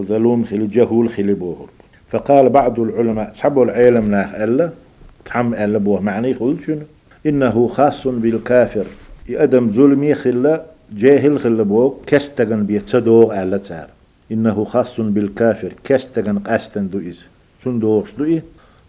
ظلوم 0.00 0.44
خلي 0.44 0.66
جهول 0.66 1.08
خلي 1.08 1.34
بوهر 1.34 1.68
فقال 2.08 2.48
بعض 2.48 2.80
العلماء 2.80 3.30
تحبوا 3.30 3.64
العلم 3.64 4.10
ناخ 4.10 4.34
ألا؟ 4.34 4.70
تحم 5.24 5.54
ألا 5.54 5.78
بوه 5.78 6.00
معني 6.00 6.32
قلت 6.32 6.60
شنو 6.62 6.82
إنه 7.26 7.66
خاص 7.66 8.06
بالكافر 8.06 8.86
يأدم 9.28 9.70
ظلمي 9.70 10.14
خلا 10.14 10.64
جاهل 10.92 11.40
خلا 11.40 11.62
بوه 11.62 12.00
كستغن 12.06 12.66
بيتصدوغ 12.66 13.42
ألا 13.42 13.58
تار. 13.58 13.88
إنه 14.32 14.64
خاص 14.64 15.00
بالكافر 15.00 15.72
كستغن 15.84 16.38
قاستن 16.38 16.88
دو 16.88 16.98
إز. 16.98 17.20
سن 17.58 17.78
دوغش 17.78 18.14
دو 18.14 18.24
إيه؟ 18.24 18.42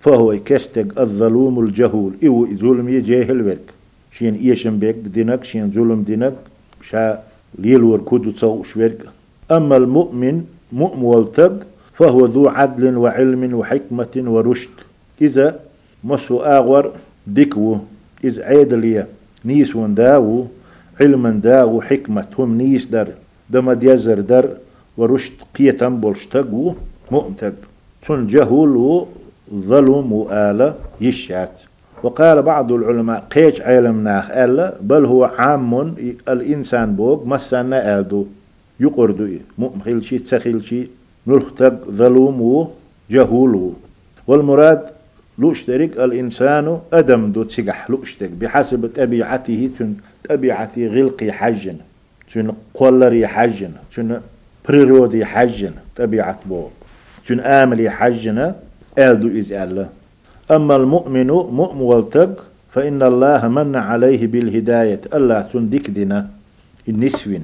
فهو 0.08 0.40
كستغ 0.46 0.88
الظلوم 1.04 1.60
الجهول. 1.60 2.12
إيو 2.24 2.48
ظلمي 2.56 3.02
جاهل 3.02 3.40
ورك 3.48 3.68
شين 4.12 4.36
إيشن 4.36 4.80
بيك 4.80 4.96
دينك 4.96 5.44
شين 5.44 5.72
ظلم 5.72 6.02
دينك 6.08 6.36
شا 6.82 7.24
ليل 7.60 7.84
وركود 7.84 8.34
تصو 8.34 8.64
شويرك. 8.64 9.00
أما 9.52 9.78
المؤمن 9.78 10.36
مؤمن 10.72 11.04
والتق 11.04 11.56
فهو 11.94 12.26
ذو 12.26 12.48
عدل 12.48 12.98
وعلم 12.98 13.54
وحكمة 13.54 14.16
ورشد. 14.16 14.70
إذا 15.22 15.60
مسو 16.04 16.38
آغور 16.40 16.92
ديكو 17.28 17.78
إذا 18.24 18.44
عيدلية 18.44 19.08
نيس 19.46 19.78
داو 19.78 20.46
علما 21.02 21.30
داو 21.30 21.82
حكمة 21.82 22.32
هم 22.40 22.58
نيس 22.58 22.86
در. 22.86 23.08
دما 23.50 23.74
ديزر 23.74 24.20
در 24.20 24.46
ورشد 24.98 25.34
قية 25.56 25.82
بولشتقو 25.88 26.74
مؤمتق 27.12 27.54
تون 28.02 28.28
جهول 28.28 29.06
ظلم 29.54 30.14
وآلة 30.14 30.76
يشات 31.02 31.62
وقال 32.04 32.42
بعض 32.42 32.72
العلماء 32.72 33.20
قيش 33.32 33.62
علم 33.62 34.04
ناخ 34.04 34.32
ألا 34.32 34.74
بل 34.82 35.06
هو 35.06 35.24
عام 35.24 35.96
الإنسان 36.30 36.96
بوغ 36.96 37.26
مسانا 37.26 38.00
آدو. 38.00 38.26
يقردو 38.80 39.28
مؤمخيل 39.58 40.06
شي 40.06 40.20
تسخيل 40.20 40.64
شي 40.64 40.88
نلختق 41.28 41.90
ظلوم 41.90 42.68
وجهول 43.10 43.74
والمراد 44.28 44.82
لوشترك 45.40 46.00
الإنسان 46.00 46.80
أدم 46.94 47.32
دو 47.32 47.44
تسيقح 47.44 47.90
لوشتك 47.90 48.30
بحسب 48.30 48.90
طبيعته 48.96 49.70
تن 49.80 49.94
طبيعتي 50.30 50.88
غلقي 50.88 51.32
حجن 51.32 51.76
تن 52.34 52.52
قولري 52.74 53.28
حجن 53.28 53.72
تن 53.96 54.22
بريرودي 54.70 55.26
حجن 55.26 55.72
طبيعة 55.96 56.40
بوغ 56.46 56.68
تن 57.28 57.40
آملي 57.40 57.90
حجن 57.90 58.54
ألا 58.98 59.88
أما 60.52 60.76
المؤمن 60.76 61.28
مؤمن 61.28 61.82
والتق 61.82 62.44
فإن 62.72 63.04
الله 63.04 63.48
من 63.48 63.76
عليه 63.76 64.28
بالهداية. 64.28 65.02
الله 65.14 65.42
تندك 65.42 65.90
دنا 65.90 66.30
النسوين. 66.90 67.44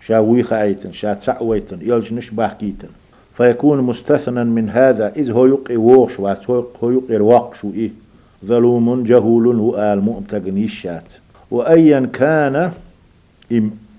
شاوي 0.00 0.42
خايتن 0.42 0.92
شا 0.92 1.14
تسعويتن 1.14 1.78
يلج 1.82 2.14
نشبه 2.14 2.48
كيتن 2.48 2.88
فيكون 3.36 3.80
مستثنى 3.80 4.44
من 4.44 4.70
هذا 4.70 5.12
إذ 5.16 5.32
هو 5.32 5.46
يقي 5.46 5.76
ووش 5.76 6.20
هو 6.20 6.60
يقي 6.82 7.16
الواقش 7.16 7.64
إيه. 7.64 7.90
ظلوم 8.46 9.02
جهول 9.02 9.46
وآل 9.46 10.00
مؤمتقن 10.00 10.58
يشات 10.58 11.12
وأيا 11.50 12.10
كان 12.12 12.72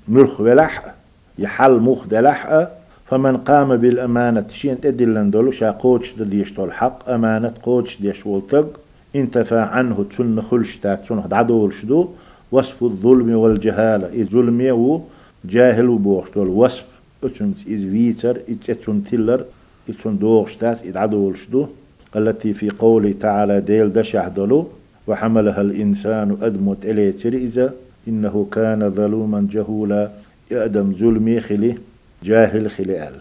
ملخ 0.07 0.41
ولح 0.41 0.93
يحل 1.39 1.71
مخ 1.71 2.07
دلح 2.07 2.67
فمن 3.05 3.37
قام 3.37 3.77
بالأمانة 3.77 4.47
شين 4.47 4.81
تدلن 4.81 5.29
دولو 5.31 5.51
شا 5.51 5.71
قوتش 5.71 6.13
دليش 6.13 6.53
طول 6.53 6.73
حق 6.73 7.09
أمانة 7.09 7.53
قوتش 7.63 8.01
ديش 8.01 8.25
ولتق 8.25 8.79
انتفى 9.15 9.59
عنه 9.59 10.03
تسن 10.09 10.41
خلشتا 10.41 10.95
تسن 10.95 11.23
عدول 11.31 11.73
شدو 11.73 12.09
وصف 12.51 12.83
الظلم 12.83 13.35
والجهالة. 13.35 14.07
إذ 14.07 14.29
ظلمي 14.29 14.71
و 14.71 15.01
جاهل 15.45 15.89
وبوش 15.89 16.31
دول 16.35 16.47
وصف. 16.47 16.85
إتسن 17.23 17.53
إذ 17.67 17.91
فيتر 17.91 18.37
إتسن 18.49 19.03
تلر 19.03 19.45
إتسن 19.89 20.17
دوغشتات 20.17 20.81
إذ 20.81 20.97
عدول 20.97 21.37
شدو. 21.37 21.67
التي 22.15 22.53
في 22.53 22.69
قوله 22.69 23.13
تعالى 23.19 23.61
ديل 23.61 23.93
دشع 23.93 24.27
دلو 24.27 24.67
وحملها 25.07 25.61
الإنسان 25.61 26.37
أدمت 26.41 26.85
إليه 26.85 27.15
إذا 27.25 27.73
إنه 28.07 28.47
كان 28.51 28.89
ظلوما 28.89 29.47
جهولا 29.51 30.09
يأدم 30.51 30.93
ظلمي 30.93 31.39
خليه 31.39 31.77
جاهل 32.25 32.69
خلال. 32.69 33.15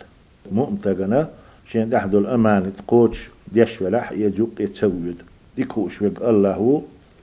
مؤمتغنا 0.53 1.29
شين 1.67 1.89
دحدو 1.91 2.19
الأمان 2.19 2.73
تقوتش 2.73 3.31
ديش 3.53 3.83
ولاح 3.83 4.13
يجوق 4.13 4.51
يتسويد. 4.61 5.23
ديكوش 5.57 6.03
ويق 6.03 6.29
الله 6.29 6.83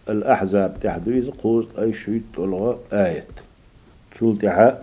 الأحزاب 0.09 0.79
تحدو 0.81 1.11
إذا 1.11 1.31
قوز 1.43 1.65
أي 1.79 1.93
شيء 1.93 2.21
تلغى 2.35 2.77
آية 2.93 3.27
تلتعا 4.19 4.77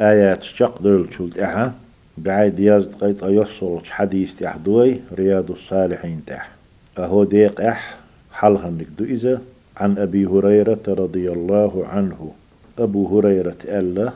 آيات 0.00 0.42
شق 0.42 0.82
دول 0.82 1.06
تلتعا 1.06 1.72
بعيد 2.18 2.60
يازد 2.60 2.94
قيت 2.94 3.22
أيصل 3.22 3.80
حديث 3.84 4.34
تحدوي 4.34 5.00
رياض 5.12 5.50
الصالحين 5.50 6.22
تح. 6.26 6.50
أهو 6.98 7.24
ديق 7.24 7.60
أح 7.60 7.96
حلها 8.32 8.70
نكدو 8.70 9.04
إذا 9.04 9.40
عن 9.76 9.98
أبي 9.98 10.26
هريرة 10.26 10.84
رضي 10.88 11.30
الله 11.30 11.86
عنه. 11.86 12.32
أبو 12.78 13.18
هريرة 13.18 13.56
ألا 13.64 14.12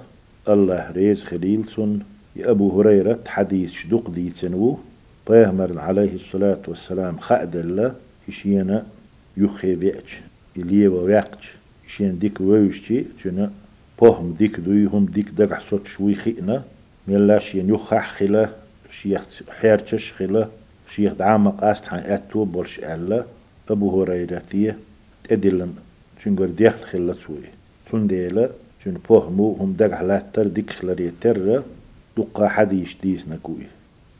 الله 0.49 0.91
ريز 0.91 1.25
خليلسون 1.25 2.03
أبو 2.41 2.81
هريرة 2.81 3.19
حديث 3.27 3.73
شدق 3.73 4.11
دي 4.11 4.31
تنو 4.31 4.79
بيهمر 5.31 5.79
عليه 5.79 6.15
الصلاة 6.15 6.63
والسلام 6.69 7.19
خأد 7.19 7.57
الله 7.57 7.95
إشينا 8.29 8.87
يخي 9.37 9.75
بيأج 9.75 10.11
إليه 10.57 10.89
ويقج 10.89 11.45
إشين 11.87 12.19
ديك 12.19 12.41
ويوشتي 12.41 13.07
تنا 13.25 13.51
بوهم 14.01 14.35
ديك 14.39 14.61
دويهم 14.61 15.07
ديك 15.07 15.29
دقع 15.31 15.59
صوت 15.59 15.87
شوي 15.87 16.15
خينا 16.15 16.63
ميلا 17.09 17.39
شين 17.39 17.69
يخح 17.69 18.11
خلا 18.11 18.49
شيخ 18.91 19.23
حيرتش 19.49 20.13
خلا 20.13 20.49
شيخ 20.89 21.13
دعامق 21.13 21.65
أست 21.65 21.85
حان 21.85 21.99
أتو 21.99 22.45
بولش 22.45 22.79
ألا 22.79 23.25
أبو 23.71 24.03
هريرة 24.03 24.39
تيه 24.39 24.79
تدلن 25.25 25.73
تنقر 26.25 26.47
ديخل 26.47 26.85
خلا 26.85 27.13
سوي 27.13 27.49
تنديلا 27.91 28.51
تن 28.85 28.97
بوهمو 29.09 29.53
هم 29.53 29.73
دقع 29.73 30.03
لاتر 30.03 30.47
ديك 30.47 30.71
خلاري 30.71 31.11
تر 31.21 31.63
دقا 32.19 32.49
حديث 32.49 32.95
ديس 33.03 33.29
نكوي. 33.29 33.67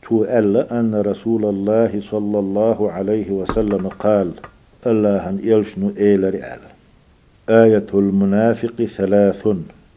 تو 0.03 0.23
ألا 0.23 0.79
أن 0.79 0.95
رسول 0.95 1.45
الله 1.45 1.91
صلى 2.11 2.39
الله 2.39 2.91
عليه 2.91 3.29
وسلم 3.31 3.87
قال 3.87 4.31
الله 4.87 5.29
أن 5.29 5.39
يلشنو 5.43 5.91
إيل 5.97 6.33
رئال 6.33 6.59
آية 7.49 7.89
المنافق 7.93 8.77
ثلاث. 8.97 9.47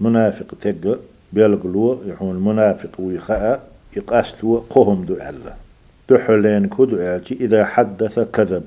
منافق 0.01 0.49
تقى 0.61 0.99
بيلقلو 1.33 1.99
يحون 2.07 2.37
المنافق 2.37 2.95
ويخاء 2.99 3.69
يقاسلو 3.97 4.65
قهم 4.71 5.05
دو 5.05 5.15
ألا 5.15 5.55
تحلين 6.09 6.65
كدو 6.69 6.97
ألتي 6.97 7.35
إذا 7.45 7.65
حدث 7.65 8.19
كذب. 8.19 8.65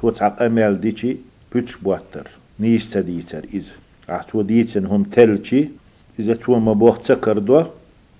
توتعق 0.00 0.42
أمال 0.42 0.80
ديتي 0.80 1.16
بيتش 1.52 1.76
بواتر. 1.76 2.26
نيستا 2.60 3.00
ديتر 3.00 3.44
إذا 3.54 3.72
عتو 4.08 4.42
ديتن 4.42 4.86
هم 4.86 5.02
تلتي. 5.02 5.70
إذا 6.18 6.34
تو 6.34 6.58
مبوخ 6.58 6.98
تكردو 6.98 7.64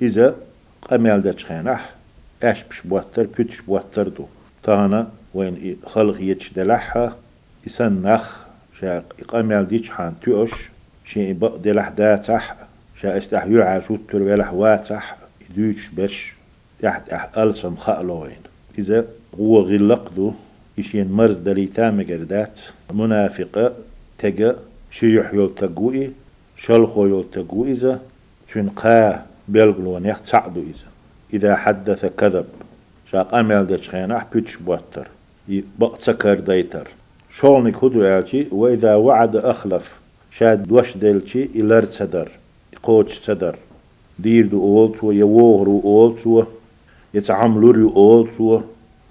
إذا 0.02 0.34
داتش 0.90 1.44
خينح 1.44 1.90
اش 2.42 2.64
بش 2.64 2.80
بوتر 2.80 3.26
بيتش 3.26 3.60
بوتر 3.60 4.08
دو. 4.08 4.26
تانا 4.62 5.10
وين 5.34 5.76
خلق 5.86 6.20
يتش 6.20 6.52
دلحها 6.52 7.16
يسن 7.66 8.02
نخ 8.02 8.44
شا 8.80 9.04
قميل 9.28 9.68
ديتش 9.68 9.90
حان 9.90 10.14
تيوش 10.22 10.70
شي 11.04 11.32
بق 11.32 11.56
دلح 11.56 11.88
داتح 11.88 12.56
شا 12.96 13.18
استح 13.18 13.44
يوعى 13.44 13.82
شوتر 13.82 14.22
ولح 14.22 14.52
واتح 14.52 15.16
يدوش 15.50 15.88
بش 15.88 16.34
تحت 16.82 17.08
اح 17.08 17.38
ألسم 17.38 17.76
خألوين 17.76 18.42
إذا 18.78 19.04
هو 19.40 19.60
غلقدو 19.60 20.32
يشين 20.78 21.12
مرز 21.12 21.38
دلي 21.38 21.66
تامجر 21.66 22.22
دات 22.22 22.60
منافقة 22.92 23.72
تجا 24.18 24.56
شيح 24.90 25.34
يول 25.34 25.54
تقوي 25.54 26.10
شلخو 26.56 27.06
يول 27.06 27.30
تقوي 27.30 27.72
إذا 27.72 28.00
شن 28.52 28.68
قاه 28.68 29.29
بيلغلون 29.52 30.06
يخت 30.06 30.24
سعدو 30.24 30.60
إذا. 30.60 30.88
إذا 31.34 31.56
حدث 31.56 32.06
كذب 32.06 32.44
شاق 33.10 33.34
أميل 33.34 33.66
ديش 33.66 33.88
خيناح 33.88 34.26
بيتش 34.32 34.56
بوتر 34.56 35.08
بق 35.78 35.98
سكر 35.98 36.40
ديتر. 36.40 36.88
شولنك 37.30 37.84
هدو 37.84 38.02
ألشي 38.02 38.46
وإذا 38.50 38.94
وعد 38.94 39.36
أخلف 39.36 39.94
شاد 40.30 40.62
دوش 40.62 40.96
دلشي 40.96 41.48
إلر 41.54 41.84
تدر 41.84 42.28
قوتش 42.82 43.18
تدر. 43.18 43.56
دير 44.18 44.46
دو 44.46 44.58
أولتو 44.62 45.10
يوغرو 45.10 45.80
أولتو 45.84 46.44
يتعاملوري 47.14 47.82
أولتو. 47.82 48.60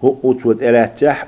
هو 0.04 0.16
أوتو 0.24 0.54
تلاتح 0.54 1.28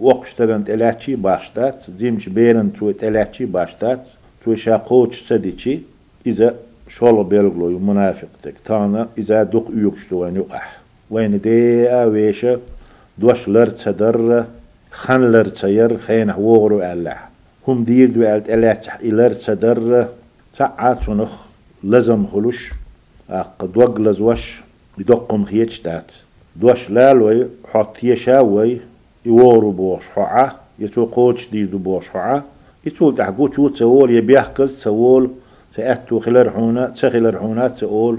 وقش 0.00 0.34
تغن 0.34 0.64
تلاتشي 0.64 1.16
باشتات. 1.16 1.90
ديمش 1.90 2.28
بيرن 2.28 2.72
تو 2.72 2.90
تلاتشي 2.90 3.44
باشتات. 3.44 4.08
تو 4.44 4.54
شا 4.54 4.76
قوتش 4.76 5.22
تديشي 5.22 5.80
إذا 6.26 6.54
شول 6.88 7.24
بيلغلو 7.24 7.78
منافق 7.78 8.28
تك. 8.42 8.54
تانا 8.64 9.08
إذا 9.18 9.42
دوق 9.42 9.70
يوكشتو 9.74 10.16
وين 10.16 10.36
يقح 10.36 10.78
وين 11.10 11.40
دي 11.40 11.88
آويشة 11.88 12.60
دوش 13.18 13.48
لر 13.48 13.66
تدر 13.66 14.44
خان 14.90 15.32
لر 15.32 15.48
تير 15.48 15.98
خين 15.98 16.30
وغرو 16.30 16.82
ألح. 16.82 17.28
هم 17.68 17.84
دير 17.84 18.10
دو 18.10 18.22
ألت 18.22 18.50
ألاتح 18.50 18.94
إلر 19.00 19.32
تدر 19.32 20.08
ساعات 20.52 21.02
سنخ 21.02 21.32
لازم 21.84 22.26
خلوش. 22.26 22.72
قد 23.58 23.76
وقلز 23.76 24.20
وش 24.20 24.62
يدقم 24.98 25.44
خيتشتات 25.44 26.12
دوش 26.56 26.90
لالوي 26.90 27.46
حط 27.64 28.04
يشاوي 28.04 28.78
يورو 29.26 29.70
بوش 29.70 30.08
حعا 30.08 30.50
يتو 30.78 31.04
قوتش 31.04 31.50
ديدو 31.50 31.78
بوش 31.78 32.08
حعا 32.08 32.42
يتول 32.84 33.14
تحقو 33.14 33.46
تشو 33.46 33.68
تسول 33.68 34.10
يبيحكز 34.10 34.74
تسول 34.74 35.30
تأتو 35.76 36.18
خلال 36.20 36.50
حونا 36.50 36.86
تخلال 36.86 37.36
حونا 37.38 37.68
تقول 37.68 38.18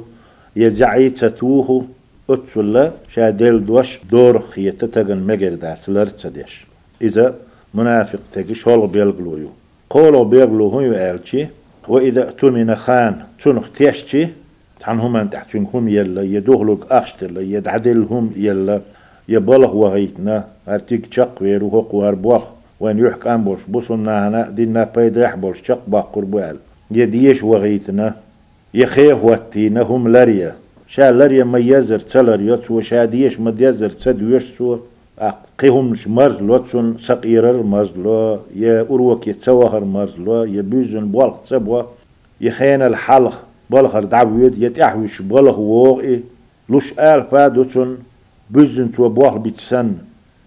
يجعي 0.56 1.10
تتوه 1.10 1.86
أتسلا 2.30 2.92
شادل 3.10 3.66
دوش 3.66 4.00
دور 4.12 4.40
خيطة 4.40 4.88
تغن 4.88 5.18
مجردات 5.18 5.90
لرتدش 5.90 6.66
إذا 7.02 7.36
منافق 7.74 8.20
تجي 8.32 8.54
شول 8.54 8.88
بيلغلويو 8.88 9.50
قولوا 9.90 10.24
بيلغلو 10.24 10.68
هو 10.70 10.82
يالشي 10.82 11.48
وإذا 11.88 12.30
أتمنى 12.30 12.76
خان 12.76 13.16
تنخ 13.40 13.70
تيشتي 13.70 14.28
تحن 14.80 15.00
هم 15.00 15.16
أن 15.18 15.30
تحتين 15.30 15.68
هم 15.74 15.88
يلا 15.88 16.22
يدوغلوك 16.22 16.92
أخشتل 16.92 17.38
يدعدلهم 17.38 18.32
يلا 18.36 18.82
يبلغ 19.30 19.76
وغيتنا 19.76 20.48
أرتيك 20.68 21.06
تشق 21.06 21.36
ويرو 21.42 21.68
هو 21.70 21.82
قوار 21.82 22.16
بوخ 22.16 22.44
وين 22.80 23.00
يحكم 23.00 23.44
بوش 23.44 23.66
بوصلنا 23.66 24.28
هنا 24.28 24.50
دينا 24.50 24.84
بيدح 24.96 25.36
بوش 25.36 25.62
تشق 25.62 25.82
باقر 25.88 26.26
بوال. 26.26 26.58
يديش 26.92 27.44
وغيتنا 27.44 28.16
يخيه 28.74 29.14
واتينا 29.14 29.82
هم 29.82 30.08
لريا 30.08 30.56
شا 30.88 31.12
لريا 31.12 31.44
ما 31.44 31.60
يزر 31.60 32.00
تلر 32.00 32.42
يتسو 32.42 32.82
شا 32.82 33.06
ديش 33.06 33.40
ما 33.40 33.56
يزر 33.60 33.90
تسد 33.90 34.22
يشسو 34.22 34.78
قيهم 35.60 35.92
مش 35.92 36.08
مرزلو 36.08 36.58
تسون 36.58 36.98
سقيرر 37.00 37.64
مرزلو 37.64 38.40
يا 38.56 38.82
أروك 38.82 39.28
يتسوهر 39.28 39.84
مرزلو 39.84 40.44
يا 40.44 40.62
بيزن 40.62 41.06
بوالق 41.12 41.42
تسبوا 41.42 41.84
يخين 42.42 42.82
الحلق 42.82 43.44
بلخر 43.70 44.04
دعويد 44.04 44.64
يتحوش 44.64 45.22
بلخ 45.22 45.60
ووغي. 45.60 46.24
لوش 46.70 46.94
آل 47.00 47.24
فادوتون 47.32 47.98
بزن 48.50 48.92
تو 48.92 49.10
بوال 49.10 49.40
بيتسن 49.40 49.94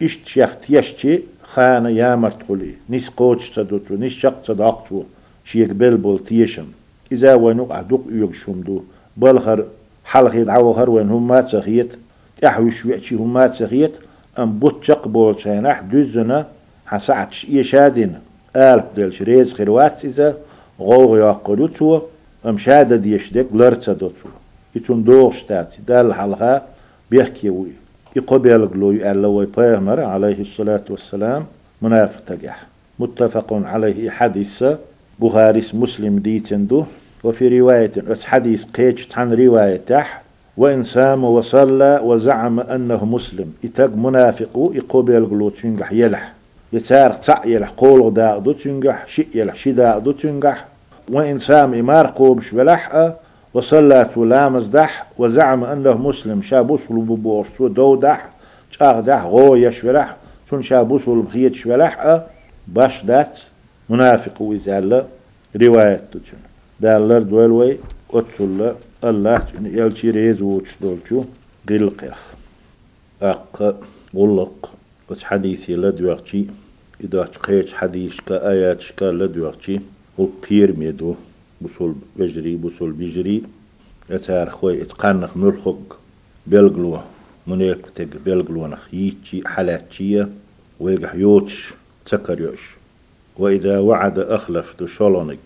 إشت 0.03 0.27
شيخت 0.27 0.71
يشتي 0.71 1.23
خانة 1.43 1.89
يامرت 1.89 2.43
قولي. 2.49 2.75
نيس 2.91 3.09
قوتش 3.09 3.51
تدوتو 3.51 3.95
نيس 3.95 4.13
شق 4.13 4.41
تداقتو 4.41 5.03
شيك 5.51 5.71
بلبل 5.71 6.19
تيشم 6.19 6.67
إذا 7.13 7.35
وينو 7.35 7.67
أدوك 7.71 8.05
يوك 8.11 8.35
شمدو. 8.35 8.83
بلخر 9.17 9.65
حلق 10.05 10.35
يدعوهر 10.35 10.91
وين 10.91 11.11
هم 11.11 11.29
ما 11.29 11.41
تسخيت. 11.41 11.93
تحوش 12.41 12.87
ويأتي 12.87 13.15
هم 13.15 13.33
ما 13.33 13.47
تسخيت. 13.47 13.97
أم 14.39 14.59
بوتشق 14.59 15.09
بول 15.09 15.41
شيناح 15.41 15.81
دوزنا 15.81 16.47
حسعتش 16.87 17.47
إيشادين 17.51 18.19
آل 18.57 18.81
بدلش 18.81 19.23
ريز 19.23 19.55
خيروات 19.55 20.05
إذا 20.05 20.37
غوغ 20.81 21.19
يقلوتو 21.19 22.01
أم 22.47 22.57
شادة 22.59 22.97
ديشدك 22.97 23.47
لرتا 23.55 23.93
دوتو 23.93 24.29
يتون 24.77 25.05
دوغ 25.05 25.31
شتاتي 25.31 25.79
دال 25.89 26.15
حلقة 26.15 26.63
بيحكي 27.11 27.51
وي. 27.51 27.73
يقبل 28.17 28.69
قلو 28.69 28.93
يألوي 28.93 29.47
بيغمر 29.57 30.01
عليه 30.01 30.41
الصلاة 30.41 30.85
والسلام. 30.91 31.47
منافق 31.83 32.21
تجح 32.27 32.67
متفق 32.99 33.53
عليه 33.53 34.11
حديث 34.11 34.65
بخاري 35.21 35.63
مسلم 35.75 36.19
ديتندو 36.19 36.85
وفي 37.25 37.61
رواية 37.61 37.91
حديث 38.25 38.65
قيتش 38.65 39.19
عن 39.19 39.33
رواية 39.33 39.77
تح 39.77 40.23
وإن 40.57 40.83
سام 40.83 41.25
وصلى 41.25 42.01
وزعم 42.05 42.61
أنه 42.61 43.05
مسلم 43.05 43.53
إتاق 43.65 43.91
منافق 43.97 44.71
يقبل 44.75 45.27
قلو 45.27 45.49
تنجح 45.49 45.93
يلح 45.93 46.33
يتارق 46.73 47.19
تع 47.19 47.45
يلح 47.45 47.71
قول 47.71 48.15
داق 48.15 48.39
دو 48.39 48.53
تنجح 48.53 49.07
شئ 49.07 49.27
يلح 49.35 49.55
شداق 49.55 49.99
دو 49.99 50.13
تنجح 50.13 50.67
وإن 51.13 51.39
سام 51.39 51.75
إمار 51.75 52.07
قوبش 52.07 52.55
بلحقة 52.55 53.17
وصلات 53.55 54.19
ولامز 54.19 54.67
دح 54.67 55.07
وزعم 55.19 55.65
أنه 55.65 55.99
مسلم 55.99 56.43
شابوس 56.43 56.91
لبوبوش 56.91 57.51
تو 57.51 57.69
دو 57.69 57.97
دح 57.97 58.29
شاغ 58.71 59.01
دح 59.01 59.25
غو 59.25 59.57
يشولح 59.57 60.17
تون 60.49 60.63
شابوس 60.63 61.09
لبخيت 61.09 61.55
شولح 61.55 62.21
باش 62.69 63.05
دات 63.05 63.39
منافق 63.91 64.43
ويزال 64.43 65.07
رواية 65.57 65.97
تجن 66.13 66.39
دالر 66.81 67.23
دولوي 67.23 67.79
أتسل 68.11 68.75
الله 69.05 69.47
يلشي 69.61 70.11
ريز 70.11 70.43
ووش 70.43 70.77
دولشو 70.83 71.25
قلقيخ 71.69 72.21
أق 73.23 73.81
غلق 74.17 74.73
وش 75.11 75.25
حديثي 75.25 75.77
لدوغشي 75.77 76.47
إذا 77.05 77.25
تقيت 77.25 77.73
حديث 77.73 78.21
كآيات 78.27 78.81
شكا 78.81 79.05
لدوغشي 79.05 79.81
والقير 80.19 80.77
ميدو 80.77 81.15
بصول 81.61 81.95
بجري 82.17 82.57
بصول 82.57 82.93
بجري. 82.93 83.43
أتار 84.11 84.51
خوي 84.51 84.83
اتقانخ 84.83 85.37
ملخق 85.37 85.99
بلغلو 86.47 87.01
منيك 87.47 87.87
تك 87.87 88.17
بلغلو 88.27 88.67
نخ. 88.67 88.95
يتشي 88.95 89.49
حالاتشية 89.49 90.29
ويقح 90.81 91.15
يوتش 91.15 91.75
تسكر 92.05 92.41
يوش. 92.41 92.80
وإذا 93.41 93.79
وعد 93.79 94.19
أخلف 94.19 94.75
دو 94.79 94.87
شولونك 94.87 95.39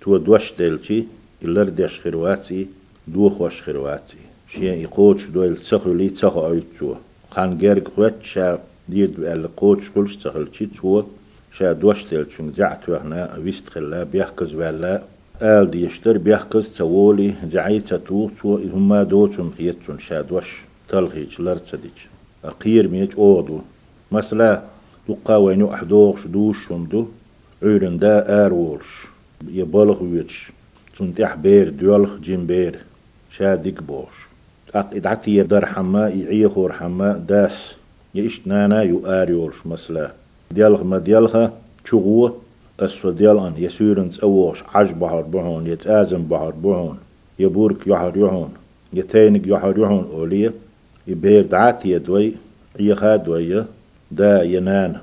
تو 0.00 0.16
دوش 0.16 0.52
ديلتي 0.58 1.06
إلر 1.44 1.68
ديش 1.68 2.00
خيرواتي 2.00 2.66
دوخ 3.08 3.40
وش 3.40 3.62
خيرواتي 3.62 4.16
شيء 4.48 4.72
يقوتش 4.72 5.28
دويل 5.28 5.56
تسخو 5.56 5.92
لي 5.92 6.08
تسخو 6.08 6.52
أيتسو 6.52 6.94
خان 7.30 7.58
جيرك 7.58 7.88
خوات 7.88 8.22
شا 8.22 8.58
ديد 8.88 9.20
بأل 9.20 9.48
قوتش 9.56 9.90
كلش 9.90 10.16
تسخل 10.16 10.46
تو 10.46 11.02
شا 11.52 11.72
دوش 11.72 12.06
ديلتشون 12.10 12.52
زعتو 12.52 12.94
هنا 12.94 13.38
ويست 13.44 13.68
خلا 13.68 14.04
بيحكز 14.04 14.54
ولا. 14.54 15.02
آل 15.42 15.70
ديشتر 15.70 16.18
بيحكز 16.18 16.68
تولي 16.76 17.34
زعيتا 17.52 17.96
تو 17.96 18.28
تو 18.28 18.58
هما 18.74 19.02
دوتون 19.02 19.52
خيتون 19.58 19.98
شاد 19.98 20.32
وش 20.32 20.64
تلغيج 20.88 21.40
لرتديج. 21.40 21.98
أقير 22.44 22.88
ميج 22.88 23.12
أودو. 23.18 23.60
مثلا 24.12 24.62
دقا 25.08 25.36
وينو 25.36 25.74
أحدوغش 27.62 27.78
دوش 27.78 27.82
شندو 27.82 27.86
عيرن 27.86 27.98
دا 27.98 28.46
آرولش 28.46 29.06
يبالغ 29.48 30.02
ويتش 30.02 30.52
تنتح 30.98 31.34
بير 31.34 31.68
ديولخ 31.70 32.18
جيم 32.18 32.46
بير 32.46 32.78
شادك 33.30 33.82
بوش 33.82 34.28
أق 34.74 34.94
إدعتي 34.94 35.36
يدر 35.36 35.66
حما 35.66 36.08
يعيخور 36.08 36.72
حما 36.72 37.12
داس 37.12 37.74
يشت 38.14 38.46
نانا 38.46 38.82
يو 38.82 39.06
آريولش 39.06 39.66
مثلا 39.66 40.12
ديالغ 40.50 40.84
ما 40.84 40.98
ديالغا 40.98 41.52
تشغوه 41.84 42.36
أسو 42.80 43.10
ديالان 43.10 43.54
يسيرن 43.56 44.10
تأوش 44.10 44.64
عج 44.74 44.92
بحر 44.92 45.20
بحون 45.20 45.66
يتآزم 45.66 46.22
بحر 46.22 46.50
بحون 46.50 46.98
يبورك 47.38 47.86
يحر 47.86 48.12
يحون 48.16 48.52
يتينك 48.92 49.46
يحر 49.46 49.78
يحون 49.78 50.08
أولية 50.12 50.52
يبير 51.06 51.46
دعاتي 51.46 51.90
يدوي 51.90 52.34
يخا 52.80 53.16
دوية 53.16 53.66
دا 54.10 54.42
ينان 54.42 54.96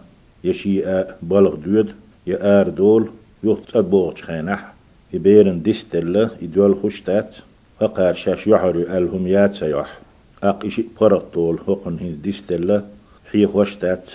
يشيء 0.43 1.05
بلغ 1.21 1.55
دود 1.55 1.93
يآر 2.27 2.69
دول 2.69 3.09
يوت 3.43 3.75
أدبوغ 3.75 4.15
خينح 4.15 4.73
يبيرن 5.13 5.61
ديستل 5.61 6.29
يدول 6.41 6.75
خشتات 6.83 7.35
أقار 7.81 8.13
شاش 8.13 8.47
يحر 8.47 8.75
ألهم 8.75 9.27
يات 9.27 9.55
سيح 9.55 9.99
أق 10.43 10.65
إشي 10.65 10.85
برق 11.01 11.25
طول 11.33 11.59
هقن 11.67 11.97
هين 11.97 12.21
ديستل 12.21 12.81
حي 13.31 13.47
خشتات 13.47 14.11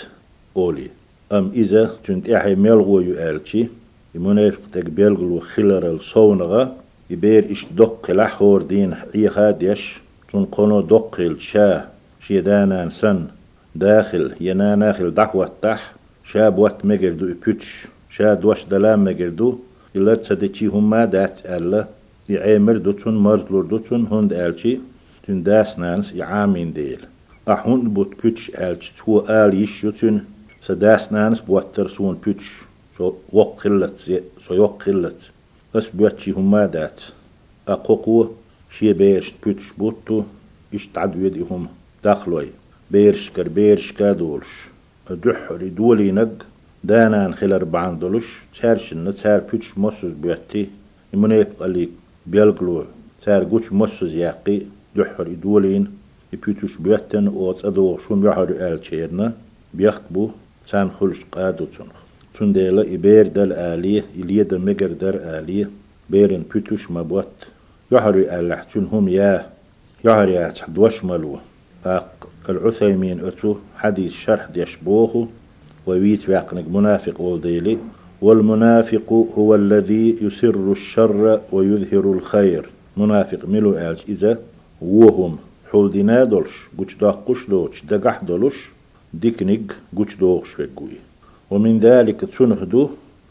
أولي. 0.57 0.91
أم 1.33 1.51
إذا 1.55 1.97
تنت 2.05 2.31
إحي 2.31 2.55
ملغو 2.55 3.01
يؤالتي 3.01 3.69
يمنافق 4.15 4.67
تقبلغلو 4.73 5.41
خلر 5.41 5.91
الصونغة 5.91 6.77
يبير 7.11 7.51
إش 7.51 7.67
دق 7.67 8.11
لحور 8.11 8.63
دين 8.63 8.95
إيخا 9.15 9.51
ديش 9.51 10.01
تنقنو 10.33 10.81
دق 10.81 11.17
الشا 11.21 11.89
شيدانا 12.21 12.91
سن. 12.91 13.27
داخل 13.75 14.35
ينا 14.41 14.77
ناخل 14.77 15.15
دعوة 15.15 15.51
تح. 15.63 15.93
شاب 16.25 16.59
وات 16.59 16.87
مجردو 16.87 17.33
إبتش 17.33 17.87
شا 18.12 18.34
دوش 18.34 18.66
دلام 18.66 19.04
مجردو 19.04 19.60
يلر 19.96 20.16
تسدتشي 20.16 20.66
هما 20.66 21.06
دات 21.06 21.46
ألا 21.46 21.88
يعمر 22.30 22.78
دوتون 22.78 23.18
مرزلور 23.18 23.64
دوتون 23.66 24.08
هند 24.12 24.34
ألشي 24.34 24.80
تن 25.24 25.44
داس 25.44 25.80
نانس 25.80 26.14
يعامين 26.14 26.74
ديل 26.74 27.02
أحون 27.50 27.82
بوت 27.96 28.12
بتش 28.26 28.50
ألش 28.50 28.90
تو 28.98 29.20
آل 29.20 29.62
يشيو 29.62 29.92
تن 29.92 30.16
سداس 30.62 31.14
نانس 31.14 31.40
بوتر 31.40 31.88
سون 31.88 32.18
بيتش 32.26 32.48
سو 32.98 33.14
وق 33.34 33.60
خلت 33.60 33.94
سو 34.40 34.54
يوق 34.54 34.82
خلت 34.84 35.22
بس 35.74 35.88
بيتشي 35.94 36.32
هما 36.32 36.66
دات 36.66 37.02
أقوقو 37.68 38.28
شي 38.70 38.94
بيرش 38.94 39.34
بيتش 39.44 39.72
بوتو 39.72 40.24
اشتعد 40.74 41.16
يدي 41.16 41.46
هم 41.52 41.68
داخلوي 42.04 42.50
بيرش 42.92 43.30
كر 43.30 43.48
بيرش 43.48 43.92
كادولش 43.92 44.70
دحري 45.10 45.70
دولي 45.70 46.12
نق 46.12 46.46
دانان 46.84 47.34
خلال 47.34 47.54
أربعان 47.54 48.00
دولش 48.00 48.28
تارشن 48.62 49.12
تار 49.12 49.40
بيتش 49.40 49.78
موسوس 49.78 50.14
بيتي 50.14 50.70
يمنيب 51.14 51.48
قليك 51.60 51.90
بيلقلو 52.28 52.86
تار 53.22 53.44
قوش 53.44 53.72
موسوس 53.74 54.14
ياقي 54.14 54.62
دحري 54.96 55.36
دولين 55.36 55.88
يبيتوش 56.34 56.78
بيتن 56.78 57.28
اوت 57.28 57.66
ادو 57.66 57.98
شون 57.98 58.26
يحر 58.26 58.50
آل 58.50 58.86
شيرنا 58.86 59.34
بيخبو 59.74 60.30
سان 60.66 60.92
خلش 60.92 61.26
قادو 61.32 61.66
تنخ 61.66 61.98
تنديلا 62.34 62.82
إبير 62.94 63.28
دل 63.28 63.54
آليه 63.54 64.04
إليه 64.16 64.44
دل 64.44 64.60
مجر 64.60 64.92
در 65.02 65.16
آليه 65.40 65.70
بيرن 66.10 66.44
بيتوش 66.54 66.92
مبوت 66.92 67.36
يحر 67.92 68.16
آل 68.16 68.58
هم 68.92 69.08
يا 69.08 69.50
يحر 70.06 70.30
يا 70.30 70.50
تحدوش 70.50 71.06
ملو 71.06 71.40
العثيمين 72.50 73.26
أتو 73.26 73.56
حديث 73.78 74.14
شرح 74.14 74.46
ديشبوخو 74.46 75.28
وويت 75.87 76.29
باقنق 76.29 76.65
منافق 76.69 77.21
والديلي. 77.21 77.79
والمنافق 78.23 79.29
هو 79.39 79.55
الذي 79.55 80.17
يسر 80.21 80.73
الشر 80.73 81.41
ويظهر 81.53 82.13
الخير. 82.13 82.71
منافق 82.97 83.39
ملو 83.49 83.73
آلج 83.79 84.01
إذا 84.09 84.39
وهم 84.83 85.37
حول 85.71 85.91
دينا 85.91 86.25
دولش 86.25 86.69
قوش 86.79 86.95
داقش 86.97 87.47
دوش 87.47 87.85
دقح 87.85 88.23
دولش 88.23 88.71
ديكنيك 89.15 89.73
قوش 89.97 90.17
دوغش 90.17 90.51
فقوي 90.55 90.99
ومن 91.51 91.79
ذلك 91.79 92.21
تنخدو 92.21 92.89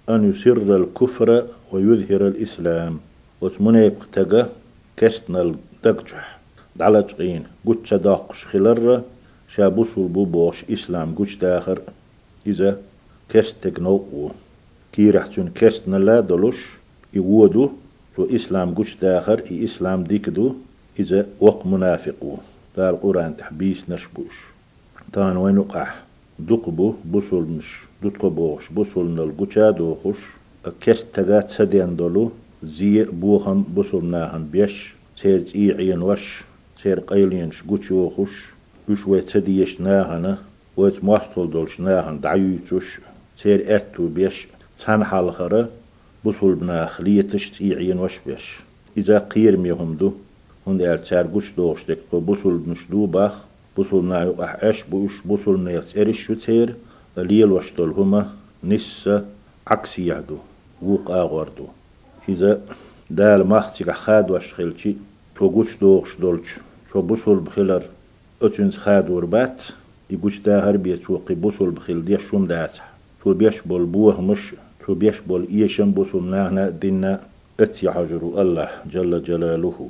أن 0.09 0.29
يسر 0.29 0.75
الكفر 0.75 1.45
ويظهر 1.71 2.27
الإسلام. 2.27 2.99
وتمنيب 3.41 3.93
تقى 4.11 4.49
كستنا 4.97 5.41
الدقجح 5.41 6.39
دعلجقين 6.75 7.43
قوش 7.65 7.93
داقش 7.93 8.45
خلر 8.45 9.01
شابوسول 9.47 10.07
بوبوش 10.07 10.65
إسلام 10.71 11.15
قوش 11.15 11.35
داخر. 11.35 11.79
إذا 12.47 12.79
كستك 13.29 13.79
نوقو 13.79 14.29
كي 14.91 15.09
رح 15.09 15.27
تون 15.27 15.49
كستنا 15.55 15.97
لا 15.97 16.19
دولش 16.19 16.77
يودو 17.13 17.69
تو 18.15 18.35
إسلام 18.35 18.73
قوش 18.75 18.95
داخر 18.95 19.43
إي 19.51 19.65
إسلام 19.65 20.03
ديكدو 20.03 20.55
إذا 20.99 21.27
وق 21.39 21.65
منافقو. 21.65 22.37
دار 22.77 22.95
قرآن 22.95 23.37
تحبيس 23.37 23.89
نشبوش. 23.89 24.45
تان 25.13 25.37
وين 25.37 25.57
وقح 25.57 26.03
دقبو 26.39 26.93
بوصل 27.05 27.43
مش 27.43 27.85
دقبوش 28.03 28.69
بوصل 28.69 29.15
نلقوشا 29.15 29.69
دوخش 29.71 30.19
كست 30.81 31.07
تغات 31.13 31.47
سدين 31.47 31.95
دولو 31.95 32.31
زي 32.63 33.03
بوخم 33.03 33.61
بوصل 33.61 34.05
ناهن 34.05 34.45
بيش. 34.51 34.95
سير 35.15 35.43
إيعين 35.55 36.01
وش 36.01 36.43
سير 36.83 36.99
قيلين 36.99 37.51
شقوشو 37.51 38.09
خش 38.09 38.53
وش 38.89 39.07
ويت 39.07 39.29
سديش 39.29 39.81
ناهن 39.81 40.37
ويت 40.76 41.04
موصل 41.04 41.50
دولش 41.50 41.80
ناهن 41.80 42.20
دعيوتوش 42.20 43.00
سير 43.36 43.76
أتو 43.76 44.09
بيش 44.09 44.48
تان 44.78 45.04
حالخرة 45.04 45.68
بوصل 46.24 46.54
بناخ 46.54 47.00
ليتش 47.00 47.50
تيعين 47.50 47.98
وش 47.98 48.20
بيش 48.26 48.61
إذا 48.96 49.18
قير 49.18 49.57
ميهم 49.57 49.94
دو 49.94 50.12
هون 50.68 50.80
ال 50.80 51.02
تار 51.02 51.26
گوش 51.26 51.52
دوشتك 51.52 51.98
تو 52.11 52.20
بوصل 52.20 52.62
مش 52.66 52.88
دو 52.90 53.07
باخ 53.07 53.44
بوصل 53.76 54.04
نايو 54.04 54.44
اح 54.44 54.57
اش 54.61 54.82
بوش 54.82 55.20
بوصل 55.20 55.64
نيس 55.64 55.96
ارش 55.96 56.20
شو 56.20 56.34
تير 56.34 56.74
ليل 57.16 57.52
وشتل 57.52 57.90
هما 57.90 58.32
نسا 58.64 59.24
عكسي 59.66 60.07
يعدو 60.07 60.38
ووق 60.82 61.11
اغوردو 61.11 61.66
إذا 62.28 62.61
دال 63.11 63.46
ماختي 63.46 63.92
خاد 63.92 64.30
وشخلشي 64.30 64.96
تو 65.34 65.50
گوش 65.50 65.76
دوغش 65.76 66.16
دولش 66.16 66.59
تو 66.92 67.02
بوصل 67.02 67.40
بخلر 67.40 67.82
أتنز 68.42 68.76
خاد 68.76 69.11
وربات 69.11 69.62
يقوش 70.12 70.39
داهر 70.39 70.78
بيتوقي 70.78 71.36
بوصل 71.36 71.70
بخل 71.72 72.05
ديش 72.05 72.22
شوم 72.22 72.45
داتح 72.45 72.91
تو 73.24 73.34
بيش 73.34 73.62
بول 73.62 73.86
بوه 73.86 74.22
مش 74.22 74.55
تو 74.86 74.93
بيش 74.93 75.20
بول 75.20 75.47
إيشن 75.47 75.91
بوصل 75.91 76.24
ناهنا 76.30 76.70
دينا 76.70 77.20
اتي 77.59 77.91
حجرو 77.91 78.41
الله 78.41 78.70
جل 78.91 79.24
جلاله. 79.24 79.89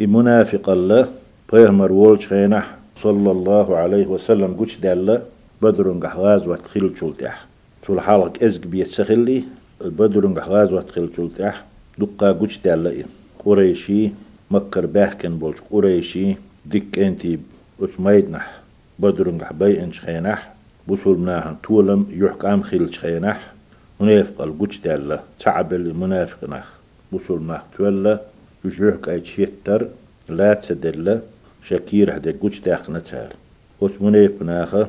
المنافق 0.00 0.70
الله 0.70 1.08
بيهمر 1.52 1.92
وولش 1.92 2.26
خينح 2.28 2.76
صلى 2.96 3.30
الله 3.30 3.76
عليه 3.76 4.06
وسلم 4.06 4.54
قوش 4.54 4.76
دالله 4.78 5.22
بدرون 5.62 6.00
قحواز 6.00 6.46
واتخيل 6.46 6.94
تشولتح 6.94 7.46
سول 7.86 8.00
حالك 8.00 8.42
أزق 8.44 8.66
بيتسخلي 8.66 9.42
بدرون 9.84 10.34
قحواز 10.38 10.72
واتخيل 10.72 11.08
تشولتح 11.12 11.64
دقا 11.98 12.32
قوش 12.32 12.58
دالله 12.58 13.04
قريشي 13.44 14.10
مكر 14.50 14.86
باحكن 14.86 15.38
بولش 15.38 15.58
قريشي 15.70 16.36
ديك 16.66 16.98
أنتي 16.98 17.38
اسمايدنح 17.84 18.59
بدرون 19.00 19.38
قحباي 19.38 19.82
انش 19.84 20.00
خينح 20.00 20.52
بوصل 20.88 21.18
مناهن 21.18 21.56
تولم 21.62 22.06
يحك 22.10 22.44
ام 22.44 22.62
خيل 22.62 22.94
خينح 22.94 23.52
منافق 24.00 24.42
القوش 24.42 24.78
دالله 24.80 25.20
تعب 25.40 25.72
المنافق 25.72 26.48
نخ 26.48 26.68
بوصل 27.12 27.38
مناح 27.42 27.62
تولى 27.78 28.20
يجوك 28.64 29.08
أي 29.08 29.20
تشيتر 29.20 29.88
لا 30.28 30.54
تدل 30.54 31.20
شكير 31.62 32.16
هدا 32.16 32.34
قوش 32.40 32.60
داخنا 32.60 32.98
تار 32.98 33.32
وثمنا 33.80 34.18
يبناخا 34.18 34.88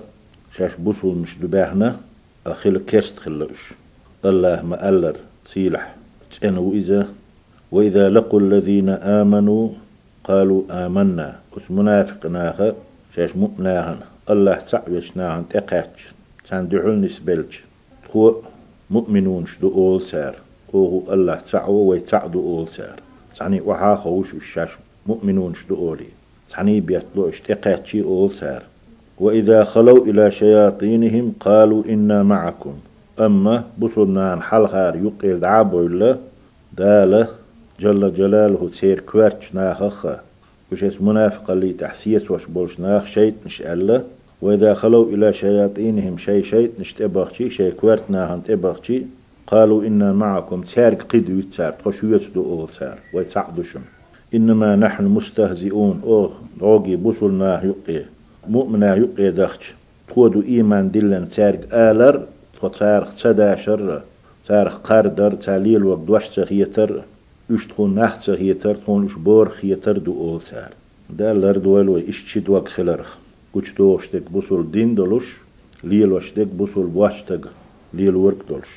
شاش 0.56 0.76
بوصل 0.76 1.16
مش 1.16 1.38
دباهنا 1.38 2.00
أخيل 2.48 2.78
كيست 2.78 3.20
خلوش 3.20 3.74
الله 4.26 4.62
ما 4.62 4.90
ألر 4.90 5.16
سيلح 5.46 5.96
تأنو 6.42 6.74
إذا 6.74 7.08
وإذا 7.72 8.10
لقوا 8.10 8.40
الذين 8.40 8.90
آمنوا 8.90 9.70
قالوا 10.24 10.86
آمنا. 10.86 11.40
وس 11.58 11.72
منافقناها 11.72 12.76
شاش 13.16 13.36
مؤمناهن 13.36 14.00
الله 14.30 14.56
تعويشناهن 14.56 15.44
تقاتش 15.50 16.02
تان 16.46 16.68
دعون 16.68 17.02
نسبلج 17.02 17.54
خو 18.10 18.34
مؤمنون 18.92 19.46
شدو 19.46 19.74
أول 19.74 20.02
سار. 20.02 20.36
أوه 20.74 21.14
الله 21.14 21.36
تعوى 21.36 21.82
ويتعدو 21.88 22.40
أول 22.40 22.68
سار. 22.68 23.00
تعني 23.36 23.62
وحا 23.62 23.96
خوش 23.96 24.34
الشاش 24.34 24.72
مؤمنون 25.06 25.54
شدو 25.54 25.76
أولي. 25.76 26.08
تعني 26.50 26.82
بيتلو 26.82 27.30
اشتقات 27.30 27.86
شي 27.86 28.04
أول 28.04 28.32
سار. 28.32 28.64
وإذا 29.20 29.64
خلوا 29.64 30.06
إلى 30.06 30.32
شياطينهم 30.32 31.34
قالوا 31.40 31.84
إنا 31.86 32.24
معكم. 32.24 32.74
أما 33.20 33.64
بصلنا 33.80 34.32
عن 34.32 34.42
حلخار 34.42 34.96
يقير 34.96 35.38
دعابو 35.38 35.82
الله 35.82 36.18
دالة 36.78 37.28
جل 37.80 38.14
جلاله 38.14 38.70
تير 38.80 39.00
كوارتش 39.00 39.56
ناخخة 39.56 40.20
وش 40.72 40.84
اس 40.84 41.02
منافق 41.02 41.52
اللي 41.52 41.74
تحسيس 41.74 42.32
وش 42.32 42.46
بولش 42.46 42.80
ناخ 42.80 43.06
شيط 43.06 43.34
نش 43.46 43.62
ألا. 43.62 44.04
وإذا 44.42 44.74
خلوا 44.74 45.06
إلى 45.06 45.34
شياطينهم 45.34 46.18
شي 46.18 46.44
شيط 46.44 46.72
نش 46.80 46.94
تبغشي 46.94 47.50
شي 47.50 47.72
كوارت 47.72 48.04
ناهن 48.10 48.44
تبغشي. 48.44 49.06
قالوا 49.48 49.84
إنا 49.84 50.14
معكم 50.14 50.62
تارك 50.62 51.02
قدو 51.04 51.40
يتسار 51.40 51.72
تخشوية 51.72 52.22
دو 52.36 52.44
أول 52.44 52.70
سار 52.70 52.98
ويتعدشم 53.14 53.82
إنما 54.34 54.76
نحن 54.76 55.06
مستهزئون 55.06 56.02
أوه 56.04 56.32
روغي 56.62 56.96
بوصلنا 56.96 57.64
يقي 57.64 58.06
مؤمنا 58.48 58.96
يقي 58.96 59.32
دخش. 59.32 59.74
تودو 60.16 60.42
إيمان 60.42 60.92
دلن 60.92 61.28
تارك 61.28 61.68
آلر 61.74 62.26
تارك 62.80 63.08
تداشر 63.22 64.02
تارك 64.48 64.72
قاردر 64.72 65.36
تاليل 65.36 65.84
وقت 65.84 66.00
دوش 66.00 66.30
تخيتر 66.30 67.04
üç 67.56 67.64
txun 67.72 67.96
naht 67.96 68.18
sahiyeter 68.26 68.76
txun 68.82 69.02
üç 69.08 69.16
bor 69.26 69.48
khiyeter 69.58 69.98
du 70.06 70.14
oltar 70.30 70.72
dalar 71.20 71.64
duel 71.64 71.88
ve 71.96 72.02
işçi 72.12 72.46
duak 72.46 72.68
khilarx 72.76 73.10
kuç 73.54 73.78
doğuştek 73.78 74.34
busul 74.34 74.74
din 74.74 74.98
doluş 74.98 75.28
liyel 75.90 76.12
vaştek 76.12 76.60
busul 76.60 76.88
buaçtek 76.96 77.44
liyel 77.96 78.18
work 78.26 78.50
doluş 78.50 78.72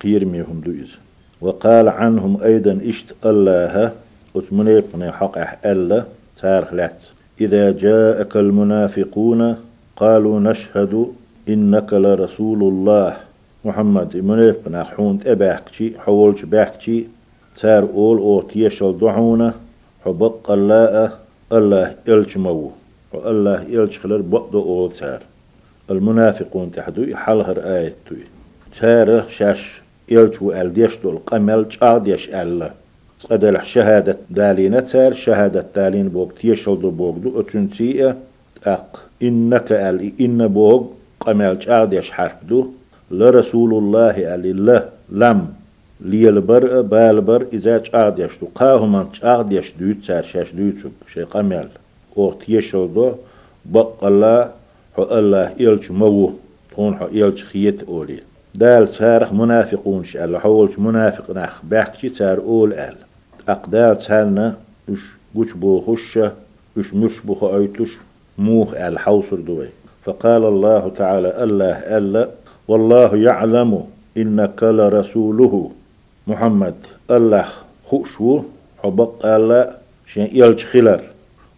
قيرميهم 0.00 0.60
دويز 0.66 0.92
وقال 1.40 1.88
عنهم 1.88 2.32
أيضا 2.42 2.80
إشت 2.90 3.08
الله 3.30 3.92
أتمنيقني 4.36 5.12
حق 5.12 5.66
ألا 5.66 6.04
تارخ 6.40 6.74
لات 6.74 7.04
إذا 7.40 7.64
جاءك 7.70 8.36
المنافقون 8.36 9.56
قالوا 9.96 10.40
نشهد 10.40 11.06
إنك 11.48 11.92
لرسول 11.92 12.60
الله 12.62 13.16
محمد 13.64 14.16
منيقنا 14.16 14.84
حونت 14.84 15.26
أباكتي 15.26 15.94
حولش 15.98 16.44
باكتي 16.44 17.06
تار 17.60 17.82
أول 17.82 18.18
أو 18.18 18.40
تيشل 18.40 18.98
دعونا 18.98 19.54
حبق 20.04 20.50
الله 20.50 21.12
الله 21.52 21.94
إلش 22.08 22.36
مو 22.36 22.70
والله 23.12 23.62
إلش 23.62 23.98
خلر 23.98 24.20
بقدو 24.20 24.62
أول 24.62 24.90
تار 24.90 25.22
المنافقون 25.90 26.70
تحدو 26.70 27.16
حلهر 27.16 27.58
آية 27.58 27.94
توي. 28.06 28.24
تار 28.80 29.28
شاش 29.28 29.82
إلتو 30.12 30.52
ألديش 30.52 30.98
دول 30.98 31.18
قمل 31.26 31.68
تشارديش 31.68 32.28
ألا 32.28 32.70
قدل 33.30 33.66
شهادة 33.66 34.18
دالين 34.30 34.84
تار 34.84 35.12
شهادة 35.12 35.66
دالين 35.76 36.08
دو 36.66 36.90
بوغ 36.90 37.14
دو 37.18 37.40
أتنتي 37.40 38.14
أق 38.64 39.04
إنك 39.22 39.72
أل 39.72 40.12
إن 40.20 40.48
بوغ 40.48 40.86
قمال 41.20 41.62
شاغديش 41.62 42.12
حرف 42.12 42.36
دو. 42.48 42.66
لرسول 43.10 43.74
الله 43.74 44.16
علي 44.30 44.50
الله 44.50 44.88
لم 45.10 45.38
ليلبر 46.00 46.80
بالبر 46.80 47.46
إذا 47.52 47.82
شاغديش 47.82 48.38
دو 48.38 48.48
قاهما 48.54 49.08
شاغديش 49.12 49.72
دو 49.80 49.92
تسار 49.92 50.22
شاش 50.22 50.52
دو 50.52 50.70
شي 51.06 51.22
قمال 51.22 51.68
أو 52.18 52.32
تيشل 52.32 52.94
دو 52.94 53.14
بق 53.64 54.04
الله 54.04 54.50
حو 54.96 55.02
الله 55.02 55.52
إلش 55.60 55.90
مو 55.90 56.32
تون 56.76 56.94
حو 56.96 57.06
إلش 57.06 57.44
خيت 57.44 57.82
أولي. 57.82 58.20
دال 58.54 58.88
سارخ 58.88 59.32
منافقون 59.32 60.04
شال 60.04 60.38
حولش 60.38 60.78
منافق 60.78 61.30
نخ 61.30 61.60
بحكي 61.64 62.08
تار 62.08 62.38
أول 62.38 62.72
أل. 62.72 62.96
أقدال 63.48 64.00
سالنا 64.00 64.56
وش 64.88 65.16
وش 65.34 65.52
بو 65.52 65.80
خشة 65.80 66.32
وش 66.76 66.94
مش 66.94 67.20
بو 67.20 67.34
خايتوش 67.34 67.98
موخ 68.38 68.74
أل 68.74 68.98
حوصر 68.98 69.36
دوي 69.36 69.68
فقال 70.04 70.44
الله 70.44 70.88
تعالى 70.88 71.42
الله 71.42 71.76
ألا 71.96 72.28
والله 72.68 73.16
يعلم 73.16 73.84
إنك 74.16 74.62
لرسوله. 74.62 75.70
محمد 76.26 76.74
الله 77.10 77.46
خشو 77.84 78.42
حبق 78.82 79.26
ألا 79.26 79.76
شين 80.06 80.28
يلج 80.32 80.60
خلر 80.64 81.00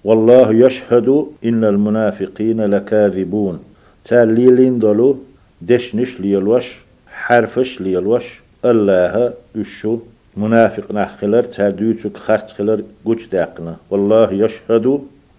والله 0.05 0.55
يشهد 0.55 1.09
إن 1.45 1.65
المنافقين 1.65 2.61
لكاذبون 2.61 3.59
تال 4.05 4.29
ليلين 4.35 4.79
دولو 4.79 5.19
دشنش 5.63 6.21
ليلوش 6.21 6.85
حرفش 7.07 7.81
ليلوش 7.81 8.43
الله 8.65 9.33
اشو 9.57 9.99
منافق 10.37 10.93
نخلر 10.93 11.43
تال 11.43 11.77
دوتك 11.77 12.17
خرط 12.17 12.51
خلر 12.51 12.83
قوش 13.05 13.27
داقنا 13.29 13.77
والله 13.91 14.33
يشهد 14.33 14.87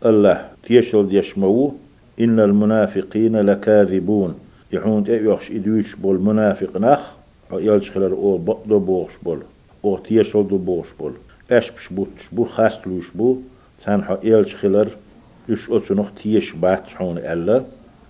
الله 0.06 0.38
تيشل 0.64 1.08
ديشمو 1.08 1.74
إن 2.20 2.40
المنافقين 2.40 3.36
لكاذبون 3.50 4.32
يحون 4.74 5.04
يخش 5.08 5.52
إدوش 5.52 5.96
بول 5.96 6.20
منافق 6.20 6.78
نخ 6.78 7.18
بوش 10.58 10.93
بول 10.93 11.14
أش 11.52 11.72
بش 11.72 11.89
بو 11.89 12.08
تشبو 12.18 12.43
خاستلوش 12.43 13.12
بو 13.12 13.38
تان 13.86 14.04
حا 14.04 14.20
إلش 14.24 14.56
خلر 14.56 14.89
إش 15.50 15.70
أتنخ 15.70 16.12
تيش 16.12 16.54
بات 16.54 16.89
حون 16.89 17.18
ألا 17.18 17.64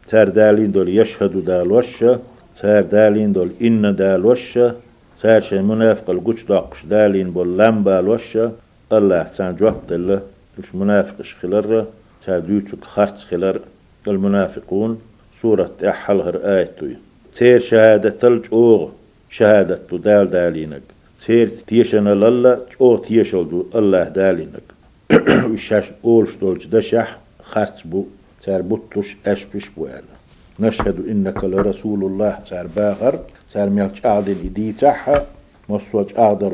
تار 0.07 0.29
دالين 0.29 0.71
دول 0.71 0.89
يشهد 0.89 1.45
دال 1.45 1.71
وشة 1.71 2.19
تار 2.61 2.83
دالين 2.83 3.33
دول 3.33 3.49
إن 3.61 3.95
دال 3.95 4.25
وشة 4.25 4.75
تار 5.21 5.41
شي 5.41 5.59
منافق 5.61 6.09
القوش 6.09 6.43
داقش 6.43 6.85
دالين 6.85 7.31
بول 7.31 7.57
لام 7.57 7.87
وشة 7.87 8.51
الله 8.93 9.23
تان 9.23 9.55
جواب 9.55 9.87
دل 9.89 10.19
مش 10.59 10.75
منافق 10.75 11.21
خلر 11.21 11.85
تار 12.25 12.39
ديوتك 12.39 12.83
خرط 12.83 13.17
خلر 13.17 13.59
المنافقون 14.07 14.99
سورة 15.33 15.71
أحل 15.87 16.21
هر 16.21 16.37
آيتوي 16.57 16.95
تير 17.33 17.59
شهادة 17.59 18.09
تلج 18.09 18.45
أوغ 18.53 18.89
شهادة 19.29 19.79
دال 19.91 20.29
دالينك. 20.29 20.81
تير 21.25 21.49
تيشن 21.49 22.07
الله 22.07 22.65
أو 22.81 22.97
تيشل 22.97 23.49
دو 23.49 23.65
الله 23.75 24.03
دالينك. 24.03 24.67
وشاش 25.51 25.91
أولش 26.05 26.35
دولج 26.35 26.67
دشح 26.67 27.19
خرط 27.43 27.77
بو 27.85 28.05
تار 28.43 28.61
بوتوش 28.61 29.17
أشبش 29.27 29.69
بو 29.69 29.85
ألا 29.85 30.15
نشهد 30.59 31.07
إنك 31.09 31.43
لرسول 31.43 32.03
الله 32.03 32.31
تار 32.49 32.67
باغر 32.67 33.19
تار 33.53 33.69
ميلش 33.69 34.05
أعدل 34.05 34.35
إدي 34.45 34.71
تحا 34.71 35.25
مصوج 35.69 36.09
أعدر 36.17 36.53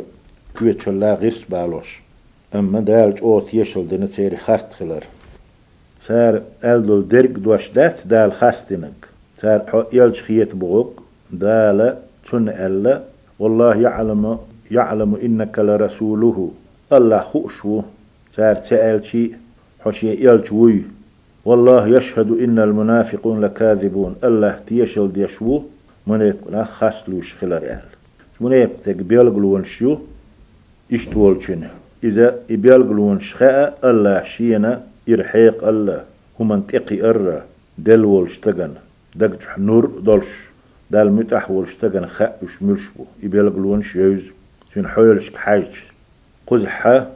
كويتش 0.59 0.87
الله 0.87 1.13
غيرس 1.13 1.43
بالوش. 1.43 2.01
أما 2.55 2.79
دالج 2.79 3.23
أو 3.23 3.39
تيشل 3.39 3.87
دينا 3.87 4.05
تيري 4.05 4.37
خرط 4.37 4.73
خلر. 4.73 5.03
تار 6.07 6.43
ألدل 6.63 7.07
درق 7.07 7.29
دوش 7.29 7.69
دات 7.69 8.07
دال 8.07 8.33
خاستنك 8.33 8.99
تار 9.37 9.59
حو 9.67 9.83
يلج 9.93 10.15
خيت 10.21 10.55
بغوك 10.55 11.03
دال 11.31 11.97
تن 12.25 12.49
ألا 12.49 13.03
والله 13.39 13.75
يعلم 13.75 14.39
يعلم 14.71 15.15
إنك 15.15 15.59
لرسوله. 15.59 16.51
الله 16.93 17.19
خوشو 17.19 17.81
تار 18.33 18.55
تألشي 18.55 19.31
حشي 19.79 20.25
يلجوي 20.25 20.83
والله 21.45 21.87
يشهد 21.87 22.31
إن 22.31 22.59
المنافقون 22.59 23.41
لكاذبون. 23.41 24.15
الله 24.23 24.59
تيشل 24.67 25.13
ديشو 25.13 25.61
منيك 26.07 26.35
لا 26.51 26.63
خاصلوش 26.63 27.35
خلر 27.35 27.63
أهل. 27.73 28.69
تك 28.81 28.95
بيلغلون 28.95 29.63
شو 29.63 29.97
اشتولشن 30.93 31.63
إذا 32.03 32.39
يبيلغلون 32.49 33.19
شخاء 33.19 33.79
الله 33.83 34.23
شينا 34.23 34.83
إرحيق 35.09 35.67
الله. 35.67 36.03
هم 36.39 36.51
انتقي 36.51 37.09
أرى. 37.09 37.41
دل 37.77 38.05
والشتغن 38.05 38.73
دقج 39.15 39.43
نور 39.57 39.85
دولش 39.85 40.54
دال 40.95 41.11
متح 41.11 41.51
والشتغن 41.51 42.05
خاء 42.05 42.39
وش 42.43 42.61
ملشبو 42.61 43.05
يبيلغلون 43.23 43.81
شيوز 43.81 44.31
سين 44.73 44.87
حويلش 44.87 45.29
حاج 45.35 45.83
قزحة 46.47 47.11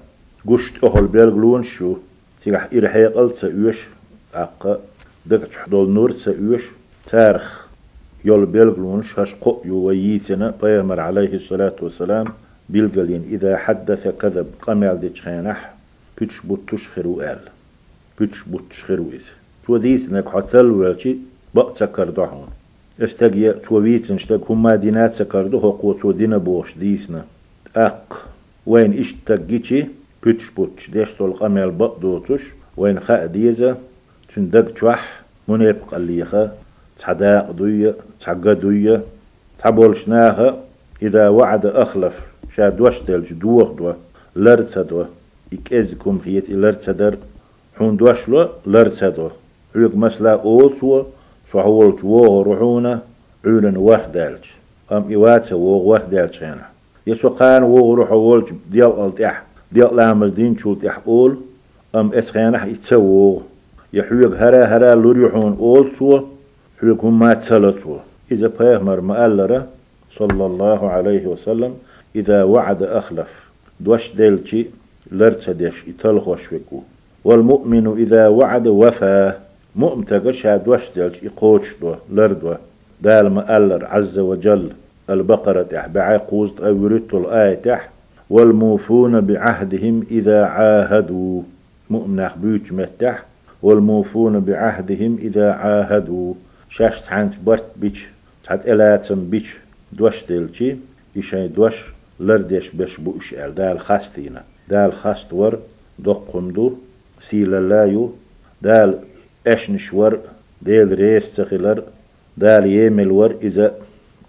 قشت 0.47 0.83
أهل 0.83 1.07
بيلغلون 1.07 1.63
شو. 1.63 1.97
تيح 2.41 2.69
إرحيق 2.73 3.17
ألتا 3.19 3.47
يوش. 3.47 3.89
أقا 4.33 4.79
دقج 5.25 5.55
حدول 5.55 5.89
نور 5.89 6.11
سيوش 6.11 6.71
تارخ 7.05 7.67
يول 8.25 8.45
بيلغلون 8.45 9.01
شاش 9.01 9.35
قو 9.35 9.61
يويتنا 9.65 10.53
بيامر 10.61 10.99
عليه 10.99 11.33
الصلاة 11.33 11.75
والسلام. 11.81 12.27
بيلغلين 12.69 13.23
إذا 13.23 13.57
حدث 13.57 14.07
كذب 14.07 14.47
قمال 14.61 14.99
دي 14.99 15.09
تشخينح 15.09 15.73
بيتش 16.17 16.39
بوتش 16.39 16.89
خيرو 16.89 17.21
آل 17.21 17.39
بيتش 18.19 18.43
بوتش 18.43 18.83
خيرو 18.83 19.09
إذ 19.13 19.23
تو 19.63 19.77
ديس 19.77 20.11
نك 20.11 20.29
حتل 20.29 20.65
والشي 20.65 21.17
استجي 23.01 23.53
تويت 23.53 24.11
نشتك 24.11 24.51
هما 24.51 24.75
دينات 24.75 25.13
سكردو 25.13 25.57
هو 25.57 25.71
قوتو 25.71 26.11
دينا 26.11 26.37
بوش 26.37 26.77
ديسنا. 26.77 27.25
أق 27.75 28.27
وين 28.65 28.91
إيش 28.91 29.13
تجيتشي 29.25 29.85
بيتش 30.23 30.49
بوتش. 30.49 30.89
ديش 30.89 31.13
تول 31.13 31.33
قمال 31.33 31.71
بق 31.71 31.97
دوتش 31.97 32.43
وين 32.77 32.99
خاء 32.99 33.25
ديزا 33.27 33.77
تندق 34.35 34.71
تشوح 34.71 35.21
منيب 35.47 35.75
قليخة؟ 35.91 36.51
تحداق 36.97 37.51
دوية 37.51 37.95
تحقا 38.19 38.53
دوية. 38.53 39.03
تحبولشناها 39.57 40.63
إذا 41.01 41.29
وعد 41.29 41.65
أخلف. 41.65 42.21
شاد 42.55 42.81
وشتلج 42.81 43.33
دوغ 43.33 43.73
دوا 43.73 43.93
لرتسدوا 44.35 45.05
إكازكم 45.53 46.19
خيت 46.19 46.49
لرتسدر 46.49 47.17
حون 47.75 47.97
دوشلو 47.97 48.49
لرتسدوا 48.67 49.29
عيق 49.75 49.95
مسلا 49.95 50.31
أوسوا 50.31 51.03
صحولت 51.51 52.03
ووغ 52.03 52.41
روحونا 52.41 53.01
عولن 53.45 53.77
وحدالج 53.77 54.45
أم 54.91 55.13
إواتسا 55.13 55.55
ووغ 55.55 55.83
وحدالج 55.87 56.43
هنا. 56.43 56.65
يسو 57.07 57.29
قان 57.29 57.63
ووغ 57.63 57.93
روحولج 57.93 58.51
ديال 58.71 58.99
ألتح 58.99 59.43
ديال 59.71 59.95
لامز 59.95 60.31
دين 60.31 60.57
شولتح 60.57 61.01
أول. 61.07 61.37
أم 61.95 62.13
إسخانح 62.13 62.63
إتسووغ 62.63 63.41
يحويق 63.93 64.35
هرا 64.35 64.65
هرا 64.65 64.95
لوريحون 64.95 65.57
أولسوا 65.59 66.19
حويق 66.81 67.05
هم 67.05 67.19
ما 67.19 67.33
تسلتوا 67.33 67.97
إذا 68.31 68.47
بيهمر 68.47 69.01
مألرة 69.01 69.67
صلى 70.11 70.45
الله 70.45 70.89
عليه 70.89 71.27
وسلم 71.27 71.73
إذا 72.15 72.43
وعد 72.43 72.83
أخلف. 72.83 73.49
دوش 73.79 74.15
ديلتي 74.15 74.69
لرتدش 75.11 75.85
إتلخوش 75.89 76.45
فيكو 76.45 76.81
والمؤمن 77.23 77.87
إذا 77.97 78.27
وعد 78.27 78.67
وفى. 78.67 79.33
مؤمن 79.75 80.05
تقشها 80.05 80.57
دوش 80.57 80.91
ديلتي 80.95 81.27
إقوش 81.27 81.77
دو 81.81 81.95
لردو 82.11 82.55
دال 83.01 83.29
مألر 83.31 83.85
عز 83.85 84.19
وجل 84.19 84.71
البقرة 85.09 85.63
تح 85.63 85.87
بعي 85.87 86.17
قوزت 86.17 86.59
أوريتو 86.61 87.17
الآية 87.17 87.55
تح 87.55 87.89
والموفون 88.29 89.21
بعهدهم 89.21 90.03
إذا 90.11 90.45
عاهدوا. 90.45 91.41
مؤمن 91.89 92.19
أخبيوش 92.19 92.71
متح 92.71 93.25
والموفون 93.61 94.39
بعهدهم 94.39 95.17
إذا 95.21 95.51
عاهدوا. 95.51 96.33
شاش 96.69 97.01
تحانت 97.01 97.33
برت 97.45 97.65
بيش 97.75 98.07
تحت 98.43 98.67
إلاتم 98.67 99.29
بيش 99.29 99.57
دوش 99.91 100.25
ديلتي 100.25 100.77
إشاي 101.17 101.47
دوش 101.47 101.93
لردش 102.19 102.69
بش 102.71 102.97
بوش 102.97 103.33
ال 103.33 103.55
دال 103.55 103.79
خاستينا 103.79 104.43
دال 104.69 104.93
خاست 104.93 105.33
ور 105.33 105.59
دقمدو 105.99 106.73
سيلا 107.19 107.59
لايو 107.59 108.13
دال 108.61 108.99
اشنشور 109.53 110.19
ديل 110.61 110.99
ريس 110.99 111.35
تخلر 111.35 111.83
دال 112.37 112.65
يمل 112.65 113.11
ور 113.11 113.35
إذا 113.41 113.75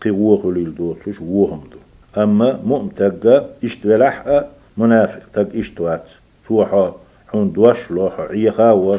قووخ 0.02 0.46
للدو 0.46 0.92
تش 0.92 1.20
وهم 1.20 1.62
دو 1.72 1.78
أما 2.22 2.60
مؤمتقى 2.64 3.46
اشتولح 3.64 4.44
منافق 4.76 5.28
تق 5.28 5.48
إشتوات. 5.54 6.10
توحا 6.44 6.96
حون 7.28 7.52
دوش 7.52 7.90
لوح 7.90 8.20
عيخا 8.20 8.70
و 8.70 8.98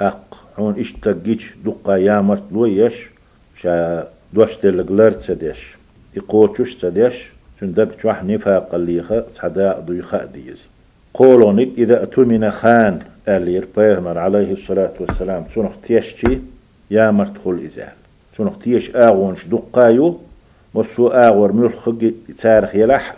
أق 0.00 0.46
حون 0.56 0.74
اشتقيش 0.78 1.54
دقا 1.64 1.96
يامرت 1.96 2.42
لويش 2.52 3.10
شا 3.54 4.08
دوش 4.32 4.56
تلقلر 4.56 5.10
تدش. 5.10 5.78
يقوتش 6.16 6.74
تدش. 6.74 7.32
تندق 7.60 8.00
شوح 8.00 8.24
نفاق 8.24 8.74
الليخة 8.74 9.20
تحدا 9.20 9.80
ضيخة 9.80 10.24
ديزي. 10.24 10.62
قولونك 11.14 11.68
إذا 11.78 12.02
أتمنى 12.02 12.50
خان 12.50 12.98
ألير 13.28 13.68
بيغمر 13.76 14.18
عليه 14.18 14.52
الصلاة 14.52 14.92
والسلام 15.00 15.44
تنخ 15.54 15.72
تيشتي 15.82 16.40
يا 16.90 17.10
مرتخل 17.10 17.62
إزال. 17.66 17.92
سنخ 18.32 18.58
تيش 18.58 18.96
آغونش 18.96 19.46
دقايو 19.46 20.18
مصو 20.74 21.08
آغور 21.08 21.52
ملخق 21.52 22.12
تاريخ 22.38 22.74
يلح 22.74 23.14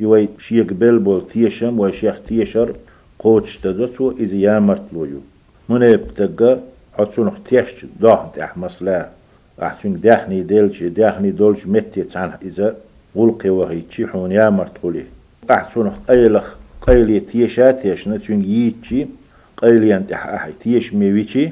يوي 0.00 0.28
شيخ 0.38 0.66
بلبول 0.66 1.26
تيشم 1.26 1.80
وشيخ 1.80 2.20
تيشر 2.20 2.76
قوتش 3.18 3.58
تدوتو 3.58 4.10
إذا 4.10 4.36
يامرت 4.36 4.82
لويو. 4.92 5.20
من 5.68 5.82
يبتقى 5.82 6.58
حتسونخ 6.98 7.38
تيش 7.44 7.86
دوح 8.00 8.26
تح 8.34 8.56
مسلا. 8.56 9.08
أحسن 9.62 10.00
داخني 10.00 10.42
ديلش 10.42 10.82
داخني 10.82 11.30
دولش 11.30 11.66
متي 11.66 12.02
تان 12.02 12.32
إذا 12.42 12.76
غلقي 13.16 13.50
وهي 13.50 13.80
تشيحون 13.80 14.32
يامرت 14.32 14.78
قولي 14.78 15.04
أحسونخ 15.50 15.98
قيلخ 16.08 16.54
قيلي 16.88 17.20
تيشات 17.20 17.84
يش 17.84 18.08
نتون 18.08 18.44
ييتشي 18.44 19.06
قيلي 19.56 19.96
أنت 19.96 20.12
أحي 20.12 20.52
تيش 20.52 20.94
ميويتشي 20.94 21.50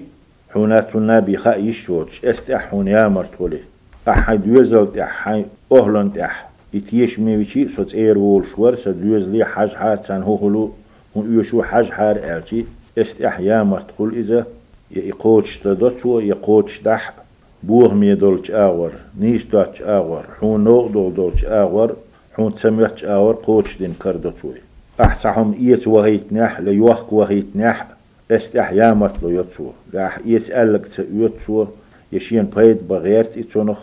حونات 0.50 0.96
النبي 0.96 1.36
خا 1.36 1.54
يشوتش 1.54 2.24
استحون 2.24 2.88
يامرت 2.88 3.34
قولي 3.34 3.60
أحد 4.08 4.46
يزلت 4.46 4.98
أحي 4.98 5.44
أهلنت 5.72 6.18
أح 6.18 6.48
يتيش 6.74 7.20
ميويتشي 7.20 7.68
سوت 7.68 7.94
إير 7.94 8.18
وول 8.18 8.46
شور 8.46 8.74
سدوز 8.74 9.28
لي 9.28 9.44
حاج 9.44 9.74
حار 9.74 9.96
تان 9.96 10.22
هو 10.22 10.36
هلو 10.48 10.72
هون 11.16 11.40
يشو 11.40 11.62
حاج 11.62 11.90
حار 11.90 12.16
ألتي. 12.16 12.66
استح 12.98 13.40
يامرت 13.40 13.90
قول 13.98 14.14
إذا 14.14 14.46
يقوتش 14.90 15.58
تدوتو 15.58 16.20
يقوتش 16.20 16.80
دح. 16.82 17.14
بوه 17.62 17.94
مي 17.94 18.14
دولش 18.14 18.50
آور 18.50 18.92
نيس 19.20 19.44
دوتش 19.44 19.82
آور 19.82 20.26
حون 20.40 20.64
نوغ 20.64 20.88
دول 20.88 21.14
دولش 21.14 21.44
آور 21.44 21.96
حون 22.34 22.54
تسميتش 22.54 23.04
آور 23.04 23.34
قوتش 23.34 23.78
دين 23.78 23.94
كردوتوي 24.02 24.65
أحسحهم 25.00 25.54
إيس 25.60 25.88
وهيت 25.88 26.32
نح 26.32 26.60
ليوخك 26.60 27.12
وهيت 27.12 27.46
نح 27.54 27.88
استح 28.30 28.72
يامرت 28.72 29.22
لو 29.22 29.28
يتسو 29.28 29.70
لاح 29.92 30.18
إيس 30.26 30.50
ألق 30.50 30.82
يتسو 31.12 31.66
يشين 32.12 32.44
بيد 32.44 32.88
بغيرت 32.88 33.38
إتسونخ. 33.38 33.80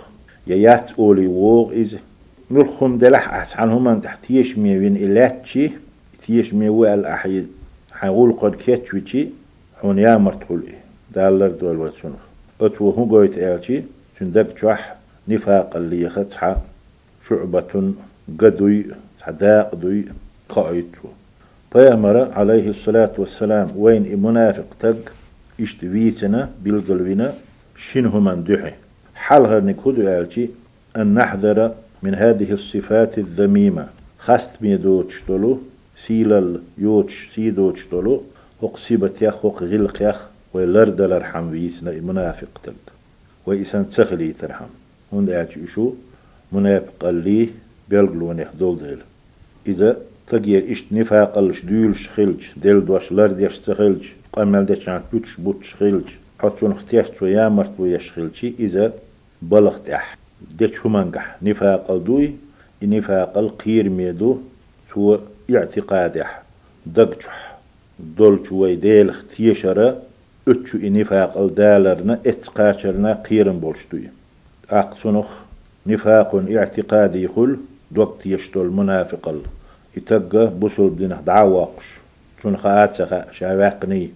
يات 0.48 0.91
أولي 0.99 1.27
ووغ 1.27 1.81
إز. 1.81 1.98
نلخم 2.52 2.98
دلح 2.98 3.34
أحسن 3.34 3.69
هما 3.69 3.95
تحتيش 3.95 4.57
ميوين 4.57 4.95
إلاتشي 4.95 5.72
تيش 6.22 6.53
ميوال 6.53 7.06
أحي 7.06 7.45
حيقول 7.94 8.34
قد 8.34 8.56
كيتشويتشي 8.56 9.27
حون 9.81 9.99
يامرت 9.99 10.44
قول 10.44 10.64
إيه 10.68 10.80
دالر 11.15 11.48
دول 11.48 11.77
وتسونخ 11.77 12.19
أتو 12.61 12.90
هو 12.90 13.06
قويت 13.06 13.38
إلشي 13.38 13.81
تندق 14.19 14.56
جوح 14.61 14.95
نفاق 15.27 15.76
اللي 15.76 16.02
يختح 16.02 16.56
شعبة 17.27 17.94
قدوي. 18.40 18.85
تعداق 19.19 19.76
دوي. 19.76 20.06
قايتو 20.49 21.07
بيامر 21.76 22.32
عليه 22.32 22.70
الصلاة 22.70 23.11
والسلام 23.18 23.72
وين 23.76 24.22
منافق 24.22 24.65
تق 24.80 25.11
اشتويتنا 25.61 26.49
بالقلبنا 26.64 27.34
شنه 27.76 28.20
من 28.20 28.44
دحي 28.44 28.74
حالها 29.15 29.60
نكود 29.60 29.99
آلتي 29.99 30.49
أن 30.98 31.14
نحذر 31.14 31.74
من 32.03 32.15
هذه 32.15 32.52
الصفات 32.52 33.18
الذميمة. 33.18 33.88
خست 34.20 34.61
ميدوتش 34.61 35.22
تلو 35.22 35.60
سيلل 35.95 36.61
يوتش 36.78 37.30
سيدوتش 37.34 37.86
تلو 37.86 38.24
وقصيبت 38.61 39.22
يخ 39.22 39.45
وقغلق 39.45 40.02
يخ 40.02 40.30
ويلردل 40.53 41.14
ارحم 41.14 41.52
ويسنا 41.52 41.91
منافق 41.91 42.61
تلك 42.64 42.88
ويسان 43.45 43.88
تسخلي 43.88 44.32
ترحم. 44.32 44.65
هون 45.14 45.30
آتي 45.30 45.64
إشو 45.64 45.94
منافق 46.52 47.06
اللي 47.06 47.49
بيلغلون 47.90 48.40
يخدول 48.40 48.80
ديل 48.80 48.99
إذا 49.68 49.98
تغيير 50.28 50.72
إشت 50.72 50.86
نفاق 50.91 51.38
الش 51.38 51.66
ديولش 51.66 52.10
خلج 52.10 52.44
ديل 52.58 52.86
دوش 52.86 53.12
لرديش 53.12 53.60
تخلج 53.60 54.04
قمل 54.34 54.66
ديشان 54.66 55.02
بوتش 55.12 55.36
بوتش 55.38 55.76
خلج 55.76 56.10
حتون 56.40 56.72
اختياش 56.72 57.10
تو 57.10 57.26
يامرت 57.26 57.72
ويش 57.80 58.12
خلجي 58.12 58.56
إذا 58.60 58.94
بلغت 59.41 59.90
أح. 59.90 60.18
ديش 60.58 60.86
همانقح 60.86 61.38
نفاق 61.41 61.91
الدوي 61.91 62.36
نفاق 62.84 63.38
القير 63.38 63.90
ميدو 63.90 64.38
تو 64.90 65.20
اعتقاد 65.56 66.18
أح. 66.18 66.44
دقجح 66.86 67.58
دولش 68.00 68.52
ويديل 68.52 69.10
اختيشرة 69.10 70.02
اتشو 70.48 70.78
نفاق 70.78 71.38
الدالرنا 71.38 72.20
اتقاشرنا 72.26 73.14
قيرن 73.14 73.60
بولشتوي. 73.60 74.10
أقصنخ 74.70 75.30
نفاق 75.88 76.36
اعتقادي 76.36 77.28
خل 77.28 77.58
دوقت 77.91 78.26
يشتو 78.26 78.62
المنافق 78.62 79.30
يتقى 79.98 80.48
بوصل 80.60 80.90
بدينه 80.90 81.22
دعواقش 81.26 81.99
تون 82.41 82.57
خااتسخا 82.57 83.32
شاواقني 83.32 84.10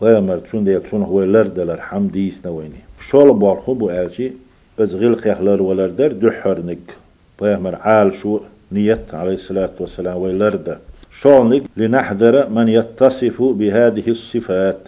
ويمر 0.00 0.38
تون 0.38 0.64
ديل 0.64 0.82
تون 0.82 1.02
هو 1.02 1.24
لردلر 1.24 1.80
حمديس 1.80 2.46
نويني 2.46 2.80
شول 3.00 3.34
بول 3.34 3.60
خبو 3.60 3.90
آلشي 3.90 4.32
أز 4.78 4.94
غيل 4.94 5.14
قيخلر 5.14 5.62
ولردر 5.62 6.12
دحرنك 6.12 6.96
ويمر 7.40 7.74
عال 7.74 8.14
شو 8.14 8.40
نيت 8.72 9.14
عليه 9.14 9.34
الصلاة 9.34 9.70
والسلام 9.80 10.16
ويلرد 10.16 10.78
شونك 11.10 11.62
لنحذر 11.76 12.48
من 12.48 12.68
يتصف 12.68 13.42
بهذه 13.42 14.08
الصفات. 14.08 14.78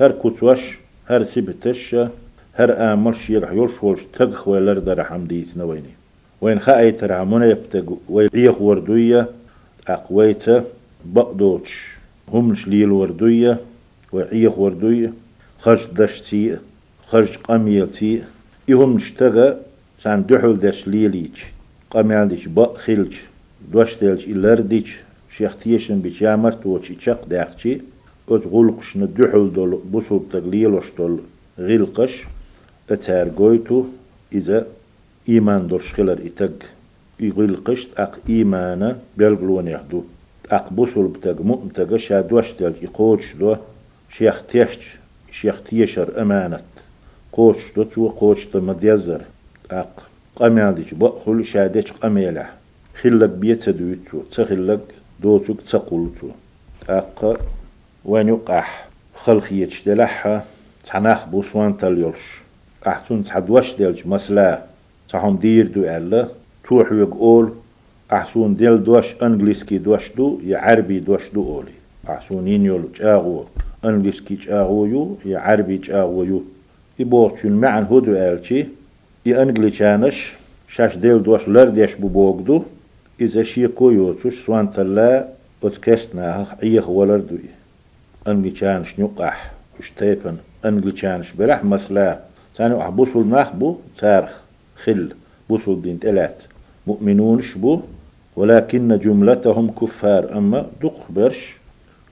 هر 0.00 0.12
كتوش 0.12 0.80
هر 1.06 1.22
سبتش 1.22 1.96
هر 2.54 2.92
آمر 2.92 3.12
شيرح 3.12 3.52
يلش 3.52 3.82
ولش 3.82 4.04
تقخ 4.04 4.48
ويلردر 4.48 5.04
حمديس 5.04 5.56
نويني 5.56 5.94
وين 6.40 6.58
خايت 6.60 7.04
رعمنا 7.04 7.46
يبتق 7.46 7.98
ويعيخ 8.08 8.60
وردوية 8.60 9.28
أقويت 9.94 10.44
بقدوش 11.04 11.96
هم 12.28 12.54
شليل 12.54 12.90
وردوية 12.90 13.60
وعيخ 14.12 14.58
وردوية. 14.58 15.12
خرج 15.58 15.86
دشتي 15.92 16.58
خرج 17.06 17.36
قميلتي. 17.36 18.22
إهم 18.70 18.94
نشتغى 18.94 19.56
سان 19.98 20.26
دحل 20.26 20.58
دش 20.58 20.88
ليليش 20.88 21.44
قميل 21.90 22.28
ديش 22.28 22.46
بق 22.46 22.76
خلج 22.76 23.16
دوش 23.72 23.98
ديلش 24.00 24.26
إلرديش 24.26 24.98
شيخ 25.28 25.56
تيشن 25.56 26.00
بيش 26.00 26.22
يامر 26.22 26.52
توچي 26.52 26.94
چق 26.94 27.24
داقچي 27.28 27.80
أز 28.28 28.46
غلقش 28.46 28.96
ندحل 28.96 29.52
دول 29.52 29.80
بصوب 29.92 30.26
تقليل 30.32 30.66
وشتول 30.74 31.20
غلقش 31.58 32.24
أتار 32.90 33.28
قويتو. 33.28 33.84
إذا 34.32 34.66
إيمان 35.28 35.66
درش 35.66 35.92
خلر 35.92 36.18
إتق. 36.26 36.58
يغلقش 37.20 37.88
أق 37.96 38.18
إيمانا 38.28 38.98
بيلقلون 39.16 39.68
يهدو. 39.68 40.04
أق 40.50 40.72
بصول 40.72 41.06
بتق 41.08 41.40
مؤمتق 41.40 41.96
شادوش 41.96 42.52
دل 42.52 42.74
يقوش 42.82 43.34
دو 43.34 43.56
شيخ 44.08 44.42
تيشش 44.42 44.98
شيخ 45.30 45.62
تيشر 45.62 46.22
أمانت. 46.22 46.64
قوش 47.32 47.72
دو 47.72 47.82
تو 47.82 48.08
قوش 48.08 48.46
دو 48.46 48.60
مديزر 48.60 49.20
أق 49.70 50.08
قمياليش 50.36 50.94
بأخل 50.94 51.44
شادش 51.44 51.92
قميلح 51.92 52.54
خلق 52.94 53.26
بيت 53.26 53.68
دويتو 53.68 54.22
تخلق 54.22 54.80
دوتوك 55.20 55.60
تقولتو 55.60 56.28
أق 56.88 57.40
وين 58.04 58.28
يقح 58.28 58.88
خلقيتش 59.14 59.82
دلحها 59.82 60.44
تعناخ 60.84 61.26
بوسوان 61.26 61.76
تليولش. 61.76 62.42
أحسن 62.86 63.22
تحدوش 63.22 63.74
دلج 63.74 64.06
مسلا 64.06 64.62
تحهم 65.08 65.36
دير 65.36 65.66
دو 65.66 65.82
ألا. 65.84 66.28
توح 66.64 66.92
يقول 66.92 67.52
أحسن 68.12 68.54
دل 68.54 68.84
دوش 68.84 69.14
أنجليسكي 69.22 69.78
دوش 69.78 70.12
دو 70.12 70.40
يا 70.44 70.58
عربي 70.58 71.00
دوش 71.00 71.30
دو 71.30 71.54
أولي. 71.54 71.72
أحسن 72.08 72.48
ينيول 72.48 72.84
جاغو 73.00 73.44
أنجليسكي 73.84 74.34
جاغو 74.34 74.86
يو 74.86 75.16
يا 75.24 75.38
عربي 75.38 75.76
جاغو 75.76 76.22
يو. 76.24 76.42
يبوغتون 76.98 77.52
معن 77.52 77.84
هدو 77.84 78.12
ألتي 78.12 78.68
يا 79.26 79.42
أنجليشانش 79.42 80.34
شاش 80.68 80.96
دل 80.96 81.22
دوش 81.22 81.48
لرديش 81.48 81.94
ببوغدو 81.96 82.62
إذا 83.20 83.42
شيكو 83.42 83.90
يوتوش 83.90 84.44
سوان 84.44 84.70
تلا 84.70 85.28
أتكستنا 85.64 86.46
عيه 86.62 86.88
ولردو 86.88 87.36
أنجليشانش 88.28 89.00
نقح 89.00 89.52
اشتيفن 89.78 90.36
أنجليشانش 90.64 91.32
بلح 91.32 91.64
مسلا 91.64 92.20
تاني 92.54 92.82
أحبوصل 92.82 93.26
ناخبو 93.26 93.76
تارخ 93.98 94.40
خل 94.76 95.14
بوصل 95.48 95.82
دين 95.82 96.00
تلات. 96.00 96.42
مؤمنون 96.86 97.38
شبو 97.38 97.80
ولكن 98.36 98.98
جملتهم 98.98 99.70
كفار. 99.70 100.38
أما 100.38 100.66
دق 100.82 101.00
برش 101.10 101.58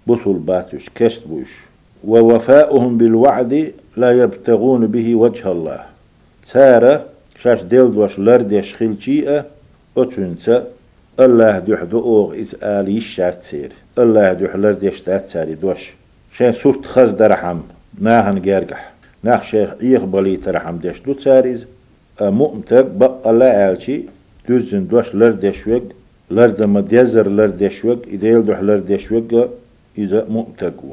بوصل 0.06 0.32
باتش 0.32 0.90
كشت 0.94 1.26
بوش. 1.26 1.66
ووفاؤهم 2.04 2.98
بالوعد 2.98 3.72
لا 3.96 4.12
يبتغون 4.22 4.86
به 4.86 5.14
وجه 5.14 5.52
الله. 5.52 5.80
تارة 6.52 7.04
شاش 7.38 7.62
ديل 7.62 7.92
دوش 7.92 8.18
لرديش 8.18 8.74
خلشيئة 8.74 9.44
أتنسى 9.96 10.64
الله 11.20 11.58
دوح 11.58 11.82
دوغ 11.82 12.40
إز 12.40 12.56
آلي 12.62 12.96
الشات 12.96 13.44
سير. 13.44 13.72
الله 13.98 14.32
دوح 14.32 14.56
لرديش 14.56 15.00
تات 15.00 15.28
ساري 15.28 15.54
دوش. 15.54 15.94
شان 16.32 16.52
سورت 16.52 16.86
خز 16.86 17.12
درحم 17.12 17.58
ناهن 18.00 18.42
جارجح 18.42 18.92
ناخ 19.22 19.42
شيخ 19.42 19.70
يقبلي 19.82 20.36
ترحم 20.36 20.76
ديش 20.78 21.00
دو 21.00 21.12
تساريز 21.12 21.66
مؤمتك 22.20 22.84
بقى 22.84 23.32
لا 23.32 23.70
آلشي. 23.70 24.02
دوزن 24.48 24.86
دوش 24.86 25.14
لر 25.14 25.30
ديشوك 25.30 25.82
لر 26.30 26.50
دما 26.50 26.80
ديزر 26.80 27.28
لر 27.28 27.50
ديشوك 27.50 28.08
إديل 28.08 28.44
دوح 28.44 28.60
لر 28.60 28.78
ديشوك 28.78 29.50
إذا 29.98 30.26
مؤمتكو 30.28 30.90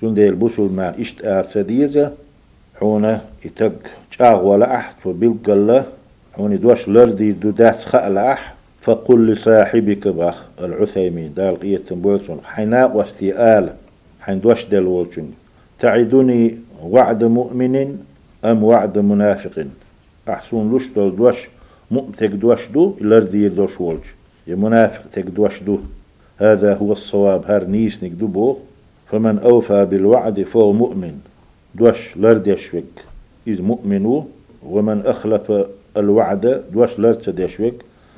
تون 0.00 0.14
ديل 0.14 0.34
بوصل 0.34 0.72
مع 0.72 0.88
إشت 1.00 1.24
آلسا 1.24 1.62
ديزا 1.62 2.12
حونا 2.80 3.20
يتق 3.44 3.72
جاغ 4.18 4.46
ولا 4.46 4.76
أح 4.76 4.94
فبيلقلا 4.98 5.84
حوني 6.32 6.56
دوش 6.56 6.88
لردي 6.88 7.32
دو 7.32 7.50
دات 7.50 7.80
خأل 7.80 8.18
أح 8.18 8.54
فقل 8.80 9.32
لصاحبك 9.32 10.08
باخ 10.08 10.46
العثيمين 10.60 11.34
دال 11.34 11.60
قية 11.60 11.84
بولسون 11.90 12.40
حيناء 12.44 12.96
واستيآل 12.96 13.72
حين 14.20 14.40
دوش 14.40 14.66
دل 14.66 14.86
ولشن 14.86 15.28
تعدني 15.78 16.58
وعد 16.82 17.24
مؤمن 17.24 17.98
أم 18.44 18.64
وعد 18.64 18.98
منافق 18.98 19.66
أحسون 20.28 20.76
لش 20.76 20.90
دول 20.90 21.16
دوش 21.16 21.48
مؤمن 21.90 22.38
دوش 22.38 22.68
دو 22.68 22.94
لردي 23.00 23.48
دوش 23.48 23.80
ولش 23.80 24.14
يا 24.46 24.54
منافق 24.54 25.04
دو. 25.66 25.78
هذا 26.38 26.74
هو 26.74 26.92
الصواب 26.92 27.44
هر 27.46 27.64
نيس 27.64 28.04
نكدبو 28.04 28.56
فمن 29.06 29.38
أوفى 29.38 29.84
بالوعد 29.84 30.42
فهو 30.42 30.72
مؤمن. 30.72 31.18
دوش 31.74 32.16
لرد 32.16 32.46
يشوك 32.46 32.84
إذ 33.46 33.62
مؤمن 33.62 34.24
ومن 34.62 35.06
أخلف 35.06 35.52
الوعد 35.96 36.64
دوش 36.72 36.98
لرد 36.98 37.38
يشوك 37.38 37.74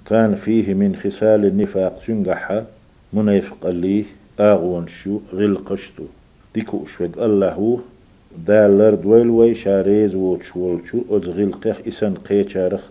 كان 0.07 0.35
فيه 0.35 0.75
من 0.75 0.97
خسال 0.97 1.45
النفاق 1.45 1.99
سنجحة 1.99 2.65
منافق 3.13 3.67
اللي 3.67 4.05
آغون 4.41 4.87
شو 4.87 5.21
غل 5.33 5.57
قشتو 5.57 6.05
ديكو 6.55 6.85
شوك 6.85 7.19
الله 7.19 7.81
دالر 8.47 8.95
دويلوي 8.95 9.55
شاريز 9.55 10.15
وتشولشو 10.15 10.99
أزغل 11.11 11.53
قيخ 11.53 11.81
إسان 11.89 12.15
قيتشارخ 12.15 12.91